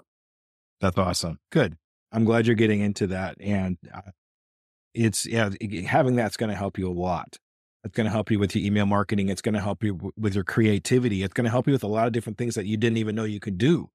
[0.81, 1.39] that's awesome.
[1.51, 1.77] Good.
[2.11, 4.11] I'm glad you're getting into that, and uh,
[4.93, 5.49] it's yeah,
[5.85, 7.37] having that's going to help you a lot.
[7.85, 9.29] It's going to help you with your email marketing.
[9.29, 11.21] It's going to help you w- with your creativity.
[11.21, 13.15] It's going to help you with a lot of different things that you didn't even
[13.15, 13.91] know you could do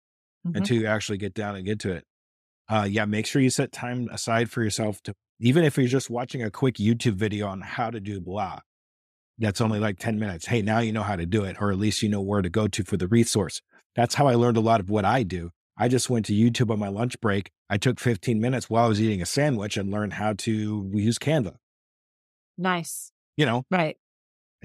[0.46, 0.56] mm-hmm.
[0.56, 2.04] until you actually get down and get to it.
[2.68, 6.08] Uh, yeah, make sure you set time aside for yourself to, even if you're just
[6.08, 8.60] watching a quick YouTube video on how to do blah,
[9.38, 10.46] that's only like 10 minutes.
[10.46, 12.48] Hey, now you know how to do it, or at least you know where to
[12.48, 13.60] go to for the resource.
[13.96, 15.50] That's how I learned a lot of what I do.
[15.76, 17.50] I just went to YouTube on my lunch break.
[17.68, 21.18] I took 15 minutes while I was eating a sandwich and learned how to use
[21.18, 21.56] Canva.
[22.56, 23.10] Nice
[23.40, 23.96] you know, right.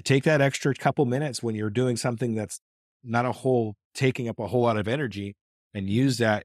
[0.04, 2.60] Take that extra couple minutes when you're doing something that's
[3.06, 5.38] not a whole taking up a whole lot of energy
[5.74, 6.44] and use that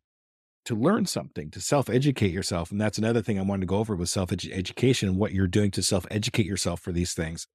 [0.67, 2.71] to learn something, to self educate yourself.
[2.71, 5.49] And that's another thing I wanted to go over with self education and what you're
[5.49, 7.49] doing to self educate yourself for these things.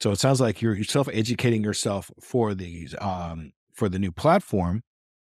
[0.00, 4.82] So it sounds like you're, self educating yourself for these, um, for the new platform,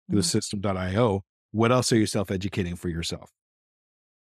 [0.10, 0.16] mm-hmm.
[0.16, 1.22] the systeme.io.
[1.52, 3.30] What else are you self educating for yourself?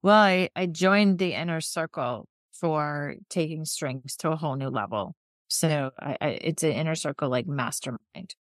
[0.02, 2.26] Well, I, I joined the inner circle
[2.60, 5.14] for taking strings to a whole new level.
[5.48, 8.34] So I, I, it's an inner circle like mastermind,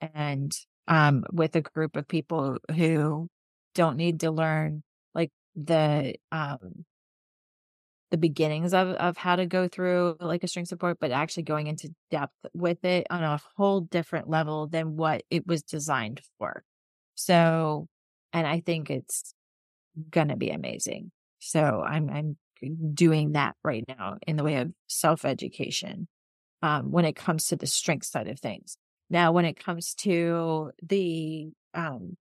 [0.00, 0.52] and
[0.88, 3.28] um, with a group of people who
[3.74, 4.82] don't need to learn
[5.14, 6.84] like the um,
[8.10, 11.66] the beginnings of of how to go through like a string support, but actually going
[11.66, 16.62] into depth with it on a whole different level than what it was designed for.
[17.14, 17.88] So,
[18.32, 19.34] and I think it's
[20.10, 21.10] gonna be amazing.
[21.40, 22.36] So I'm I'm
[22.94, 26.08] doing that right now in the way of self education
[26.62, 28.76] um, when it comes to the strength side of things.
[29.10, 32.16] Now, when it comes to the um,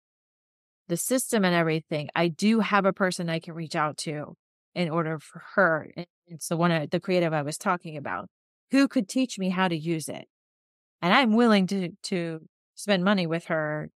[0.88, 4.36] the system and everything, I do have a person I can reach out to
[4.74, 5.90] in order for her.
[5.96, 8.28] And it's the one the creative I was talking about
[8.70, 10.26] who could teach me how to use it.
[11.00, 12.40] And I'm willing to to
[12.74, 13.90] spend money with her,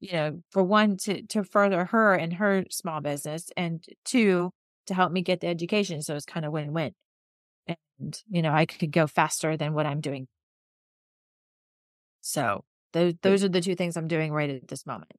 [0.00, 4.52] you know, for one to to further her and her small business, and two
[4.86, 6.02] to help me get the education.
[6.02, 6.92] So it's kind of win win.
[7.66, 10.26] And, you know, I could go faster than what I'm doing.
[12.20, 15.12] So those, those are the two things I'm doing right at this moment.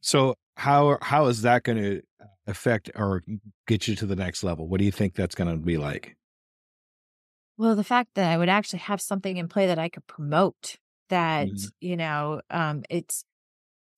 [0.00, 2.02] So how how is that going to
[2.46, 3.22] affect or
[3.66, 4.68] get you to the next level?
[4.68, 6.16] What do you think that's going to be like?
[7.58, 10.76] Well, the fact that I would actually have something in play that I could promote
[11.08, 11.66] that, mm-hmm.
[11.80, 13.24] you know, um, it's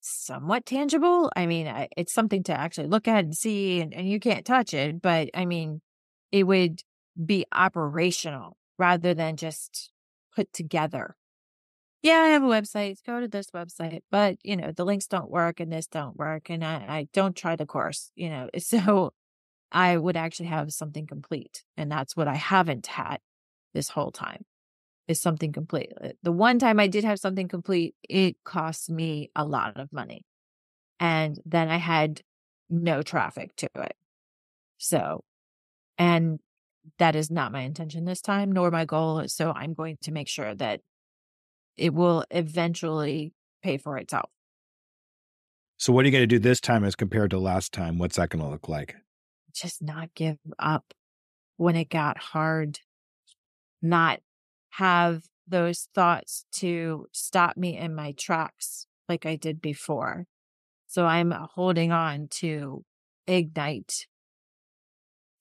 [0.08, 1.30] somewhat tangible.
[1.36, 4.74] I mean, it's something to actually look at and see, and, and you can't touch
[4.74, 5.80] it, but I mean,
[6.32, 6.82] it would
[7.24, 9.90] be operational rather than just
[10.34, 11.16] put together.
[12.02, 12.98] Yeah, I have a website.
[13.04, 16.48] Go to this website, but you know, the links don't work and this don't work.
[16.48, 19.12] And I, I don't try the course, you know, so
[19.72, 21.64] I would actually have something complete.
[21.76, 23.18] And that's what I haven't had
[23.74, 24.44] this whole time
[25.08, 25.92] is something complete.
[26.00, 29.92] Uh, the one time I did have something complete, it cost me a lot of
[29.92, 30.24] money.
[31.00, 32.20] And then I had
[32.68, 33.94] no traffic to it.
[34.76, 35.24] So,
[35.96, 36.38] and
[36.98, 39.24] that is not my intention this time, nor my goal.
[39.26, 40.80] So I'm going to make sure that
[41.76, 43.32] it will eventually
[43.62, 44.30] pay for itself.
[45.78, 47.98] So, what are you going to do this time as compared to last time?
[47.98, 48.96] What's that going to look like?
[49.54, 50.92] Just not give up
[51.56, 52.80] when it got hard,
[53.80, 54.20] not
[54.78, 60.26] have those thoughts to stop me in my tracks like I did before.
[60.86, 62.84] So I'm holding on to
[63.26, 64.06] ignite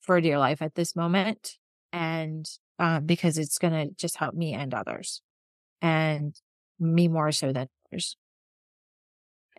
[0.00, 1.52] for dear life at this moment.
[1.92, 2.46] And
[2.80, 5.22] uh, because it's going to just help me and others
[5.80, 6.34] and
[6.80, 8.16] me more so than others.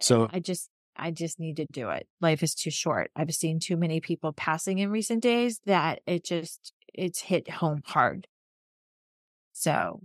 [0.02, 2.06] So I just, I just need to do it.
[2.20, 3.12] Life is too short.
[3.16, 7.82] I've seen too many people passing in recent days that it just, it's hit home
[7.86, 8.28] hard.
[9.60, 10.00] So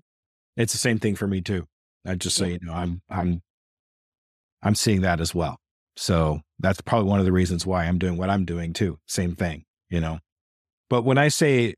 [0.57, 1.67] it's the same thing for me too.
[2.05, 3.41] I just say, you know, I'm I'm
[4.65, 5.59] I'm seeing that as well.
[5.97, 8.99] So that's probably one of the reasons why I'm doing what I'm doing too.
[9.07, 10.19] Same thing, you know.
[10.91, 11.75] But when I say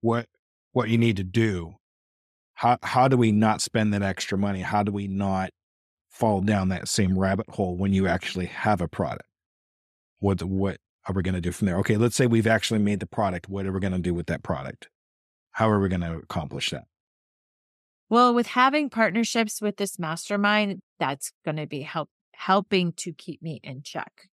[0.00, 0.26] what
[0.72, 1.74] what you need to do,
[2.54, 4.62] how how do we not spend that extra money?
[4.62, 5.50] How do we not
[6.10, 9.28] fall down that same rabbit hole when you actually have a product?
[10.18, 11.78] What what are we going to do from there?
[11.78, 13.48] Okay, let's say we've actually made the product.
[13.48, 14.88] What are we going to do with that product?
[15.54, 16.84] How are we going to accomplish that?
[18.10, 23.40] Well, with having partnerships with this mastermind, that's going to be help helping to keep
[23.40, 24.28] me in check.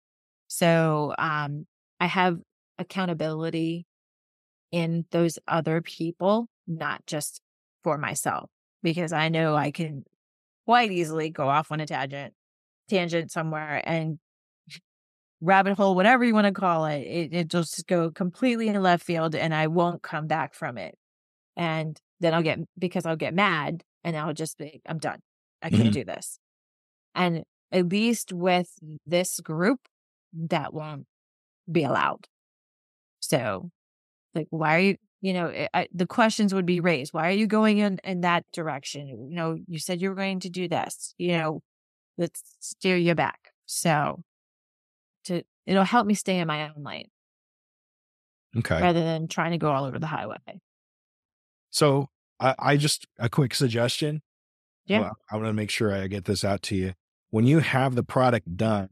[0.48, 1.66] So, um,
[2.00, 2.38] I have
[2.78, 3.86] accountability
[4.72, 7.42] in those other people, not just
[7.84, 8.48] for myself,
[8.82, 10.04] because I know I can
[10.64, 12.32] quite easily go off on a tangent,
[12.88, 14.18] tangent somewhere and
[15.42, 17.00] rabbit hole, whatever you want to call it.
[17.00, 20.96] It, it just go completely in left field and I won't come back from it.
[21.60, 25.20] And then I'll get, because I'll get mad and I'll just be, I'm done.
[25.62, 25.92] I can't Mhm.
[25.92, 26.40] do this.
[27.14, 28.70] And at least with
[29.06, 29.80] this group,
[30.34, 31.06] that won't
[31.70, 32.28] be allowed.
[33.20, 33.70] So,
[34.34, 37.14] like, why are you, you know, I- I, the questions would be raised.
[37.14, 39.08] Why are you going in, in that direction?
[39.08, 41.62] You know, you said you were going to do this, you know,
[42.18, 43.52] let's steer you back.
[43.66, 44.24] So,
[45.24, 47.10] to, it'll help me stay in my own lane
[48.56, 48.80] Okay.
[48.80, 50.38] rather than trying to go all over the highway.
[51.70, 54.22] So I, I just a quick suggestion.
[54.86, 55.00] Yeah.
[55.00, 56.94] Well, I want to make sure I get this out to you.
[57.30, 58.88] When you have the product done,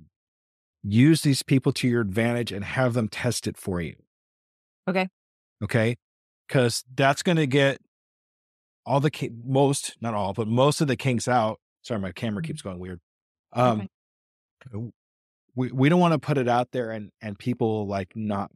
[0.84, 3.96] use these people to your advantage and have them test it for you.
[4.88, 5.08] Okay.
[5.62, 5.96] Okay.
[6.46, 7.80] Because that's going to get
[8.86, 11.58] all the ki- most, not all, but most of the kinks out.
[11.82, 12.46] Sorry, my camera Mhm.
[12.46, 13.00] keeps going weird.
[13.52, 13.88] Um,
[15.54, 18.50] we we don't want to put it out there and and people like not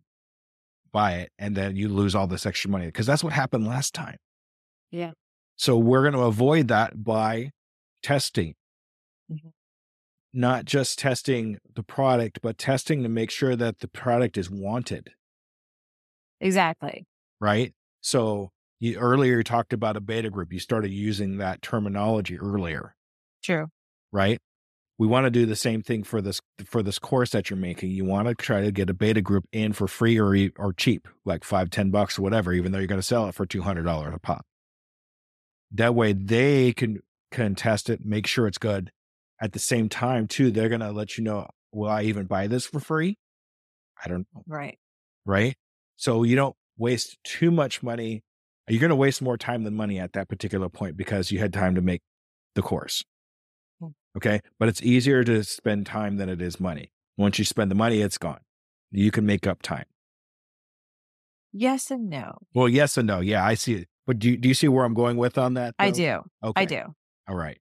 [0.93, 3.95] buy it and then you lose all this extra money because that's what happened last
[3.95, 4.17] time.
[4.91, 5.13] Yeah.
[5.57, 7.51] So we're going to avoid that by
[8.03, 8.55] testing.
[9.31, 9.53] Mhm.
[10.33, 15.13] Not just testing the product, but testing to make sure that the product is wanted,
[16.41, 17.07] Exactly.
[17.41, 17.73] right?
[18.01, 18.51] So
[18.81, 20.53] you earlier you talked about a beta group.
[20.53, 22.95] You started using that terminology earlier,
[23.43, 23.69] True.
[24.11, 24.41] right?
[24.99, 27.91] We want to do the same thing for this for this course that you're making.
[27.91, 31.09] You want to try to get a beta group in for free or or cheap,
[31.25, 33.63] like five, ten bucks or whatever, even though you're going to sell it for two
[33.63, 34.45] hundred dollars a pop.
[35.73, 37.01] That way they can
[37.31, 38.91] can test it, make sure it's good.
[39.41, 42.47] At the same time, too, they're going to let you know, will I even buy
[42.47, 43.17] this for free?
[44.05, 44.79] I don't know, Right.
[45.25, 45.57] right?
[45.97, 48.23] So you don't waste too much money.
[48.69, 51.53] You're going to waste more time than money at that particular point because you had
[51.53, 52.03] time to make
[52.55, 53.03] the course.
[54.17, 54.41] Okay.
[54.59, 56.93] But it's easier to spend time than it is money.
[57.17, 58.41] Once you spend the money, it's gone.
[58.91, 59.87] You can make up time.
[61.53, 62.39] Yes and no.
[62.55, 63.21] Well, yes and no.
[63.21, 63.89] Yeah, I see it.
[64.07, 65.75] But do you, do you see where I'm going with on that?
[65.79, 66.23] I do.
[66.43, 66.63] Okay.
[66.63, 66.83] I do.
[67.29, 67.59] All right.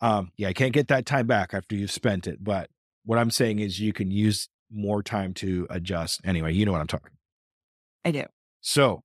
[0.00, 2.44] Um, yeah, I can't get that time back after you've spent it.
[2.44, 2.70] But
[3.04, 6.20] what I'm saying is you can use more time to adjust.
[6.24, 7.12] Anyway, you know what I'm talking.
[8.04, 8.24] I do.
[8.60, 9.02] So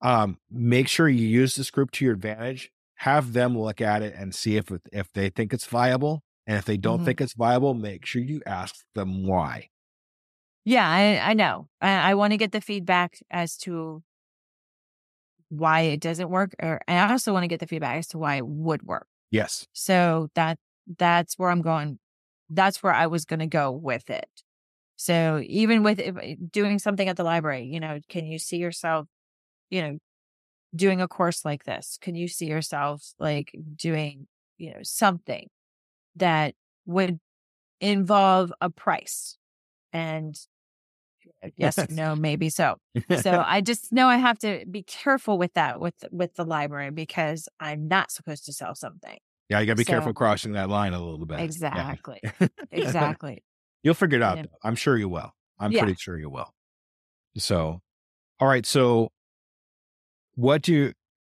[0.00, 2.70] um, make sure you use this group to your advantage.
[3.00, 6.22] Have them look at it and see if if they think it's viable.
[6.46, 7.04] And if they don't Mhm.
[7.04, 9.70] think it's viable, make sure you ask them why.
[10.64, 11.68] Yeah, I, I know.
[11.80, 14.02] I, I want to get the feedback as to
[15.48, 18.36] why it doesn't work, or I also want to get the feedback as to why
[18.36, 19.06] it would work.
[19.30, 19.66] Yes.
[19.72, 20.58] So that
[20.98, 21.98] that's where I'm going.
[22.50, 24.28] That's where I was going to go with it.
[24.96, 26.00] So even with
[26.52, 29.08] doing something at the library, you know, can you see yourself,
[29.70, 29.98] you know,
[30.74, 31.98] doing a course like this?
[32.00, 34.26] Can you see yourself like doing,
[34.58, 35.48] you know, something
[36.16, 36.54] that
[36.86, 37.18] would
[37.80, 39.36] involve a price?
[39.92, 40.36] And
[41.44, 42.76] uh, yes, or no, maybe so.
[43.20, 46.90] So I just know I have to be careful with that with with the library
[46.90, 49.18] because I'm not supposed to sell something.
[49.48, 51.38] yeah, you got to be So- careful crossing that line a little bit.
[51.38, 51.44] Yeah.
[51.44, 52.20] Exactly.
[52.70, 53.42] Exactly.
[53.82, 54.36] You'll figure it out.
[54.38, 54.44] Yeah.
[54.62, 55.32] I'm sure you will.
[55.58, 55.82] I'm Yeah.
[55.82, 56.52] pretty sure you will.
[57.36, 57.80] So,
[58.38, 58.64] all right.
[58.66, 59.10] So,
[60.40, 60.92] what do you,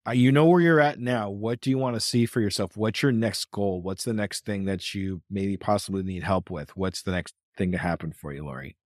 [0.08, 1.30] uh, you know where you're at now?
[1.30, 2.78] What do you want to see for yourself?
[2.78, 3.82] What's your next goal?
[3.82, 6.78] What's the next thing that you maybe possibly need help with?
[6.78, 8.78] What's the next thing to happen for you, Lori?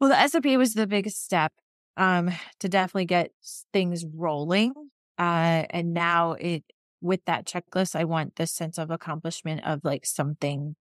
[0.00, 1.52] Well, the SOP was the biggest step
[1.96, 3.32] um, to definitely get
[3.72, 4.72] things rolling.
[5.18, 6.62] Uh, and now it,
[7.00, 10.76] with that checklist, I want this sense of accomplishment of like something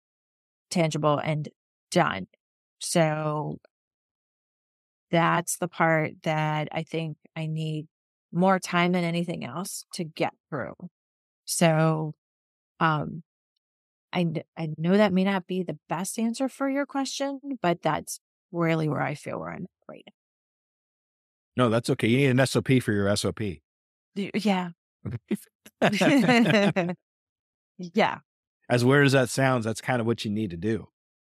[0.71, 1.49] tangible and
[1.93, 2.27] done.
[2.81, 3.59] So
[5.11, 7.87] that's the part that I think I need
[8.33, 10.75] more time than anything else to get through.
[11.45, 12.15] So,
[12.81, 13.23] um,
[14.13, 14.27] I,
[14.57, 18.21] I know that may not be the best answer for your question, but that's
[18.53, 20.07] really where I feel where I'm right
[21.57, 22.09] No, that's okay.
[22.09, 23.41] You need an SOP for your SOP.
[24.15, 24.71] Yeah.
[27.79, 28.19] yeah.
[28.69, 30.89] as weird as that sounds, that's kind of what you need to do.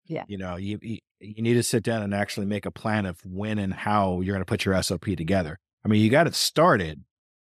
[0.06, 0.24] Yeah.
[0.28, 3.18] You know, you, you you need to sit down and actually make a plan of
[3.24, 5.58] when and how you're going to put your SOP together.
[5.84, 7.02] I mean, you got it started.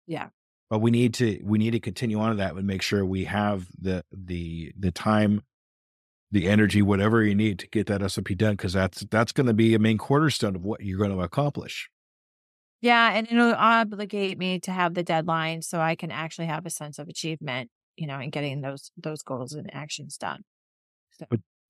[0.06, 0.28] Yeah.
[0.70, 3.26] But we need to we need to continue on to that and make sure we
[3.26, 5.44] have the the the time,
[6.32, 9.54] the energy, whatever you need to get that SOP done because that's that's going to
[9.54, 11.90] be a main cornerstone of what you're going to accomplish.
[12.82, 13.12] Yeah.
[13.14, 17.00] And it'll obligate me to have the deadline so I can actually have a sense
[17.00, 20.44] of achievement, you know, in getting those those goals and actions done.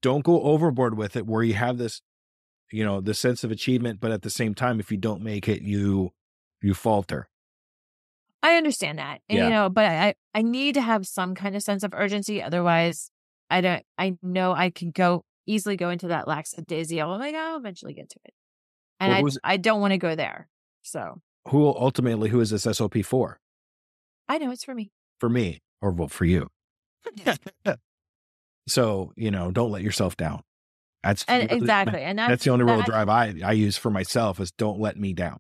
[0.02, 2.02] Don't go overboard with it where you have this
[2.72, 5.48] you know, the sense of achievement, but at the same time, if you don't make
[5.48, 6.12] it, you
[6.62, 7.30] you falter.
[8.44, 9.22] I understand that.
[9.30, 9.44] And, Yeah.
[9.46, 12.42] You know, but I I need to have some kind of sense of urgency.
[12.42, 13.10] Otherwise,
[13.50, 13.84] I don't.
[13.98, 17.10] I know I can go easily go into that lackadaisical.
[17.14, 18.34] Oh my god, I'll eventually get to it,
[19.00, 20.50] and What I was- I don't want to go there.
[20.82, 23.40] So Who ultimately who is this SOP for?
[24.28, 24.92] I know it's for me.
[25.20, 26.50] For me or well, for you.
[28.68, 30.42] so, you know, don't let yourself down.
[31.04, 33.90] That's And exactly, and that's That's the only real that- drive I, I use for
[33.92, 35.40] myself is don't let me down.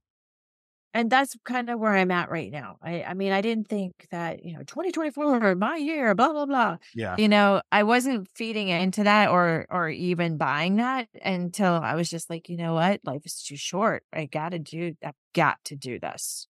[0.94, 2.78] and that's kind of where I'm at right now.
[2.82, 6.78] I I mean, I didn't think that you know 2024 my year, blah blah blah.
[6.96, 7.16] Yeah.
[7.18, 12.10] you know i wasn't feeding into that or or even buying that until i was
[12.10, 15.76] just like you know what life is too short i gotta do i've got to
[15.76, 16.48] do this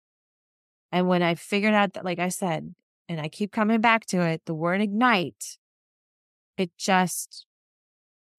[0.91, 2.73] and when i figured out that like i said
[3.09, 5.57] and i keep coming back to it the word ignite
[6.61, 7.45] it just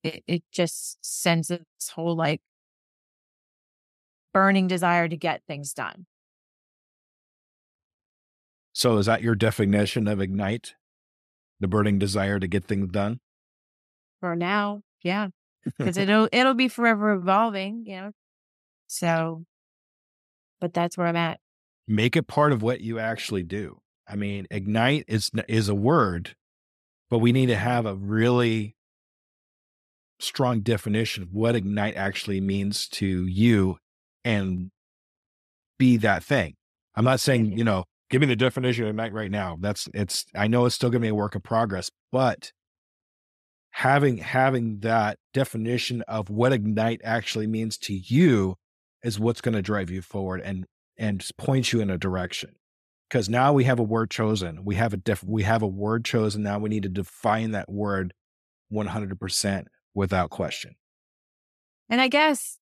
[0.02, 1.60] it, it just sends this
[1.94, 2.40] whole like
[4.32, 6.06] burning desire to get things done
[8.72, 10.74] So is that your definition of ignite?
[11.60, 13.20] The burning desire to get things done?
[14.20, 15.28] for now yeah
[15.76, 18.12] because it'll it'll be forever evolving you know
[18.86, 19.44] so
[20.60, 21.40] but that's where i'm at
[21.88, 23.80] Make it part of what you actually do.
[24.08, 26.36] I mean, ignite is is a word,
[27.12, 28.74] but we need to have a really
[30.18, 33.76] strong definition of what ignite actually means to you
[34.24, 34.70] and
[35.78, 36.54] be that thing.
[36.96, 37.58] I'm not saying, mm-hmm.
[37.58, 39.58] you know, give me the definition of ignite right now.
[39.60, 42.50] That's it's I know it's still gonna be a work in progress, but
[43.72, 48.56] having having that definition of what ignite actually means to you
[49.04, 50.64] is what's going to drive you forward and
[50.96, 52.54] and point you in a direction
[53.12, 54.64] because now we have a word chosen.
[54.64, 56.42] We have a diff we have a word chosen.
[56.42, 58.14] Now we need to define that word
[58.72, 60.76] 100% without question.
[61.90, 62.58] And I guess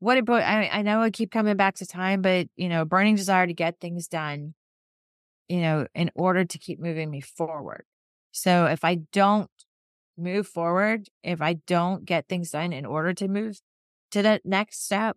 [0.00, 3.14] what it I, I know I keep coming back to time, but you know, burning
[3.14, 4.54] desire to get things done,
[5.48, 7.84] you know, in order to keep moving me forward.
[8.32, 9.50] So if I don't
[10.18, 13.60] move forward, if I don't get things done in order to move
[14.10, 15.16] to the next step,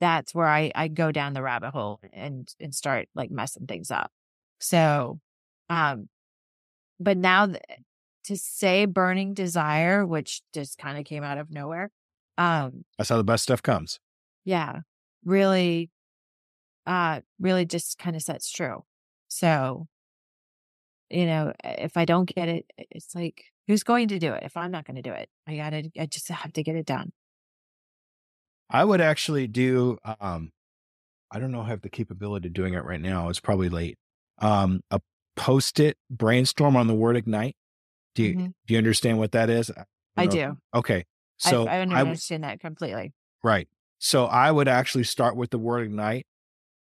[0.00, 3.90] that's where I, I go down the rabbit hole and, and start like messing things
[3.90, 4.10] up.
[4.58, 5.20] So,
[5.68, 6.08] um,
[6.98, 7.60] but now th-
[8.24, 11.90] to say burning desire, which just kind of came out of nowhere,
[12.38, 14.00] um, that's how the best stuff comes.
[14.44, 14.80] Yeah
[15.24, 15.90] really
[16.86, 18.84] uh really just kind of sets true.
[19.28, 19.86] So
[21.08, 24.44] you know if i don't get it it's like who's going to do it?
[24.44, 26.86] If i'm not going to do it i gotta i just have to get it
[26.86, 27.12] done
[28.70, 30.50] i would actually do um
[31.30, 33.98] i don't know i have the capability of doing it right now it's probably late
[34.38, 35.00] um a
[35.36, 37.56] post-it brainstorm on the word ignite
[38.14, 38.54] do you Mhm.
[38.66, 39.70] do you understand what that is
[40.16, 41.04] i don't do okay
[41.38, 43.68] so I, I I understand that completely Right.
[43.98, 46.26] So I would actually start with the word ignite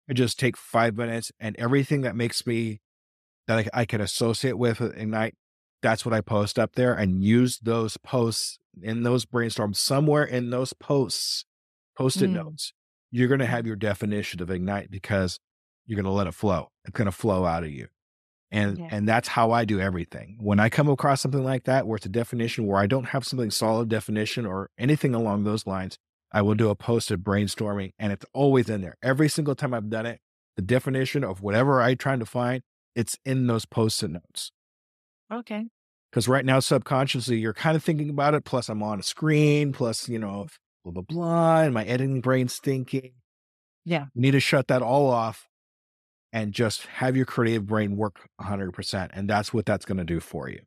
[0.09, 2.81] and just take five minutes and everything that makes me
[3.49, 5.35] that I, I can associate with ignite.
[5.83, 10.51] That's what I post up there and use those posts in those brainstorms somewhere in
[10.51, 11.45] those posts,
[11.97, 12.35] post-it Mm.
[12.35, 12.73] notes.
[13.11, 15.39] You're going to have your definition of ignite because
[15.87, 16.69] you're going to let it flow.
[16.85, 17.89] It's going to flow out of you.
[18.51, 18.89] And Yeah.
[18.91, 20.39] and that's how I do everything.
[20.41, 23.25] When I come across something like that where it's a definition where I don't have
[23.25, 25.99] something solid definition or anything along those lines,
[26.33, 28.97] I will do a post of brainstorming and it's always in there.
[29.03, 30.21] Every single time I've done it,
[30.57, 32.63] the definition of whatever I'm trying to find,
[32.95, 34.53] it's in those post-it notes.
[35.33, 35.67] okay
[36.11, 38.45] Because right now, subconsciously, you're kind of thinking about it.
[38.45, 39.73] Plus, I'm on a screen.
[39.73, 40.47] Plus, you know,
[40.87, 43.13] blah blah blah, and my editing brain's thinking.
[43.85, 44.07] Yeah.
[44.15, 45.49] you need to shut that all off,
[46.33, 48.73] and just have your creative brain work 100.
[48.73, 50.61] percent And that's what that's going to do for you.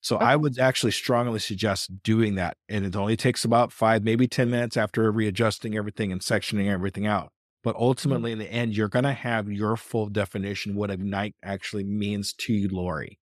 [0.00, 4.26] So I would actually strongly suggest doing that, and it only takes about five, maybe
[4.26, 7.30] ten minutes after readjusting everything and sectioning everything out.
[7.62, 7.84] But mm-hmm.
[7.84, 12.32] ultimately, in the end, you're going to have your full definition what ignite actually means
[12.34, 13.18] to you, Lori.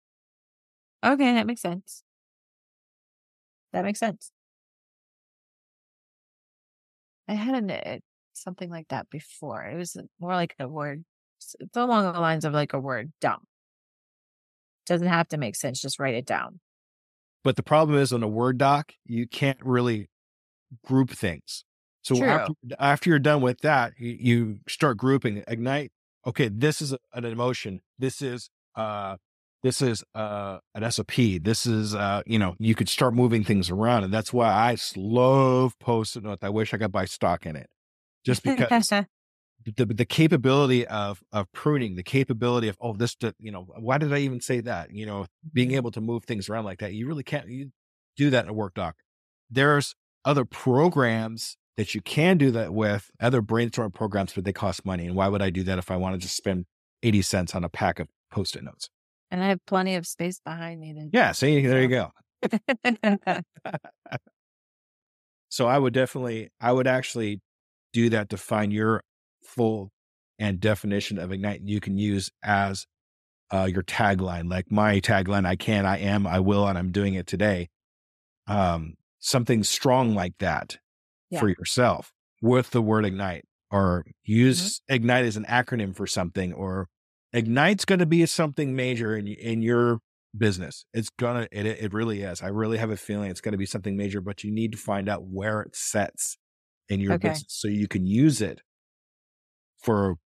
[1.05, 2.03] okay that makes sense
[3.73, 4.33] that makes sense
[7.31, 7.99] i had an, uh,
[8.35, 11.05] something like that before it was more like a word
[11.39, 13.41] it's along the lines of like a word dumb
[14.87, 16.61] doesn't have to make sense just write it down
[17.43, 20.11] But the problem is on a Word doc, you can't really
[20.85, 21.65] group things.
[22.03, 22.29] So True.
[22.29, 25.43] after, after you're done with that, you, you start grouping.
[25.47, 25.91] Ignite.
[26.27, 27.81] Okay, this is an emotion.
[27.99, 29.17] This is uh,
[29.63, 31.13] this is uh, an SOP.
[31.43, 34.77] This is uh, you know, you could start moving things around, and that's why I
[34.97, 36.43] love post-it notes.
[36.43, 37.69] I wish I could buy stock in it,
[38.25, 38.89] just because
[39.77, 44.13] the the capability of of pruning, the capability of oh this you know why did
[44.13, 47.07] I even say that you know being able to move things around like that you
[47.07, 47.71] really can't you
[48.17, 48.97] do that in a Word doc.
[49.51, 54.85] There's other programs that you can do that with, other brainstorming programs, but they cost
[54.85, 55.07] money.
[55.07, 56.67] And why would I do that if I want to just spend
[57.03, 58.91] 80 cents on a pack of post it notes?
[59.31, 60.95] And I have plenty of space behind me.
[60.95, 62.11] To- Yeah, see, there you go.
[65.49, 67.41] So I would definitely, I would actually
[67.93, 69.03] do that to find your
[69.45, 69.91] full
[70.39, 72.87] and definition of Ignite you can use as
[73.53, 74.49] uh, your tagline.
[74.49, 77.69] Like my tagline, I can, I am, I will, and I'm doing it today.
[78.47, 80.79] Um, something strong like that
[81.31, 81.41] Yeah.
[81.41, 86.87] for yourself with the word Ignite or use Ignite as an acronym for something or
[87.33, 90.01] Ignite's going to be something major in, in your
[90.37, 90.85] business.
[90.93, 92.43] It's gonna, it, it really is.
[92.43, 94.79] I really have a feeling it's going to be something major, but you need to
[94.79, 96.37] find out where it sets
[96.89, 97.29] in your Okay.
[97.29, 98.63] business so you can use it
[99.83, 100.17] for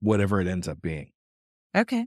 [0.00, 1.10] whatever it ends up being.
[1.76, 2.06] okay.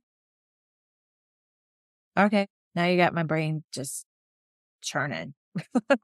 [2.17, 2.47] Okay.
[2.75, 4.05] Now you got my brain just
[4.81, 5.33] churning.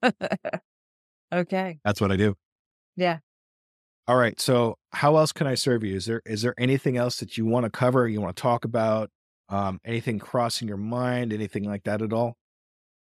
[1.33, 1.79] okay.
[1.83, 2.35] That's what I do.
[2.95, 3.19] Yeah.
[4.07, 4.39] All right.
[4.39, 5.95] So how else can I serve you?
[5.95, 8.07] Is there, is there anything else that you want to cover?
[8.07, 9.09] You want to talk about?
[9.49, 11.33] Um, anything crossing your mind?
[11.33, 12.37] Anything like that at all?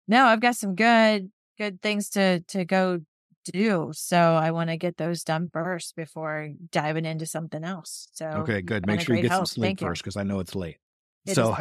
[0.08, 3.00] No, I've got some good good things to to go
[3.44, 3.92] do.
[3.94, 8.08] So I want to get those done first before diving into something else.
[8.12, 8.86] So Okay, good.
[8.86, 10.78] Make sure you get some sleep Thank first because I know it's late.
[11.26, 11.56] It so,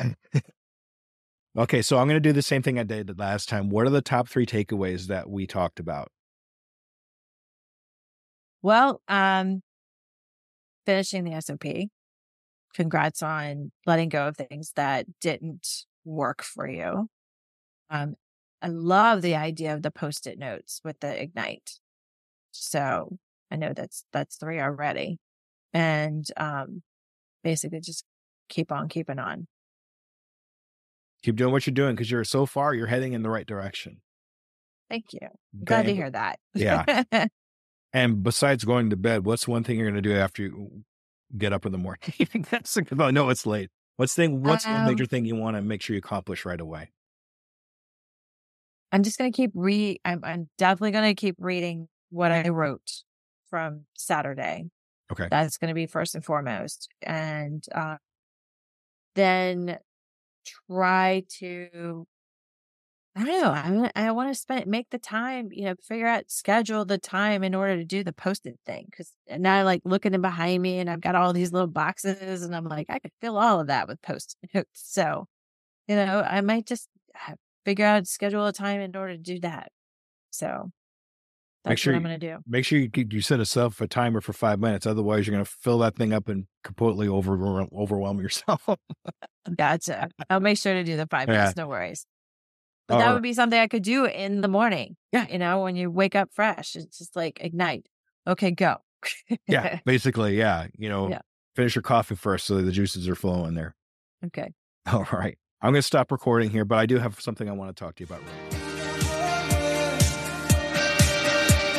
[1.57, 3.69] okay, so I'm going to do the same thing I did last time.
[3.69, 6.11] What are the top three takeaways that we talked about?
[8.61, 9.61] Well, um,
[10.85, 11.89] finishing the SOP.
[12.73, 17.07] Congrats on letting go of things that didn't work for you.
[17.89, 18.15] Um,
[18.61, 21.79] I love the idea of the post-it notes with the ignite.
[22.51, 23.17] So
[23.49, 25.17] I know that's that's three already,
[25.73, 26.81] and um,
[27.43, 28.05] basically just
[28.49, 29.47] keep on keeping on.
[31.23, 34.01] Keep doing what you're doing because you're so far, you're heading in the right direction.
[34.89, 35.19] Thank you.
[35.21, 36.39] I'm glad to hear that.
[36.53, 37.03] Yeah.
[37.93, 40.84] And besides going to bed, what's one thing you're going to do after you
[41.38, 42.01] get up in the morning?
[42.49, 42.99] That's a good.
[43.01, 43.69] Oh, no, it's late.
[43.97, 44.43] What's thing?
[44.43, 46.91] What's one Um, major thing you want to make sure you accomplish right away?
[48.91, 49.99] I'm just gonna keep re.
[50.03, 53.03] I'm I'm definitely gonna keep reading what I wrote
[53.49, 54.69] from Saturday.
[55.11, 55.31] Okay.
[55.31, 57.97] That's gonna be first and foremost, and uh,
[59.15, 59.77] then
[60.69, 62.07] try to.
[63.15, 63.51] I don't know.
[63.51, 65.49] I wanna- I want to spend make the time.
[65.51, 68.85] You know, figure out schedule the time in order to do the post-it thing.
[68.89, 71.67] Because uh, now, I like looking in behind me, and I've got all these little
[71.67, 74.67] boxes, and I'm like, I could fill all of that with post-it notes.
[74.73, 75.27] So,
[75.88, 76.89] you know, I might just
[77.29, 77.35] uh,
[77.65, 79.71] figure out schedule a time in order to do that.
[80.31, 80.71] So
[81.65, 82.39] that's sure what I'm going to do.
[82.47, 84.85] Make sure you you set yourself a timer for five minutes.
[84.88, 87.33] Otherwise, you're going to fill that thing up and completely over
[87.73, 88.67] overwhelm yourself.
[89.57, 90.09] Gotcha.
[90.29, 91.35] I'll make sure to do the five Yeah.
[91.38, 91.55] minutes.
[91.57, 92.05] No worries.
[92.91, 93.13] But that right.
[93.13, 94.95] would be something I could do in the morning.
[95.11, 95.27] Yeah.
[95.30, 97.88] You know, when you wake up fresh, it's just like ignite.
[98.27, 98.77] Okay, go.
[99.47, 100.68] yeah, basically, yeah.
[100.77, 101.22] You know, Yeah.
[101.55, 103.76] finish your coffee first so the juices are flowing there.
[104.26, 104.53] okay.
[104.91, 105.38] All right.
[105.61, 107.95] I'm going to stop recording here, but I do have something I want to talk
[107.95, 108.22] to you about.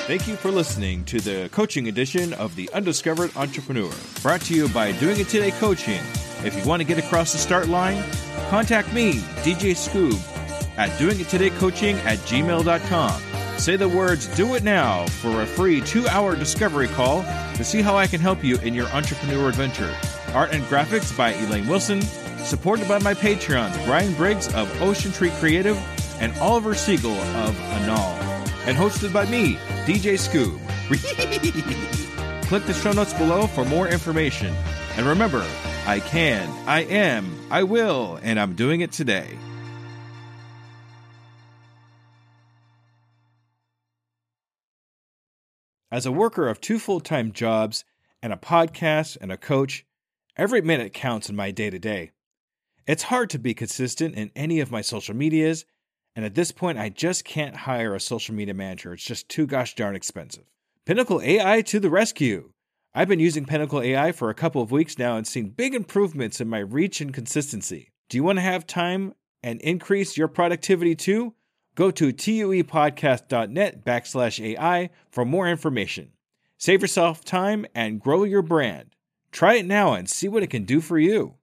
[0.06, 3.90] Thank you for listening to the coaching edition of The Undiscovered Entrepreneur,
[4.20, 6.00] brought to you by Doing It Today Coaching.
[6.44, 8.02] If you want to get across the start line,
[8.50, 9.14] contact me,
[9.44, 10.18] DJ Scoob,
[10.76, 13.22] at doingittodaycoaching at gmail.com.
[13.58, 17.22] Say the words do it now for a free two hour discovery call
[17.54, 19.94] to see how I can help you in your entrepreneur adventure.
[20.34, 25.30] Art and graphics by Elaine Wilson, supported by my Patreons, Brian Briggs of Ocean Tree
[25.38, 25.78] Creative
[26.20, 28.16] and Oliver Siegel of Anal,
[28.66, 30.58] and hosted by me, DJ Scoob.
[32.46, 34.54] Click the show notes below for more information.
[34.96, 35.44] And remember,
[35.86, 39.38] I can, I am, I will, and I'm doing it today.
[45.92, 47.84] As a worker of two full time jobs
[48.22, 49.84] and a podcast and a coach,
[50.38, 52.12] every minute counts in my day to day.
[52.86, 55.66] It's hard to be consistent in any of my social medias,
[56.16, 58.94] and at this point, I just can't hire a social media manager.
[58.94, 60.44] It's just too gosh darn expensive.
[60.86, 62.52] Pinnacle AI to the rescue.
[62.94, 66.40] I've been using Pinnacle AI for a couple of weeks now and seen big improvements
[66.40, 67.92] in my reach and consistency.
[68.08, 69.12] Do you want to have time
[69.42, 71.34] and increase your productivity too?
[71.74, 76.12] Go to tuepodcast.net backslash AI for more information.
[76.58, 78.94] Save yourself time and grow your brand.
[79.30, 81.36] Try it now and see what it can do for you.